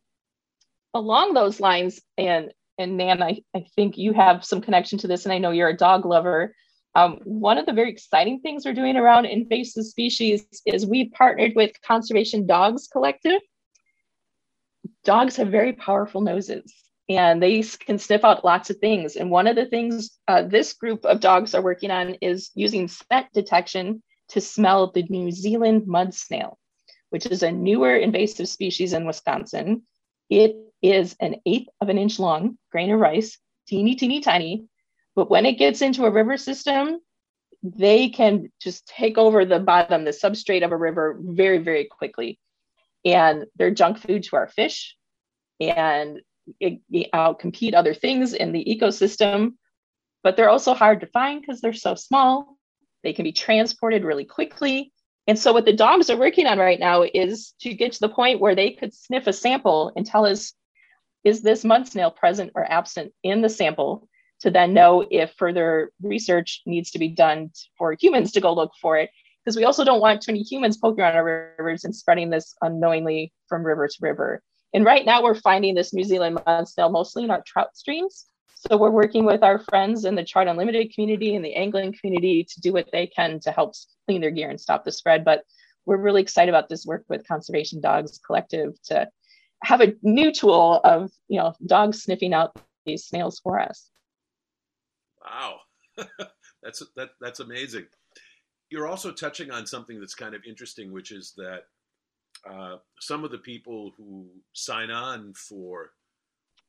along 0.93 1.33
those 1.33 1.59
lines, 1.59 2.01
and 2.19 2.53
and 2.77 2.97
Nan, 2.97 3.23
I, 3.23 3.41
I 3.55 3.65
think 3.77 3.97
you 3.97 4.13
have 4.13 4.45
some 4.45 4.61
connection 4.61 4.99
to 4.99 5.07
this, 5.07 5.25
and 5.25 5.33
I 5.33 5.39
know 5.39 5.53
you're 5.53 5.69
a 5.69 5.77
dog 5.77 6.05
lover. 6.05 6.55
Um, 6.95 7.19
one 7.25 7.59
of 7.59 7.67
the 7.67 7.73
very 7.73 7.91
exciting 7.91 8.41
things 8.41 8.65
we're 8.65 8.73
doing 8.73 8.97
around 8.97 9.27
invasive 9.27 9.85
species 9.85 10.47
is 10.65 10.87
we 10.87 11.09
partnered 11.09 11.53
with 11.57 11.73
Conservation 11.83 12.47
Dogs 12.47 12.87
Collective. 12.87 13.41
Dogs 15.05 15.37
have 15.37 15.49
very 15.49 15.73
powerful 15.73 16.21
noses 16.21 16.73
and 17.09 17.43
they 17.43 17.63
can 17.63 17.99
sniff 17.99 18.25
out 18.25 18.45
lots 18.45 18.71
of 18.71 18.79
things. 18.79 19.17
And 19.17 19.31
one 19.31 19.47
of 19.47 19.57
the 19.57 19.67
things 19.67 20.19
uh, 20.29 20.43
this 20.43 20.73
group 20.73 21.05
of 21.05 21.21
dogs 21.21 21.55
are 21.55 21.63
working 21.63 21.91
on 21.91 22.15
is 22.21 22.51
using 22.55 22.89
scent 22.89 23.27
detection 23.35 24.03
to 24.29 24.41
smell 24.41 24.91
the 24.91 25.05
New 25.09 25.31
Zealand 25.31 25.87
mud 25.87 26.15
snail, 26.15 26.59
which 27.11 27.27
is 27.27 27.43
a 27.43 27.53
newer 27.53 27.97
invasive 27.97 28.49
species 28.49 28.93
in 28.93 29.05
Wisconsin. 29.05 29.83
It 30.31 30.57
is 30.81 31.17
an 31.21 31.37
eighth 31.45 31.69
of 31.81 31.89
an 31.89 31.99
inch 31.99 32.19
long 32.19 32.59
grain 32.71 32.91
of 32.91 33.01
rice, 33.01 33.39
teeny, 33.67 33.97
teeny, 33.97 34.21
tiny. 34.21 34.65
But 35.15 35.31
when 35.31 35.47
it 35.47 35.59
gets 35.59 35.81
into 35.81 36.05
a 36.05 36.11
river 36.11 36.37
system, 36.37 36.99
they 37.63 38.11
can 38.11 38.53
just 38.61 38.87
take 38.87 39.17
over 39.17 39.45
the 39.45 39.59
bottom, 39.59 40.05
the 40.05 40.11
substrate 40.11 40.65
of 40.65 40.73
a 40.73 40.77
river 40.77 41.19
very, 41.21 41.59
very 41.59 41.87
quickly. 41.87 42.39
And 43.05 43.47
they're 43.57 43.71
junk 43.71 43.99
food 43.99 44.25
to 44.25 44.37
our 44.37 44.49
fish 44.49 44.97
and 45.61 46.21
it, 46.61 46.81
it 46.91 47.11
outcompete 47.13 47.75
other 47.75 47.95
things 47.95 48.35
in 48.35 48.53
the 48.53 48.65
ecosystem. 48.65 49.55
But 50.23 50.37
they're 50.37 50.51
also 50.51 50.75
hard 50.75 51.01
to 51.01 51.07
find 51.07 51.41
because 51.41 51.61
they're 51.61 51.73
so 51.73 51.95
small. 51.95 52.57
They 53.03 53.13
can 53.13 53.25
be 53.25 53.33
transported 53.33 54.05
really 54.05 54.25
quickly. 54.25 54.93
And 55.27 55.39
so, 55.39 55.53
what 55.53 55.65
the 55.65 55.73
dogs 55.73 56.11
are 56.11 56.19
working 56.19 56.47
on 56.47 56.59
right 56.59 56.81
now 56.81 57.03
is 57.03 57.55
to 57.61 57.73
get 57.75 57.93
to 57.93 58.01
the 58.01 58.09
point 58.09 58.41
where 58.41 58.55
they 58.55 58.73
could 58.73 58.93
sniff 58.93 59.27
a 59.27 59.33
sample 59.33 59.93
and 59.97 60.05
tell 60.05 60.27
us 60.27 60.53
is 61.25 61.41
this 61.41 61.65
mud 61.65 61.89
snail 61.89 62.11
present 62.11 62.53
or 62.55 62.71
absent 62.71 63.13
in 63.23 63.41
the 63.41 63.49
sample 63.49 64.09
to 64.45 64.51
then 64.51 64.75
know 64.75 65.07
if 65.11 65.33
further 65.39 65.91
research 66.03 66.61
needs 66.67 66.91
to 66.91 66.99
be 66.99 67.09
done 67.09 67.51
for 67.79 67.97
humans 67.99 68.31
to 68.33 68.43
go 68.43 68.53
look 68.53 68.73
for 68.81 68.99
it. 68.99 69.09
Because 69.43 69.57
we 69.57 69.65
also 69.65 69.85
don't 69.85 70.03
want 70.03 70.21
too 70.21 70.33
many 70.33 70.43
humans 70.43 70.77
poking 70.77 71.03
around 71.03 71.17
our 71.17 71.55
rivers 71.59 71.85
and 71.85 71.97
spreading 71.97 72.29
this 72.29 72.55
unknowingly 72.61 73.33
from 73.49 73.65
river 73.65 73.89
to 73.89 73.97
river. 74.03 74.43
And 74.75 74.85
right 74.85 75.07
now 75.07 75.23
we're 75.23 75.35
finding 75.35 75.75
this 75.75 75.95
New 75.95 76.05
Zealand 76.05 76.39
mud 76.47 76.69
snail 76.69 76.91
mostly 76.91 77.25
in 77.25 77.31
our 77.31 77.43
trout 77.47 77.75
streams. 77.75 78.27
So 78.55 78.77
we're 78.77 78.91
working 78.91 79.25
with 79.25 79.43
our 79.43 79.59
friends 79.59 80.05
in 80.05 80.15
the 80.15 80.25
Trout 80.25 80.47
Unlimited 80.47 80.93
community 80.95 81.35
and 81.35 81.45
the 81.45 81.55
angling 81.55 81.95
community 81.99 82.45
to 82.45 82.61
do 82.61 82.75
what 82.75 82.89
they 82.93 83.07
can 83.07 83.41
to 83.41 83.51
help 83.51 83.75
clean 84.07 84.21
their 84.21 84.31
gear 84.31 84.51
and 84.51 84.61
stop 84.61 84.85
the 84.85 84.93
spread. 84.93 85.25
But 85.25 85.45
we're 85.87 85.97
really 85.97 86.21
excited 86.21 86.51
about 86.51 86.69
this 86.69 86.85
work 86.85 87.05
with 87.09 87.27
Conservation 87.27 87.81
Dogs 87.81 88.21
Collective 88.27 88.75
to 88.85 89.09
have 89.63 89.81
a 89.81 89.95
new 90.03 90.33
tool 90.33 90.81
of 90.85 91.11
you 91.29 91.39
know 91.39 91.55
dogs 91.65 92.03
sniffing 92.03 92.35
out 92.35 92.59
these 92.85 93.07
snails 93.07 93.41
for 93.41 93.59
us. 93.59 93.89
Wow, 95.25 95.61
that's 96.63 96.83
that 96.97 97.11
that's 97.21 97.41
amazing. 97.41 97.87
You're 98.71 98.89
also 98.89 99.13
touching 99.13 99.51
on 99.51 99.67
something 99.67 100.01
that's 100.01 100.15
kind 100.15 100.35
of 100.35 100.43
interesting, 100.49 100.93
which 100.93 101.13
is 101.13 101.35
that 101.37 101.65
uh, 102.51 102.77
some 103.01 103.25
of 103.25 103.31
the 103.31 103.39
people 103.39 103.93
who 103.97 104.29
sign 104.53 104.91
on 104.91 105.33
for 105.35 105.93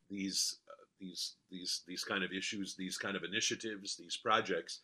these 0.10 0.60
uh, 0.70 0.84
these 0.99 1.36
these 1.51 1.82
these 1.88 2.03
kind 2.03 2.24
of 2.24 2.32
issues, 2.32 2.76
these 2.76 2.97
kind 2.97 3.16
of 3.16 3.24
initiatives, 3.24 3.95
these 3.97 4.18
projects, 4.18 4.82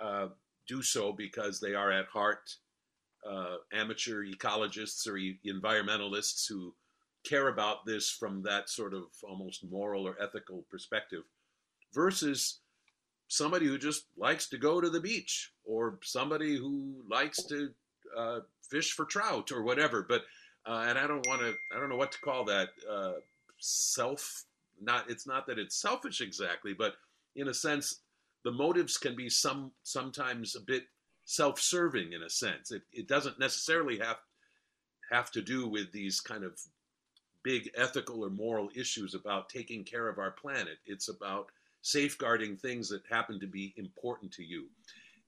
uh, 0.00 0.28
do 0.68 0.82
so 0.82 1.12
because 1.12 1.60
they 1.60 1.74
are 1.74 1.92
at 1.92 2.06
heart 2.06 2.50
uh, 3.28 3.56
amateur 3.72 4.24
ecologists 4.24 5.08
or 5.08 5.16
e- 5.16 5.38
environmentalists 5.46 6.48
who 6.48 6.74
care 7.24 7.48
about 7.48 7.86
this 7.86 8.10
from 8.10 8.42
that 8.42 8.68
sort 8.68 8.94
of 8.94 9.04
almost 9.24 9.64
moral 9.70 10.06
or 10.06 10.16
ethical 10.22 10.64
perspective, 10.70 11.22
versus 11.94 12.60
somebody 13.28 13.66
who 13.66 13.78
just 13.78 14.04
likes 14.16 14.48
to 14.48 14.58
go 14.58 14.80
to 14.80 14.90
the 14.90 15.00
beach 15.00 15.52
or 15.64 15.98
somebody 16.02 16.56
who 16.56 16.94
likes 17.10 17.42
to 17.44 17.70
uh, 18.16 18.40
fish 18.70 18.92
for 18.92 19.04
trout 19.04 19.50
or 19.52 19.62
whatever. 19.62 20.04
But 20.08 20.22
uh, 20.66 20.86
and 20.88 20.98
I 20.98 21.06
don't 21.06 21.26
want 21.26 21.42
to, 21.42 21.54
I 21.74 21.78
don't 21.78 21.90
know 21.90 21.96
what 21.96 22.12
to 22.12 22.20
call 22.20 22.44
that. 22.46 22.68
Uh, 22.90 23.12
self, 23.58 24.44
not 24.80 25.10
it's 25.10 25.26
not 25.26 25.46
that 25.46 25.58
it's 25.58 25.80
selfish 25.80 26.20
exactly, 26.20 26.72
but 26.72 26.94
in 27.36 27.48
a 27.48 27.54
sense, 27.54 28.00
the 28.44 28.52
motives 28.52 28.96
can 28.96 29.16
be 29.16 29.28
some 29.28 29.72
sometimes 29.82 30.56
a 30.56 30.60
bit 30.60 30.84
self-serving 31.24 32.12
in 32.12 32.22
a 32.22 32.30
sense. 32.30 32.70
It 32.70 32.82
it 32.92 33.08
doesn't 33.08 33.38
necessarily 33.38 33.98
have 33.98 34.18
have 35.10 35.30
to 35.32 35.42
do 35.42 35.68
with 35.68 35.92
these 35.92 36.20
kind 36.20 36.44
of 36.44 36.58
big 37.42 37.70
ethical 37.76 38.24
or 38.24 38.30
moral 38.30 38.70
issues 38.74 39.14
about 39.14 39.50
taking 39.50 39.84
care 39.84 40.08
of 40.08 40.18
our 40.18 40.30
planet. 40.30 40.78
It's 40.86 41.08
about 41.08 41.48
safeguarding 41.84 42.56
things 42.56 42.88
that 42.88 43.02
happen 43.10 43.38
to 43.38 43.46
be 43.46 43.74
important 43.76 44.32
to 44.32 44.42
you. 44.42 44.66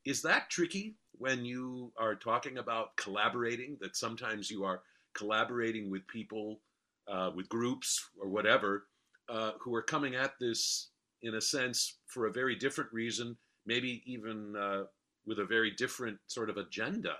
Is 0.06 0.22
that 0.22 0.48
tricky 0.48 0.94
when 1.12 1.44
you 1.44 1.92
are 1.98 2.14
talking 2.14 2.58
about 2.58 2.96
collaborating? 2.96 3.76
That 3.80 3.94
sometimes 3.94 4.50
you 4.50 4.64
are 4.64 4.80
collaborating 5.14 5.90
with 5.90 6.06
people, 6.06 6.60
uh, 7.08 7.30
with 7.34 7.48
groups 7.50 8.08
or 8.18 8.28
whatever, 8.28 8.86
uh, 9.28 9.52
who 9.60 9.74
are 9.74 9.82
coming 9.82 10.14
at 10.14 10.32
this 10.40 10.88
in 11.22 11.34
a 11.34 11.40
sense 11.40 11.98
for 12.06 12.26
a 12.26 12.32
very 12.32 12.54
different 12.54 12.90
reason, 12.90 13.36
maybe 13.66 14.02
even 14.06 14.56
uh, 14.56 14.84
with 15.26 15.40
a 15.40 15.44
very 15.44 15.72
different 15.72 16.18
sort 16.26 16.48
of 16.48 16.56
agenda. 16.56 17.16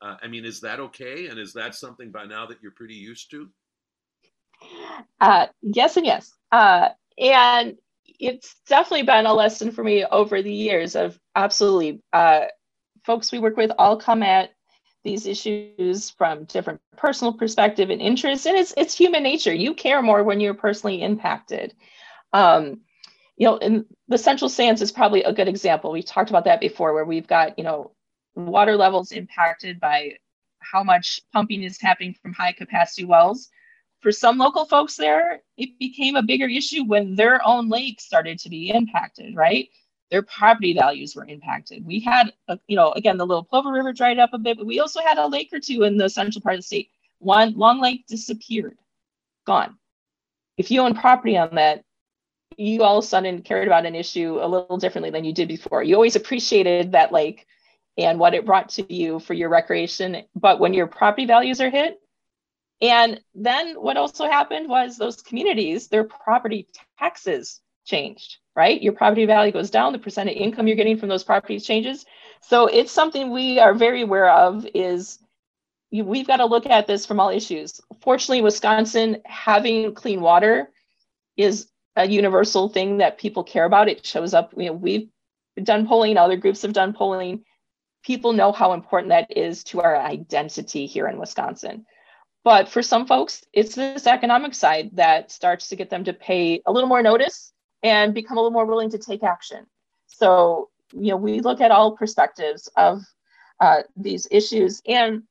Uh, 0.00 0.14
I 0.22 0.28
mean, 0.28 0.44
is 0.44 0.60
that 0.60 0.78
okay? 0.78 1.26
And 1.26 1.40
is 1.40 1.52
that 1.54 1.74
something 1.74 2.12
by 2.12 2.24
now 2.24 2.46
that 2.46 2.58
you're 2.62 2.70
pretty 2.70 2.94
used 2.94 3.30
to? 3.32 3.48
Uh, 5.20 5.46
yes, 5.62 5.96
and 5.96 6.06
yes. 6.06 6.32
Uh, 6.52 6.90
and 7.18 7.76
it's 8.20 8.56
definitely 8.68 9.02
been 9.02 9.26
a 9.26 9.34
lesson 9.34 9.70
for 9.70 9.84
me 9.84 10.04
over 10.04 10.42
the 10.42 10.52
years 10.52 10.96
of 10.96 11.18
absolutely 11.34 12.00
folks 13.04 13.30
we 13.30 13.38
work 13.38 13.56
with 13.56 13.70
all 13.78 13.96
come 13.96 14.22
at 14.22 14.50
these 15.04 15.26
issues 15.26 16.10
from 16.10 16.44
different 16.44 16.80
personal 16.96 17.32
perspective 17.32 17.90
and 17.90 18.02
interests. 18.02 18.44
And 18.44 18.56
it's 18.58 18.74
it's 18.76 18.94
human 18.94 19.22
nature. 19.22 19.54
You 19.54 19.72
care 19.72 20.02
more 20.02 20.24
when 20.24 20.40
you're 20.40 20.54
personally 20.54 21.00
impacted. 21.02 21.74
Um, 22.32 22.80
you 23.36 23.46
know 23.46 23.58
and 23.58 23.84
the 24.08 24.18
central 24.18 24.48
sands 24.48 24.82
is 24.82 24.92
probably 24.92 25.22
a 25.22 25.32
good 25.32 25.48
example. 25.48 25.92
We 25.92 26.02
talked 26.02 26.30
about 26.30 26.44
that 26.44 26.60
before 26.60 26.92
where 26.92 27.04
we've 27.04 27.26
got 27.26 27.58
you 27.58 27.64
know 27.64 27.92
water 28.34 28.76
levels 28.76 29.12
impacted 29.12 29.78
by 29.78 30.16
how 30.58 30.82
much 30.82 31.20
pumping 31.32 31.62
is 31.62 31.80
happening 31.80 32.14
from 32.20 32.32
high 32.32 32.52
capacity 32.52 33.04
wells 33.04 33.48
for 34.00 34.12
some 34.12 34.38
local 34.38 34.64
folks 34.64 34.96
there 34.96 35.40
it 35.56 35.78
became 35.78 36.16
a 36.16 36.22
bigger 36.22 36.48
issue 36.48 36.84
when 36.84 37.14
their 37.14 37.44
own 37.46 37.68
lake 37.68 38.00
started 38.00 38.38
to 38.38 38.48
be 38.48 38.70
impacted 38.70 39.34
right 39.34 39.68
their 40.10 40.22
property 40.22 40.72
values 40.72 41.16
were 41.16 41.24
impacted. 41.24 41.84
We 41.84 42.00
had, 42.00 42.32
a, 42.48 42.58
you 42.68 42.76
know, 42.76 42.92
again, 42.92 43.16
the 43.16 43.26
Little 43.26 43.44
Plover 43.44 43.72
River 43.72 43.92
dried 43.92 44.18
up 44.18 44.30
a 44.32 44.38
bit, 44.38 44.56
but 44.56 44.66
we 44.66 44.80
also 44.80 45.00
had 45.00 45.18
a 45.18 45.26
lake 45.26 45.50
or 45.52 45.60
two 45.60 45.82
in 45.82 45.96
the 45.96 46.08
central 46.08 46.42
part 46.42 46.54
of 46.54 46.60
the 46.60 46.66
state. 46.66 46.90
One 47.18 47.54
Long 47.56 47.80
Lake 47.80 48.06
disappeared, 48.06 48.78
gone. 49.46 49.76
If 50.58 50.70
you 50.70 50.80
own 50.80 50.94
property 50.94 51.36
on 51.36 51.54
that, 51.56 51.82
you 52.56 52.82
all 52.82 52.98
of 52.98 53.04
a 53.04 53.06
sudden 53.06 53.42
cared 53.42 53.66
about 53.66 53.84
an 53.84 53.94
issue 53.94 54.38
a 54.40 54.46
little 54.46 54.78
differently 54.78 55.10
than 55.10 55.24
you 55.24 55.32
did 55.32 55.48
before. 55.48 55.82
You 55.82 55.94
always 55.94 56.16
appreciated 56.16 56.92
that 56.92 57.12
lake 57.12 57.46
and 57.98 58.18
what 58.18 58.34
it 58.34 58.46
brought 58.46 58.68
to 58.70 58.92
you 58.92 59.18
for 59.18 59.34
your 59.34 59.48
recreation, 59.48 60.22
but 60.34 60.60
when 60.60 60.72
your 60.72 60.86
property 60.86 61.26
values 61.26 61.60
are 61.60 61.70
hit, 61.70 62.00
and 62.80 63.20
then 63.34 63.74
what 63.74 63.96
also 63.96 64.24
happened 64.24 64.68
was 64.68 64.96
those 64.96 65.22
communities, 65.22 65.88
their 65.88 66.04
property 66.04 66.66
taxes 66.98 67.60
changed 67.84 68.38
right? 68.56 68.82
Your 68.82 68.94
property 68.94 69.26
value 69.26 69.52
goes 69.52 69.70
down, 69.70 69.92
the 69.92 69.98
percent 69.98 70.30
of 70.30 70.34
income 70.34 70.66
you're 70.66 70.76
getting 70.76 70.96
from 70.96 71.10
those 71.10 71.22
properties 71.22 71.66
changes. 71.66 72.06
So 72.40 72.66
it's 72.66 72.90
something 72.90 73.30
we 73.30 73.60
are 73.60 73.74
very 73.74 74.00
aware 74.00 74.30
of 74.30 74.66
is 74.74 75.18
we've 75.92 76.26
got 76.26 76.38
to 76.38 76.46
look 76.46 76.66
at 76.66 76.86
this 76.86 77.06
from 77.06 77.20
all 77.20 77.28
issues. 77.28 77.80
Fortunately, 78.00 78.40
Wisconsin 78.40 79.18
having 79.26 79.94
clean 79.94 80.22
water 80.22 80.70
is 81.36 81.68
a 81.96 82.06
universal 82.08 82.68
thing 82.68 82.98
that 82.98 83.18
people 83.18 83.44
care 83.44 83.66
about. 83.66 83.88
It 83.88 84.04
shows 84.04 84.32
up, 84.32 84.54
you 84.56 84.66
know, 84.66 84.72
we've 84.72 85.08
done 85.62 85.86
polling, 85.86 86.16
other 86.16 86.36
groups 86.36 86.62
have 86.62 86.72
done 86.72 86.94
polling. 86.94 87.44
People 88.04 88.32
know 88.32 88.52
how 88.52 88.72
important 88.72 89.10
that 89.10 89.36
is 89.36 89.64
to 89.64 89.82
our 89.82 89.96
identity 89.96 90.86
here 90.86 91.08
in 91.08 91.18
Wisconsin. 91.18 91.84
But 92.46 92.68
for 92.68 92.80
some 92.80 93.08
folks, 93.08 93.44
it's 93.52 93.74
this 93.74 94.06
economic 94.06 94.54
side 94.54 94.90
that 94.92 95.32
starts 95.32 95.68
to 95.68 95.74
get 95.74 95.90
them 95.90 96.04
to 96.04 96.12
pay 96.12 96.62
a 96.64 96.70
little 96.70 96.88
more 96.88 97.02
notice 97.02 97.52
and 97.82 98.14
become 98.14 98.36
a 98.36 98.40
little 98.40 98.52
more 98.52 98.66
willing 98.66 98.90
to 98.90 98.98
take 98.98 99.24
action. 99.24 99.66
So, 100.06 100.70
you 100.92 101.10
know, 101.10 101.16
we 101.16 101.40
look 101.40 101.60
at 101.60 101.72
all 101.72 101.96
perspectives 101.96 102.68
of 102.76 103.02
uh, 103.58 103.78
these 103.96 104.28
issues. 104.30 104.80
And, 104.86 105.24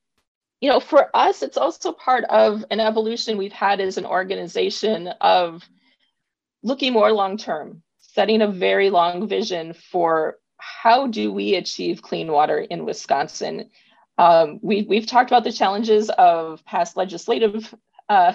you 0.60 0.68
know, 0.68 0.78
for 0.78 1.08
us, 1.16 1.42
it's 1.42 1.56
also 1.56 1.90
part 1.90 2.24
of 2.24 2.66
an 2.70 2.80
evolution 2.80 3.38
we've 3.38 3.50
had 3.50 3.80
as 3.80 3.96
an 3.96 4.04
organization 4.04 5.08
of 5.22 5.62
looking 6.62 6.92
more 6.92 7.12
long 7.12 7.38
term, 7.38 7.82
setting 7.98 8.42
a 8.42 8.46
very 8.46 8.90
long 8.90 9.26
vision 9.26 9.72
for 9.72 10.36
how 10.58 11.06
do 11.06 11.32
we 11.32 11.54
achieve 11.54 12.02
clean 12.02 12.30
water 12.30 12.58
in 12.58 12.84
Wisconsin. 12.84 13.70
Um, 14.18 14.58
we, 14.62 14.82
we've 14.82 15.06
talked 15.06 15.30
about 15.30 15.44
the 15.44 15.52
challenges 15.52 16.10
of 16.10 16.64
past 16.64 16.96
legislative 16.96 17.74
uh, 18.08 18.32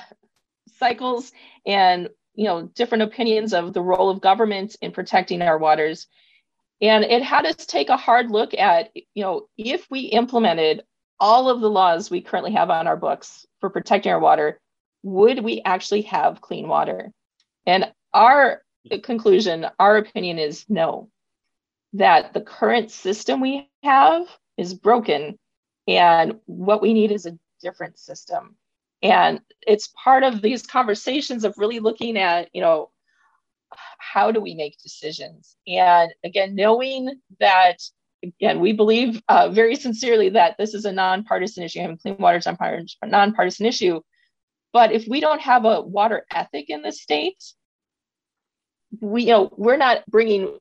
cycles 0.78 1.32
and 1.66 2.10
you 2.36 2.46
know 2.46 2.64
different 2.76 3.04
opinions 3.04 3.54
of 3.54 3.74
the 3.74 3.82
role 3.82 4.10
of 4.10 4.22
government 4.22 4.76
in 4.82 4.92
protecting 4.92 5.42
our 5.42 5.58
waters. 5.58 6.08
And 6.82 7.04
it 7.04 7.22
had 7.22 7.46
us 7.46 7.66
take 7.66 7.90
a 7.90 7.98
hard 7.98 8.32
look 8.32 8.54
at 8.54 8.92
you 8.96 9.24
know 9.24 9.48
if 9.58 9.90
we 9.90 10.02
implemented 10.02 10.84
all 11.20 11.50
of 11.50 11.62
the 11.62 11.70
laws 11.70 12.10
we 12.10 12.22
currently 12.22 12.54
have 12.54 12.70
on 12.70 12.88
our 12.88 12.98
books 12.98 13.46
for 13.60 13.70
protecting 13.70 14.12
our 14.12 14.20
water 14.20 14.60
would 15.04 15.44
we 15.44 15.62
actually 15.66 16.04
have 16.04 16.42
clean 16.42 16.68
water? 16.68 17.12
And 17.66 17.92
our 18.14 18.62
conclusion 19.04 19.68
our 19.80 19.98
opinion 19.98 20.40
is 20.40 20.66
no 20.68 21.10
that 21.94 22.34
the 22.34 22.42
current 22.42 22.90
system 22.90 23.42
we 23.42 23.70
have 23.84 24.28
is 24.58 24.74
broken 24.74 25.38
and 25.88 26.40
what 26.46 26.82
we 26.82 26.94
need 26.94 27.12
is 27.12 27.26
a 27.26 27.38
different 27.62 27.98
system 27.98 28.56
and 29.04 29.42
it's 29.66 29.88
part 29.88 30.24
of 30.24 30.42
these 30.42 30.66
conversations 30.66 31.44
of 31.44 31.58
really 31.58 31.80
looking 31.80 32.18
at 32.18 32.50
you 32.54 32.62
know 32.62 32.90
how 34.00 34.32
do 34.32 34.42
we 34.42 34.54
make 34.56 34.82
decisions 34.82 35.56
and 35.68 36.12
again 36.24 36.56
knowing 36.56 37.20
that 37.40 37.78
again, 38.24 38.60
we 38.60 38.74
believe 38.74 39.22
uh, 39.28 39.50
very 39.50 39.76
sincerely 39.76 40.30
that 40.30 40.58
this 40.58 40.74
is 40.74 40.86
a 40.86 40.92
nonpartisan 40.92 41.64
issue. 41.64 41.82
Having 41.82 41.98
clean 41.98 42.18
water 42.18 42.38
is 42.38 42.48
a 42.48 43.08
nonpartisan 43.08 43.66
issue. 43.66 44.02
But 44.74 44.92
if 44.92 45.08
we 45.08 45.20
don't 45.20 45.42
have 45.42 45.66
a 45.66 45.82
water 45.82 46.26
ethic 46.32 46.70
in 46.70 46.82
the 46.82 46.92
state, 46.92 47.44
we 49.00 49.24
you 49.24 49.30
know 49.30 49.54
we're 49.56 49.78
not 49.78 50.06
bringing 50.08 50.58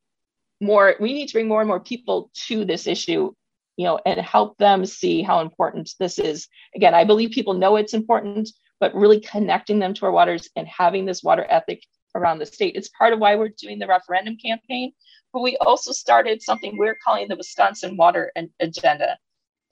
more. 0.61 0.97
We 1.01 1.13
need 1.13 1.29
to 1.29 1.33
bring 1.35 1.49
more 1.49 1.61
and 1.61 1.69
more 1.69 1.81
people 1.81 2.31
to 2.47 2.65
this 2.65 2.87
issue, 2.87 3.33
you 3.77 3.85
know, 3.85 3.99
and 4.05 4.21
help 4.21 4.59
them 4.59 4.85
see 4.85 5.23
how 5.23 5.41
important 5.41 5.95
this 5.99 6.19
is. 6.19 6.49
Again, 6.75 6.95
I 6.95 7.05
believe 7.05 7.31
people 7.31 7.55
know 7.55 7.77
it's 7.77 7.95
important, 7.95 8.51
but 8.79 8.95
really 8.95 9.21
connecting 9.21 9.79
them 9.79 9.95
to 9.95 10.07
our 10.07 10.13
waters 10.13 10.49
and 10.57 10.67
having 10.67 11.07
this 11.07 11.23
water 11.23 11.47
ethic 11.49 11.83
around 12.15 12.39
the 12.39 12.47
state. 12.47 12.75
It's 12.77 12.89
part 12.89 13.13
of 13.13 13.21
why 13.21 13.37
we're 13.37 13.51
doing 13.57 13.79
the 13.79 13.87
referendum 13.87 14.37
campaign 14.37 14.93
but 15.33 15.43
we 15.43 15.57
also 15.59 15.93
started 15.93 16.43
something 16.43 16.77
we're 16.77 16.99
calling 17.05 17.29
the 17.29 17.37
Wisconsin 17.37 17.97
Water 17.97 18.33
Agenda. 18.61 19.17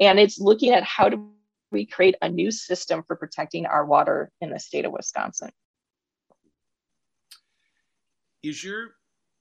And 0.01 0.19
it's 0.19 0.39
looking 0.39 0.73
at 0.73 0.85
how 0.85 1.09
do 1.09 1.31
we 1.73 1.85
create 1.85 2.15
a 2.23 2.29
new 2.29 2.51
system 2.51 3.03
for 3.07 3.17
protecting 3.17 3.67
our 3.67 3.85
water 3.85 4.31
in 4.41 4.51
the 4.51 4.61
state 4.61 4.85
of 4.85 4.93
Wisconsin. 4.93 5.51
Is 8.43 8.63
your 8.63 8.95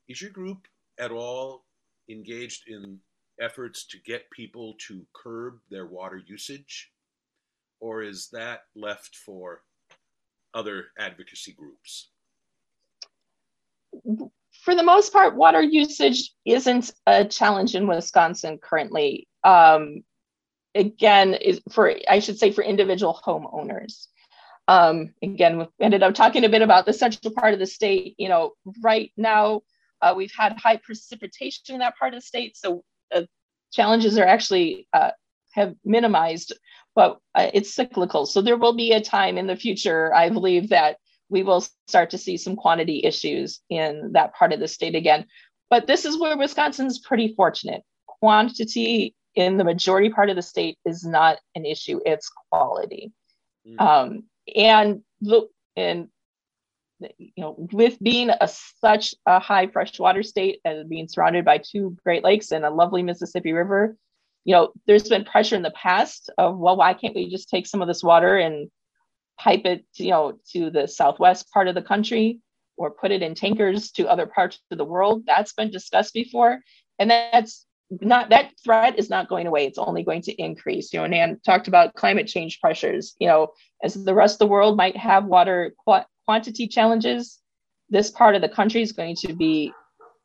is 0.07 0.21
your 0.21 0.31
group 0.31 0.67
at 0.97 1.11
all 1.11 1.65
engaged 2.09 2.67
in 2.67 2.99
efforts 3.41 3.85
to 3.87 3.97
get 4.05 4.29
people 4.31 4.75
to 4.87 5.05
curb 5.13 5.59
their 5.69 5.85
water 5.85 6.21
usage? 6.25 6.91
Or 7.79 8.01
is 8.01 8.29
that 8.31 8.61
left 8.75 9.15
for 9.15 9.61
other 10.53 10.85
advocacy 10.97 11.53
groups? 11.53 12.09
for 14.61 14.75
the 14.75 14.83
most 14.83 15.13
part, 15.13 15.35
water 15.35 15.61
usage 15.61 16.33
isn't 16.45 16.91
a 17.05 17.25
challenge 17.25 17.75
in 17.75 17.87
Wisconsin 17.87 18.59
currently. 18.61 19.27
Um, 19.43 20.03
again, 20.75 21.37
for 21.71 21.93
I 22.09 22.19
should 22.19 22.37
say 22.37 22.51
for 22.51 22.63
individual 22.63 23.19
homeowners. 23.25 24.07
Um, 24.67 25.13
again, 25.23 25.59
we 25.59 25.67
ended 25.79 26.03
up 26.03 26.13
talking 26.13 26.43
a 26.43 26.49
bit 26.49 26.61
about 26.61 26.85
the 26.85 26.93
central 26.93 27.33
part 27.33 27.53
of 27.53 27.59
the 27.59 27.65
state. 27.65 28.15
You 28.17 28.29
know, 28.29 28.51
right 28.81 29.11
now 29.15 29.61
uh, 30.01 30.13
we've 30.15 30.33
had 30.37 30.59
high 30.59 30.77
precipitation 30.77 31.75
in 31.75 31.79
that 31.79 31.97
part 31.97 32.13
of 32.13 32.19
the 32.19 32.25
state, 32.25 32.57
so 32.57 32.83
uh, 33.13 33.23
challenges 33.71 34.17
are 34.17 34.25
actually 34.25 34.87
uh, 34.93 35.11
have 35.53 35.75
minimized, 35.83 36.53
but 36.95 37.19
uh, 37.35 37.49
it's 37.53 37.73
cyclical. 37.73 38.25
So 38.25 38.41
there 38.41 38.57
will 38.57 38.73
be 38.73 38.91
a 38.93 39.01
time 39.01 39.37
in 39.37 39.47
the 39.47 39.55
future, 39.55 40.13
I 40.13 40.29
believe, 40.29 40.69
that 40.69 40.97
we 41.29 41.43
will 41.43 41.65
start 41.87 42.09
to 42.11 42.17
see 42.17 42.37
some 42.37 42.55
quantity 42.55 43.01
issues 43.03 43.59
in 43.69 44.11
that 44.13 44.33
part 44.33 44.53
of 44.53 44.59
the 44.59 44.67
state 44.67 44.95
again. 44.95 45.25
But 45.69 45.87
this 45.87 46.05
is 46.05 46.19
where 46.19 46.37
Wisconsin's 46.37 46.99
pretty 46.99 47.33
fortunate. 47.35 47.83
Quantity 48.05 49.13
in 49.35 49.57
the 49.57 49.63
majority 49.63 50.09
part 50.09 50.29
of 50.29 50.35
the 50.35 50.41
state 50.41 50.77
is 50.85 51.05
not 51.05 51.37
an 51.55 51.65
issue, 51.65 51.99
it's 52.05 52.31
quality. 52.49 53.11
Mm. 53.67 53.81
Um, 53.81 54.23
and 54.55 55.01
look, 55.21 55.51
and 55.75 56.07
you 57.17 57.31
know, 57.37 57.55
with 57.71 57.99
being 57.99 58.29
a 58.29 58.47
such 58.47 59.13
a 59.25 59.39
high 59.39 59.67
freshwater 59.67 60.23
state 60.23 60.59
and 60.65 60.89
being 60.89 61.07
surrounded 61.07 61.45
by 61.45 61.59
two 61.59 61.95
Great 62.03 62.23
Lakes 62.23 62.51
and 62.51 62.65
a 62.65 62.69
lovely 62.69 63.03
Mississippi 63.03 63.53
River, 63.53 63.95
you 64.45 64.53
know, 64.53 64.71
there's 64.85 65.09
been 65.09 65.25
pressure 65.25 65.55
in 65.55 65.61
the 65.61 65.71
past 65.71 66.29
of, 66.37 66.57
well, 66.57 66.77
why 66.77 66.93
can't 66.93 67.15
we 67.15 67.29
just 67.29 67.49
take 67.49 67.67
some 67.67 67.81
of 67.81 67.87
this 67.87 68.03
water 68.03 68.37
and 68.37 68.69
pipe 69.37 69.65
it, 69.65 69.85
you 69.95 70.09
know, 70.09 70.39
to 70.53 70.69
the 70.69 70.87
southwest 70.87 71.51
part 71.51 71.67
of 71.67 71.75
the 71.75 71.81
country 71.81 72.39
or 72.77 72.91
put 72.91 73.11
it 73.11 73.21
in 73.21 73.35
tankers 73.35 73.91
to 73.91 74.07
other 74.07 74.25
parts 74.25 74.59
of 74.71 74.77
the 74.77 74.85
world. 74.85 75.23
That's 75.25 75.53
been 75.53 75.71
discussed 75.71 76.13
before. 76.13 76.59
And 76.99 77.09
that's 77.11 77.65
not 77.89 78.29
that 78.29 78.51
threat 78.63 78.99
is 78.99 79.09
not 79.09 79.29
going 79.29 79.47
away. 79.47 79.65
It's 79.65 79.77
only 79.77 80.03
going 80.03 80.21
to 80.23 80.33
increase. 80.33 80.93
You 80.93 81.01
know, 81.01 81.07
Nan 81.07 81.39
talked 81.45 81.67
about 81.67 81.93
climate 81.93 82.27
change 82.27 82.59
pressures. 82.59 83.15
You 83.19 83.27
know, 83.27 83.53
as 83.83 83.93
the 83.93 84.13
rest 84.13 84.35
of 84.35 84.39
the 84.39 84.47
world 84.47 84.77
might 84.77 84.97
have 84.97 85.25
water 85.25 85.73
quantity 86.27 86.67
challenges, 86.67 87.39
this 87.89 88.11
part 88.11 88.35
of 88.35 88.41
the 88.41 88.49
country 88.49 88.81
is 88.81 88.91
going 88.91 89.15
to 89.15 89.33
be 89.33 89.71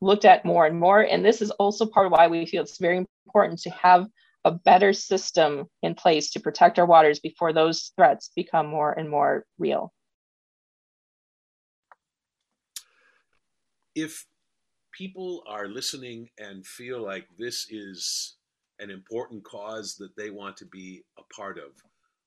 looked 0.00 0.24
at 0.24 0.44
more 0.44 0.66
and 0.66 0.78
more. 0.78 1.02
And 1.02 1.24
this 1.24 1.40
is 1.40 1.52
also 1.52 1.86
part 1.86 2.06
of 2.06 2.12
why 2.12 2.26
we 2.26 2.44
feel 2.44 2.62
it's 2.62 2.78
very 2.78 3.06
important 3.26 3.60
to 3.60 3.70
have 3.70 4.08
a 4.44 4.50
better 4.50 4.92
system 4.92 5.66
in 5.82 5.94
place 5.94 6.30
to 6.32 6.40
protect 6.40 6.80
our 6.80 6.86
waters 6.86 7.20
before 7.20 7.52
those 7.52 7.92
threats 7.94 8.32
become 8.34 8.66
more 8.66 8.92
and 8.98 9.08
more 9.08 9.46
real. 9.58 9.92
If 13.94 14.26
people 14.90 15.44
are 15.46 15.68
listening 15.68 16.30
and 16.38 16.66
feel 16.66 17.00
like 17.00 17.28
this 17.38 17.68
is 17.70 18.38
an 18.80 18.90
important 18.90 19.44
cause 19.44 19.94
that 20.00 20.16
they 20.16 20.30
want 20.30 20.56
to 20.56 20.66
be 20.66 21.04
a 21.16 21.22
part 21.32 21.58
of, 21.58 21.70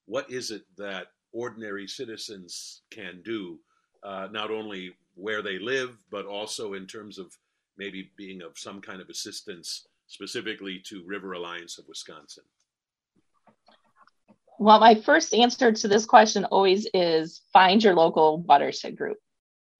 what 0.05 0.31
is 0.31 0.51
it 0.51 0.61
that 0.77 1.07
ordinary 1.33 1.87
citizens 1.87 2.83
can 2.91 3.21
do, 3.25 3.59
uh, 4.05 4.27
not 4.31 4.51
only 4.51 4.95
where 5.15 5.41
they 5.41 5.57
live, 5.59 5.97
but 6.11 6.25
also 6.25 6.73
in 6.73 6.85
terms 6.85 7.17
of 7.17 7.35
maybe 7.77 8.11
being 8.15 8.41
of 8.41 8.57
some 8.57 8.79
kind 8.79 9.01
of 9.01 9.09
assistance 9.09 9.87
specifically 10.07 10.81
to 10.85 11.03
River 11.05 11.33
Alliance 11.33 11.77
of 11.77 11.87
Wisconsin? 11.87 12.43
Well, 14.59 14.79
my 14.79 14.95
first 14.95 15.33
answer 15.33 15.71
to 15.71 15.87
this 15.87 16.05
question 16.05 16.45
always 16.45 16.87
is 16.93 17.41
find 17.51 17.83
your 17.83 17.93
local 17.93 18.41
watershed 18.41 18.95
group. 18.95 19.17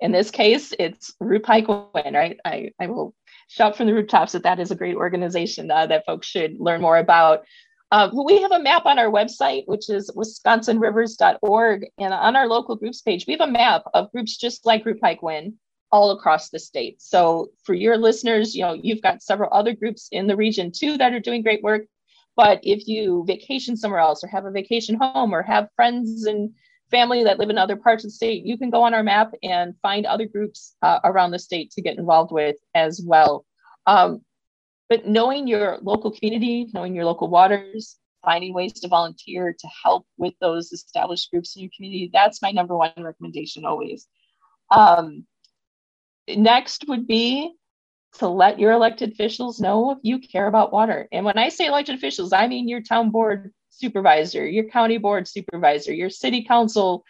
In 0.01 0.11
this 0.11 0.31
case, 0.31 0.73
it's 0.77 1.13
Root 1.21 1.43
Pike 1.43 1.67
Win, 1.67 2.13
right? 2.13 2.37
I, 2.43 2.71
I 2.79 2.87
will 2.87 3.15
shout 3.47 3.77
from 3.77 3.87
the 3.87 3.93
rooftops 3.93 4.33
that 4.33 4.43
that 4.43 4.59
is 4.59 4.71
a 4.71 4.75
great 4.75 4.95
organization 4.95 5.71
uh, 5.71 5.85
that 5.85 6.05
folks 6.05 6.27
should 6.27 6.59
learn 6.59 6.81
more 6.81 6.97
about. 6.97 7.45
Uh, 7.91 8.09
we 8.25 8.41
have 8.41 8.51
a 8.51 8.59
map 8.59 8.85
on 8.85 8.99
our 8.99 9.09
website, 9.11 9.63
which 9.67 9.89
is 9.89 10.11
wisconsinrivers.org. 10.11 11.85
And 11.97 12.13
on 12.13 12.35
our 12.35 12.47
local 12.47 12.75
groups 12.75 13.01
page, 13.01 13.25
we 13.27 13.33
have 13.33 13.47
a 13.47 13.51
map 13.51 13.83
of 13.93 14.11
groups 14.11 14.37
just 14.37 14.65
like 14.65 14.85
Root 14.85 14.99
Pike 14.99 15.21
Win 15.21 15.55
all 15.91 16.11
across 16.11 16.49
the 16.49 16.59
state. 16.59 17.01
So 17.01 17.51
for 17.63 17.73
your 17.73 17.97
listeners, 17.97 18.55
you 18.55 18.63
know, 18.63 18.73
you've 18.73 19.01
got 19.01 19.21
several 19.21 19.49
other 19.53 19.73
groups 19.73 20.09
in 20.11 20.27
the 20.27 20.35
region 20.35 20.71
too 20.71 20.97
that 20.97 21.13
are 21.13 21.19
doing 21.19 21.43
great 21.43 21.63
work. 21.63 21.83
But 22.35 22.59
if 22.63 22.87
you 22.87 23.23
vacation 23.25 23.77
somewhere 23.77 24.01
else 24.01 24.23
or 24.23 24.27
have 24.27 24.45
a 24.45 24.51
vacation 24.51 24.95
home 24.95 25.33
or 25.33 25.41
have 25.43 25.69
friends 25.75 26.25
and 26.25 26.53
family 26.91 27.23
that 27.23 27.39
live 27.39 27.49
in 27.49 27.57
other 27.57 27.77
parts 27.77 28.03
of 28.03 28.09
the 28.09 28.15
state, 28.15 28.45
you 28.45 28.57
can 28.57 28.69
go 28.69 28.83
on 28.83 28.93
our 28.93 29.03
map 29.03 29.31
and 29.41 29.73
find 29.81 30.05
other 30.05 30.25
groups 30.25 30.75
uh, 30.81 30.99
around 31.05 31.31
the 31.31 31.39
state 31.39 31.71
to 31.71 31.81
get 31.81 31.97
involved 31.97 32.31
with 32.31 32.57
as 32.73 33.01
well. 33.01 33.45
Um, 33.87 34.21
but 34.89 35.07
knowing 35.07 35.47
your 35.47 35.79
local 35.81 36.11
community, 36.11 36.69
knowing 36.73 36.93
your 36.93 37.05
local 37.05 37.27
waters, 37.27 37.97
finding 38.23 38.53
ways 38.53 38.73
to 38.73 38.87
volunteer 38.87 39.55
to 39.57 39.67
help 39.83 40.05
with 40.17 40.33
those 40.39 40.71
established 40.71 41.31
groups 41.31 41.55
in 41.55 41.63
your 41.63 41.71
community, 41.75 42.09
that's 42.11 42.41
my 42.41 42.51
number 42.51 42.75
one 42.75 42.91
recommendation 42.97 43.65
always. 43.65 44.07
Um, 44.71 45.25
next 46.27 46.87
would 46.87 47.07
be 47.07 47.53
to 48.19 48.27
let 48.27 48.59
your 48.59 48.71
elected 48.71 49.11
officials 49.11 49.59
know 49.59 49.91
if 49.91 49.97
you 50.01 50.19
care 50.19 50.47
about 50.47 50.71
water. 50.71 51.07
And 51.11 51.25
when 51.25 51.37
I 51.37 51.49
say 51.49 51.67
elected 51.67 51.95
officials, 51.95 52.33
I 52.33 52.47
mean 52.47 52.67
your 52.67 52.81
town 52.81 53.11
board 53.11 53.51
supervisor, 53.69 54.45
your 54.47 54.65
county 54.65 54.97
board 54.97 55.27
supervisor, 55.27 55.93
your 55.93 56.09
city 56.09 56.43
council, 56.43 57.03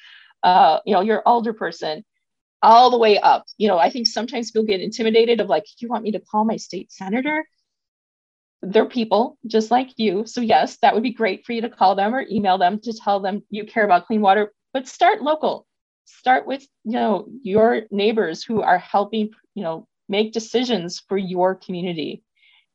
uh, 0.43 0.79
you 0.85 0.93
know, 0.93 1.01
your 1.01 1.21
alderperson, 1.23 2.03
all 2.61 2.89
the 2.89 2.97
way 2.97 3.19
up. 3.19 3.45
You 3.57 3.67
know, 3.67 3.77
I 3.77 3.89
think 3.89 4.07
sometimes 4.07 4.51
people 4.51 4.65
get 4.65 4.81
intimidated 4.81 5.39
of 5.39 5.47
like, 5.47 5.65
you 5.79 5.87
want 5.87 6.03
me 6.03 6.11
to 6.11 6.19
call 6.19 6.43
my 6.43 6.57
state 6.57 6.91
senator? 6.91 7.45
They're 8.65 8.85
people 8.85 9.37
just 9.45 9.69
like 9.69 9.91
you. 9.97 10.25
So 10.25 10.41
yes, 10.41 10.77
that 10.77 10.93
would 10.93 11.03
be 11.03 11.13
great 11.13 11.45
for 11.45 11.53
you 11.53 11.61
to 11.61 11.69
call 11.69 11.95
them 11.95 12.15
or 12.15 12.25
email 12.29 12.57
them 12.57 12.79
to 12.81 12.93
tell 12.93 13.19
them 13.19 13.43
you 13.49 13.65
care 13.65 13.85
about 13.85 14.07
clean 14.07 14.21
water, 14.21 14.51
but 14.73 14.87
start 14.87 15.21
local. 15.21 15.67
Start 16.05 16.47
with 16.47 16.65
you 16.83 16.93
know 16.93 17.27
your 17.41 17.83
neighbors 17.91 18.43
who 18.43 18.61
are 18.61 18.77
helping 18.77 19.31
you 19.53 19.63
know 19.63 19.87
make 20.09 20.33
decisions 20.33 21.01
for 21.07 21.17
your 21.17 21.55
community 21.55 22.23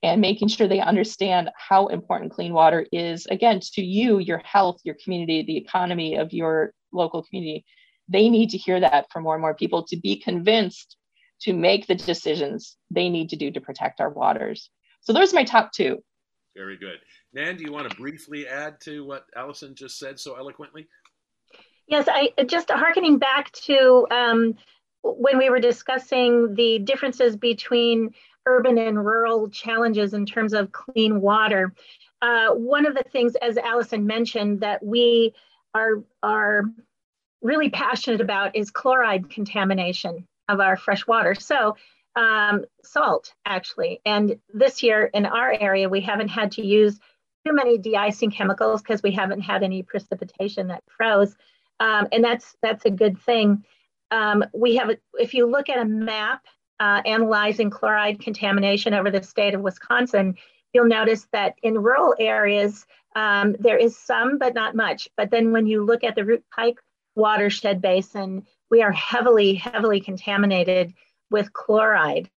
and 0.02 0.20
making 0.20 0.48
sure 0.48 0.66
they 0.66 0.80
understand 0.80 1.50
how 1.56 1.88
important 1.88 2.32
clean 2.32 2.52
water 2.52 2.86
is 2.92 3.26
again 3.26 3.60
to 3.60 3.82
you 3.82 4.18
your 4.18 4.38
health 4.38 4.80
your 4.84 4.96
community 5.02 5.42
the 5.42 5.56
economy 5.56 6.16
of 6.16 6.32
your 6.32 6.72
local 6.92 7.22
community. 7.22 7.64
They 8.08 8.28
need 8.28 8.50
to 8.50 8.58
hear 8.58 8.80
that 8.80 9.06
from 9.12 9.24
more 9.24 9.34
and 9.34 9.42
more 9.42 9.54
people 9.54 9.84
to 9.88 9.96
be 9.96 10.16
convinced 10.16 10.96
to 11.42 11.52
make 11.52 11.86
the 11.86 11.94
decisions 11.94 12.76
they 12.90 13.08
need 13.08 13.30
to 13.30 13.36
do 13.36 13.50
to 13.50 13.60
protect 13.60 14.00
our 14.00 14.10
waters 14.10 14.70
so 15.00 15.12
those 15.12 15.32
are 15.32 15.36
my 15.36 15.44
top 15.44 15.72
two 15.72 16.02
very 16.56 16.76
good 16.76 16.98
nan 17.32 17.56
do 17.56 17.64
you 17.64 17.72
want 17.72 17.88
to 17.88 17.96
briefly 17.96 18.46
add 18.46 18.80
to 18.80 19.04
what 19.04 19.24
allison 19.36 19.74
just 19.74 19.98
said 19.98 20.18
so 20.18 20.36
eloquently 20.36 20.86
Yes, 21.90 22.06
I 22.08 22.30
just 22.46 22.70
harkening 22.70 23.18
back 23.18 23.50
to 23.52 24.06
um, 24.12 24.54
when 25.02 25.38
we 25.38 25.50
were 25.50 25.58
discussing 25.58 26.54
the 26.54 26.78
differences 26.78 27.36
between 27.36 28.14
urban 28.46 28.78
and 28.78 29.04
rural 29.04 29.50
challenges 29.50 30.14
in 30.14 30.24
terms 30.24 30.52
of 30.52 30.70
clean 30.70 31.20
water. 31.20 31.74
Uh, 32.22 32.50
one 32.50 32.86
of 32.86 32.94
the 32.94 33.02
things, 33.10 33.34
as 33.42 33.56
Allison 33.56 34.06
mentioned, 34.06 34.60
that 34.60 34.84
we 34.84 35.34
are 35.74 36.04
are 36.22 36.62
really 37.42 37.70
passionate 37.70 38.20
about 38.20 38.54
is 38.54 38.70
chloride 38.70 39.28
contamination 39.28 40.28
of 40.48 40.60
our 40.60 40.76
fresh 40.76 41.08
water. 41.08 41.34
So 41.34 41.76
um, 42.16 42.64
salt, 42.82 43.32
actually. 43.46 44.00
And 44.04 44.38
this 44.52 44.82
year 44.82 45.04
in 45.14 45.26
our 45.26 45.52
area, 45.52 45.88
we 45.88 46.00
haven't 46.00 46.28
had 46.28 46.52
to 46.52 46.66
use 46.66 46.98
too 47.46 47.54
many 47.54 47.78
de-icing 47.78 48.30
chemicals 48.30 48.82
because 48.82 49.02
we 49.02 49.12
haven't 49.12 49.40
had 49.40 49.62
any 49.62 49.82
precipitation 49.82 50.68
that 50.68 50.84
froze. 50.88 51.36
Um, 51.78 52.08
and 52.12 52.22
that's 52.22 52.56
that's 52.62 52.84
a 52.84 52.90
good 52.90 53.18
thing. 53.20 53.64
Um, 54.10 54.44
we 54.52 54.76
have, 54.76 54.90
a, 54.90 54.98
if 55.14 55.34
you 55.34 55.46
look 55.46 55.68
at 55.68 55.78
a 55.78 55.84
map 55.84 56.44
uh, 56.80 57.00
analyzing 57.06 57.70
chloride 57.70 58.20
contamination 58.20 58.92
over 58.92 59.10
the 59.10 59.22
state 59.22 59.54
of 59.54 59.60
Wisconsin, 59.60 60.34
you'll 60.74 60.86
notice 60.86 61.26
that 61.32 61.54
in 61.62 61.78
rural 61.78 62.14
areas, 62.18 62.86
um, 63.16 63.56
there 63.58 63.78
is 63.78 63.96
some, 63.96 64.38
but 64.38 64.54
not 64.54 64.74
much. 64.74 65.08
But 65.16 65.30
then 65.30 65.52
when 65.52 65.66
you 65.66 65.84
look 65.84 66.04
at 66.04 66.14
the 66.16 66.24
Root 66.24 66.44
Pike 66.54 66.80
watershed 67.14 67.80
basin, 67.80 68.46
we 68.70 68.82
are 68.82 68.92
heavily, 68.92 69.54
heavily 69.54 70.00
contaminated 70.00 70.92
with 71.30 71.52
chloride. 71.52 72.30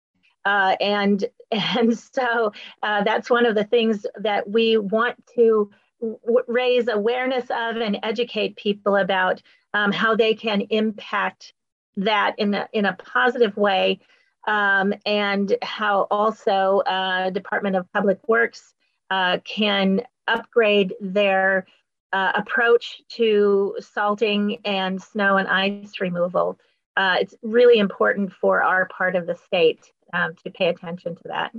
Uh, 0.46 0.76
and 0.80 1.26
and 1.52 1.98
so 1.98 2.54
uh, 2.84 3.04
that's 3.04 3.30
one 3.30 3.46
of 3.46 3.56
the 3.56 3.64
things 3.64 4.06
that 4.16 4.50
we 4.50 4.78
want 4.78 5.16
to 5.36 5.70
w- 6.00 6.44
raise 6.48 6.88
awareness 6.88 7.46
of 7.46 7.78
and 7.78 8.00
educate 8.04 8.56
people 8.56 8.96
about 8.96 9.42
um, 9.74 9.92
how 9.92 10.16
they 10.16 10.34
can 10.34 10.62
impact 10.70 11.54
that 11.98 12.36
in 12.38 12.54
a, 12.54 12.68
in 12.74 12.86
a 12.86 12.94
positive 12.94 13.56
way 13.58 14.00
um, 14.48 14.94
and 15.06 15.56
how 15.62 16.08
also 16.10 16.80
uh, 16.88 17.30
Department 17.30 17.76
of 17.76 17.92
Public 17.94 18.20
Works 18.28 18.74
uh, 19.10 19.38
can 19.44 20.02
upgrade 20.28 20.94
their 21.00 21.66
uh, 22.14 22.32
approach 22.36 23.02
to 23.10 23.76
salting 23.80 24.60
and 24.66 25.02
snow 25.02 25.38
and 25.38 25.48
ice 25.48 26.00
removal. 26.02 26.58
Uh, 26.98 27.18
it's 27.20 27.36
really 27.42 27.80
important 27.80 28.32
for 28.34 28.62
our 28.62 28.88
part 28.88 29.16
of 29.16 29.26
the 29.26 29.36
state 29.36 29.92
um, 30.14 30.36
to 30.44 30.50
pay 30.52 30.68
attention 30.68 31.16
to 31.16 31.24
that. 31.26 31.52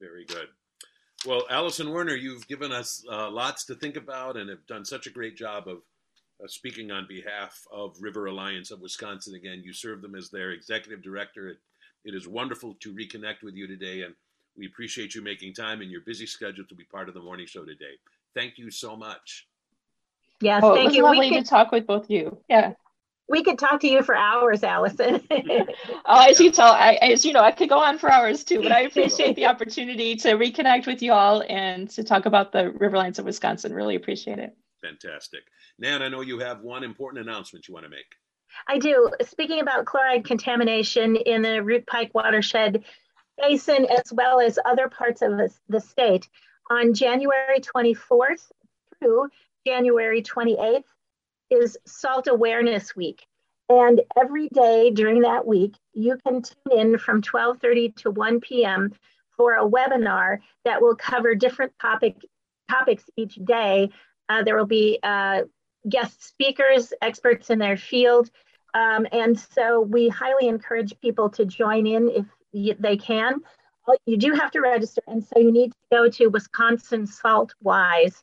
Very 0.00 0.24
good. 0.24 0.48
Well, 1.26 1.44
Allison 1.48 1.90
Werner, 1.90 2.14
you've 2.14 2.46
given 2.48 2.72
us 2.72 3.04
uh, 3.10 3.30
lots 3.30 3.64
to 3.66 3.74
think 3.74 3.96
about 3.96 4.36
and 4.36 4.50
have 4.50 4.66
done 4.66 4.84
such 4.84 5.06
a 5.06 5.10
great 5.10 5.36
job 5.36 5.68
of 5.68 5.78
uh, 6.42 6.46
speaking 6.46 6.90
on 6.90 7.06
behalf 7.08 7.62
of 7.72 7.96
River 8.00 8.26
Alliance 8.26 8.70
of 8.70 8.80
Wisconsin. 8.80 9.34
Again, 9.34 9.62
you 9.64 9.72
serve 9.72 10.02
them 10.02 10.14
as 10.14 10.28
their 10.28 10.50
executive 10.50 11.02
director. 11.02 11.48
It, 11.48 11.58
it 12.04 12.14
is 12.14 12.28
wonderful 12.28 12.76
to 12.80 12.92
reconnect 12.92 13.42
with 13.42 13.54
you 13.54 13.66
today, 13.66 14.02
and 14.02 14.14
we 14.56 14.66
appreciate 14.66 15.14
you 15.14 15.22
making 15.22 15.54
time 15.54 15.80
in 15.80 15.88
your 15.90 16.02
busy 16.02 16.26
schedule 16.26 16.64
to 16.68 16.74
be 16.74 16.84
part 16.84 17.08
of 17.08 17.14
the 17.14 17.22
morning 17.22 17.46
show 17.46 17.64
today. 17.64 17.94
Thank 18.34 18.58
you 18.58 18.70
so 18.70 18.96
much. 18.96 19.46
Yes, 20.40 20.60
oh, 20.62 20.74
thank 20.74 20.84
it 20.84 20.88
was 20.88 20.96
you. 20.96 21.02
lovely 21.04 21.30
to 21.30 21.42
talk 21.42 21.72
with 21.72 21.86
both 21.86 22.10
you. 22.10 22.36
Yeah. 22.48 22.74
We 23.28 23.42
could 23.42 23.58
talk 23.58 23.80
to 23.80 23.88
you 23.88 24.02
for 24.02 24.14
hours, 24.14 24.62
Allison. 24.62 25.22
oh, 25.30 26.26
as 26.28 26.38
you 26.40 26.50
tell, 26.50 26.70
I, 26.70 26.98
as 27.00 27.24
you 27.24 27.32
know, 27.32 27.40
I 27.40 27.52
could 27.52 27.70
go 27.70 27.78
on 27.78 27.98
for 27.98 28.12
hours 28.12 28.44
too, 28.44 28.62
but 28.62 28.70
I 28.70 28.80
appreciate 28.80 29.34
the 29.34 29.46
opportunity 29.54 30.16
to 30.16 30.34
reconnect 30.34 30.86
with 30.86 31.00
you 31.02 31.12
all 31.12 31.42
and 31.48 31.88
to 31.90 32.04
talk 32.04 32.26
about 32.26 32.52
the 32.52 32.70
River 32.70 32.96
Alliance 32.96 33.18
of 33.18 33.24
Wisconsin. 33.24 33.72
Really 33.72 33.96
appreciate 33.96 34.38
it. 34.38 34.54
Fantastic. 34.82 35.40
Nan, 35.78 36.02
I 36.02 36.08
know 36.08 36.20
you 36.20 36.38
have 36.40 36.60
one 36.60 36.84
important 36.84 37.26
announcement 37.26 37.66
you 37.66 37.72
want 37.72 37.86
to 37.86 37.90
make. 37.90 38.04
I 38.68 38.78
do. 38.78 39.10
Speaking 39.22 39.60
about 39.60 39.86
chloride 39.86 40.26
contamination 40.26 41.16
in 41.16 41.42
the 41.42 41.62
Root 41.62 41.86
Pike 41.86 42.10
watershed 42.14 42.84
basin, 43.38 43.86
as 43.86 44.12
well 44.12 44.40
as 44.40 44.58
other 44.64 44.88
parts 44.88 45.22
of 45.22 45.32
the 45.68 45.80
state, 45.80 46.28
on 46.70 46.94
January 46.94 47.60
24th 47.60 48.50
through 48.98 49.28
January 49.66 50.22
28th 50.22 50.84
is 51.54 51.78
Salt 51.86 52.26
Awareness 52.26 52.94
Week. 52.96 53.26
And 53.68 54.02
every 54.20 54.48
day 54.48 54.90
during 54.90 55.20
that 55.20 55.46
week, 55.46 55.74
you 55.94 56.18
can 56.26 56.42
tune 56.42 56.78
in 56.78 56.98
from 56.98 57.22
12:30 57.22 57.96
to 57.96 58.10
1 58.10 58.40
p.m. 58.40 58.92
for 59.36 59.54
a 59.54 59.68
webinar 59.68 60.38
that 60.64 60.82
will 60.82 60.96
cover 60.96 61.34
different 61.34 61.72
topic 61.80 62.16
topics 62.70 63.04
each 63.16 63.36
day. 63.36 63.90
Uh, 64.28 64.42
there 64.42 64.56
will 64.56 64.66
be 64.66 64.98
uh, 65.02 65.42
guest 65.88 66.22
speakers, 66.22 66.92
experts 67.00 67.50
in 67.50 67.58
their 67.58 67.76
field, 67.76 68.30
um, 68.74 69.06
and 69.12 69.38
so 69.38 69.80
we 69.80 70.08
highly 70.08 70.48
encourage 70.48 70.92
people 71.00 71.30
to 71.30 71.44
join 71.44 71.86
in 71.86 72.26
if 72.52 72.78
they 72.78 72.96
can. 72.96 73.40
You 74.06 74.16
do 74.16 74.32
have 74.32 74.50
to 74.52 74.60
register, 74.60 75.02
and 75.06 75.22
so 75.22 75.38
you 75.38 75.52
need 75.52 75.70
to 75.72 75.78
go 75.90 76.08
to 76.08 76.26
Wisconsin 76.28 77.06
Salt 77.06 77.54
Wise. 77.62 78.22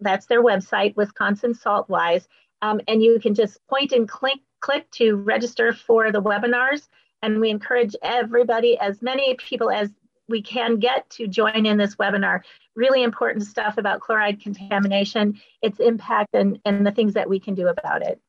That's 0.00 0.26
their 0.26 0.42
website, 0.42 0.96
Wisconsin 0.96 1.54
Salt 1.54 1.88
Wise, 1.88 2.28
um, 2.62 2.80
and 2.88 3.02
you 3.02 3.18
can 3.20 3.34
just 3.34 3.58
point 3.68 3.92
and 3.92 4.08
click 4.08 4.38
click 4.60 4.90
to 4.92 5.16
register 5.16 5.72
for 5.72 6.10
the 6.10 6.22
webinars. 6.22 6.88
And 7.20 7.40
we 7.40 7.50
encourage 7.50 7.94
everybody, 8.02 8.78
as 8.78 9.02
many 9.02 9.34
people 9.34 9.70
as 9.70 9.90
we 10.28 10.40
can 10.40 10.78
get 10.78 11.08
to 11.10 11.26
join 11.26 11.66
in 11.66 11.76
this 11.76 11.96
webinar. 11.96 12.40
Really 12.74 13.02
important 13.02 13.44
stuff 13.44 13.76
about 13.76 14.00
chloride 14.00 14.40
contamination, 14.40 15.40
its 15.60 15.78
impact, 15.78 16.30
and, 16.32 16.58
and 16.64 16.86
the 16.86 16.92
things 16.92 17.14
that 17.14 17.28
we 17.28 17.38
can 17.38 17.54
do 17.54 17.68
about 17.68 18.02
it. 18.02 18.20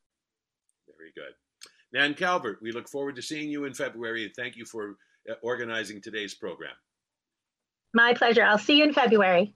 Very 0.98 1.12
good. 1.16 1.34
Nan 1.94 2.14
Calvert, 2.14 2.62
we 2.62 2.72
look 2.72 2.90
forward 2.90 3.16
to 3.16 3.22
seeing 3.22 3.50
you 3.50 3.66
in 3.66 3.74
February. 3.74 4.26
And 4.26 4.34
thank 4.36 4.58
you 4.58 4.66
for 4.66 4.98
uh, 5.30 5.36
organizing 5.42 6.02
today's 6.02 6.34
program. 6.34 6.74
My 7.94 8.14
pleasure. 8.16 8.44
I'll 8.44 8.58
see 8.58 8.80
you 8.80 8.84
in 8.84 8.94
February. 8.94 9.56